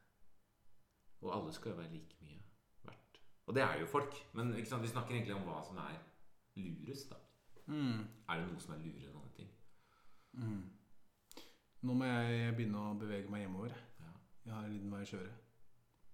Og 1.24 1.34
alle 1.36 1.52
skal 1.56 1.74
jo 1.74 1.80
være 1.82 1.92
like 1.92 2.20
mye 2.24 2.40
verdt. 2.88 3.20
Og 3.46 3.56
det 3.56 3.64
er 3.64 3.82
jo 3.82 3.90
folk. 3.92 4.16
Men 4.34 4.56
vi 4.56 4.66
snakker 4.66 5.16
egentlig 5.16 5.36
om 5.36 5.44
hva 5.48 5.60
som 5.68 5.80
er 5.84 6.00
lurest, 6.56 7.12
da. 7.12 7.20
Mm. 7.68 8.00
Er 8.30 8.40
det 8.40 8.48
noe 8.48 8.64
som 8.64 8.74
er 8.76 8.82
lurere 8.84 9.10
enn 9.10 9.20
andre 9.20 9.36
ting? 9.38 9.52
Mm. 10.40 10.64
Nå 11.84 11.96
må 12.00 12.08
jeg 12.08 12.56
begynne 12.56 12.80
å 12.80 12.96
bevege 13.00 13.32
meg 13.32 13.44
hjemover. 13.44 13.76
Ja. 14.00 14.14
Jeg 14.46 14.56
har 14.56 14.64
en 14.68 14.74
liten 14.78 14.96
vei 14.96 15.04
å 15.04 15.12
kjøre. 15.12 15.36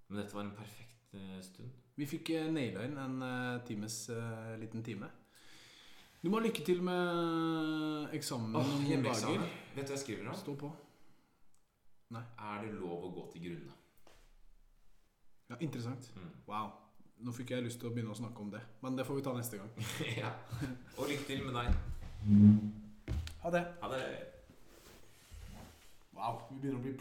Men 0.09 0.21
dette 0.21 0.37
var 0.37 0.45
en 0.47 0.57
perfekt 0.57 1.13
eh, 1.13 1.37
stund. 1.45 1.77
Vi 1.99 2.07
fikk 2.09 2.33
uh, 2.39 2.45
naila 2.53 2.85
inn 2.87 2.97
en 2.97 3.23
eh, 3.25 3.55
times 3.67 3.95
eh, 4.13 4.53
liten 4.61 4.83
time. 4.85 5.09
Du 6.21 6.29
må 6.29 6.39
ha 6.39 6.45
lykke 6.45 6.63
til 6.67 6.81
med 6.83 8.13
eksamen 8.15 8.55
om 8.55 8.69
noen 8.83 9.03
dager. 9.03 9.43
Vet 9.75 9.83
du 9.83 9.91
hva 9.91 9.97
jeg 9.97 10.03
skriver 10.05 10.29
om? 10.31 10.37
Stå 10.39 10.55
på. 10.59 10.71
Er 12.17 12.61
det 12.63 12.73
lov 12.73 13.03
å 13.05 13.09
gå 13.13 13.23
til 13.33 13.43
grunne? 13.43 13.75
Ja, 15.49 15.57
Interessant. 15.59 16.11
Mm. 16.15 16.31
Wow. 16.47 16.71
Nå 17.19 17.33
fikk 17.35 17.51
jeg 17.51 17.65
lyst 17.65 17.81
til 17.81 17.89
å 17.89 17.93
begynne 17.93 18.13
å 18.13 18.17
snakke 18.17 18.41
om 18.41 18.49
det. 18.53 18.61
Men 18.81 18.97
det 18.97 19.05
får 19.05 19.19
vi 19.19 19.23
ta 19.25 19.33
neste 19.35 19.59
gang. 19.59 19.69
ja. 20.21 20.31
Og 20.97 21.09
lykke 21.09 21.25
til 21.27 21.43
med 21.45 21.57
deg. 21.59 23.15
Ha 23.43 23.51
det. 23.53 23.63
Ha 23.81 23.91
det. 23.91 24.03
Wow, 26.15 26.41
vi 26.49 26.59
begynner 26.59 26.79
å 26.79 26.83
bli 26.83 26.93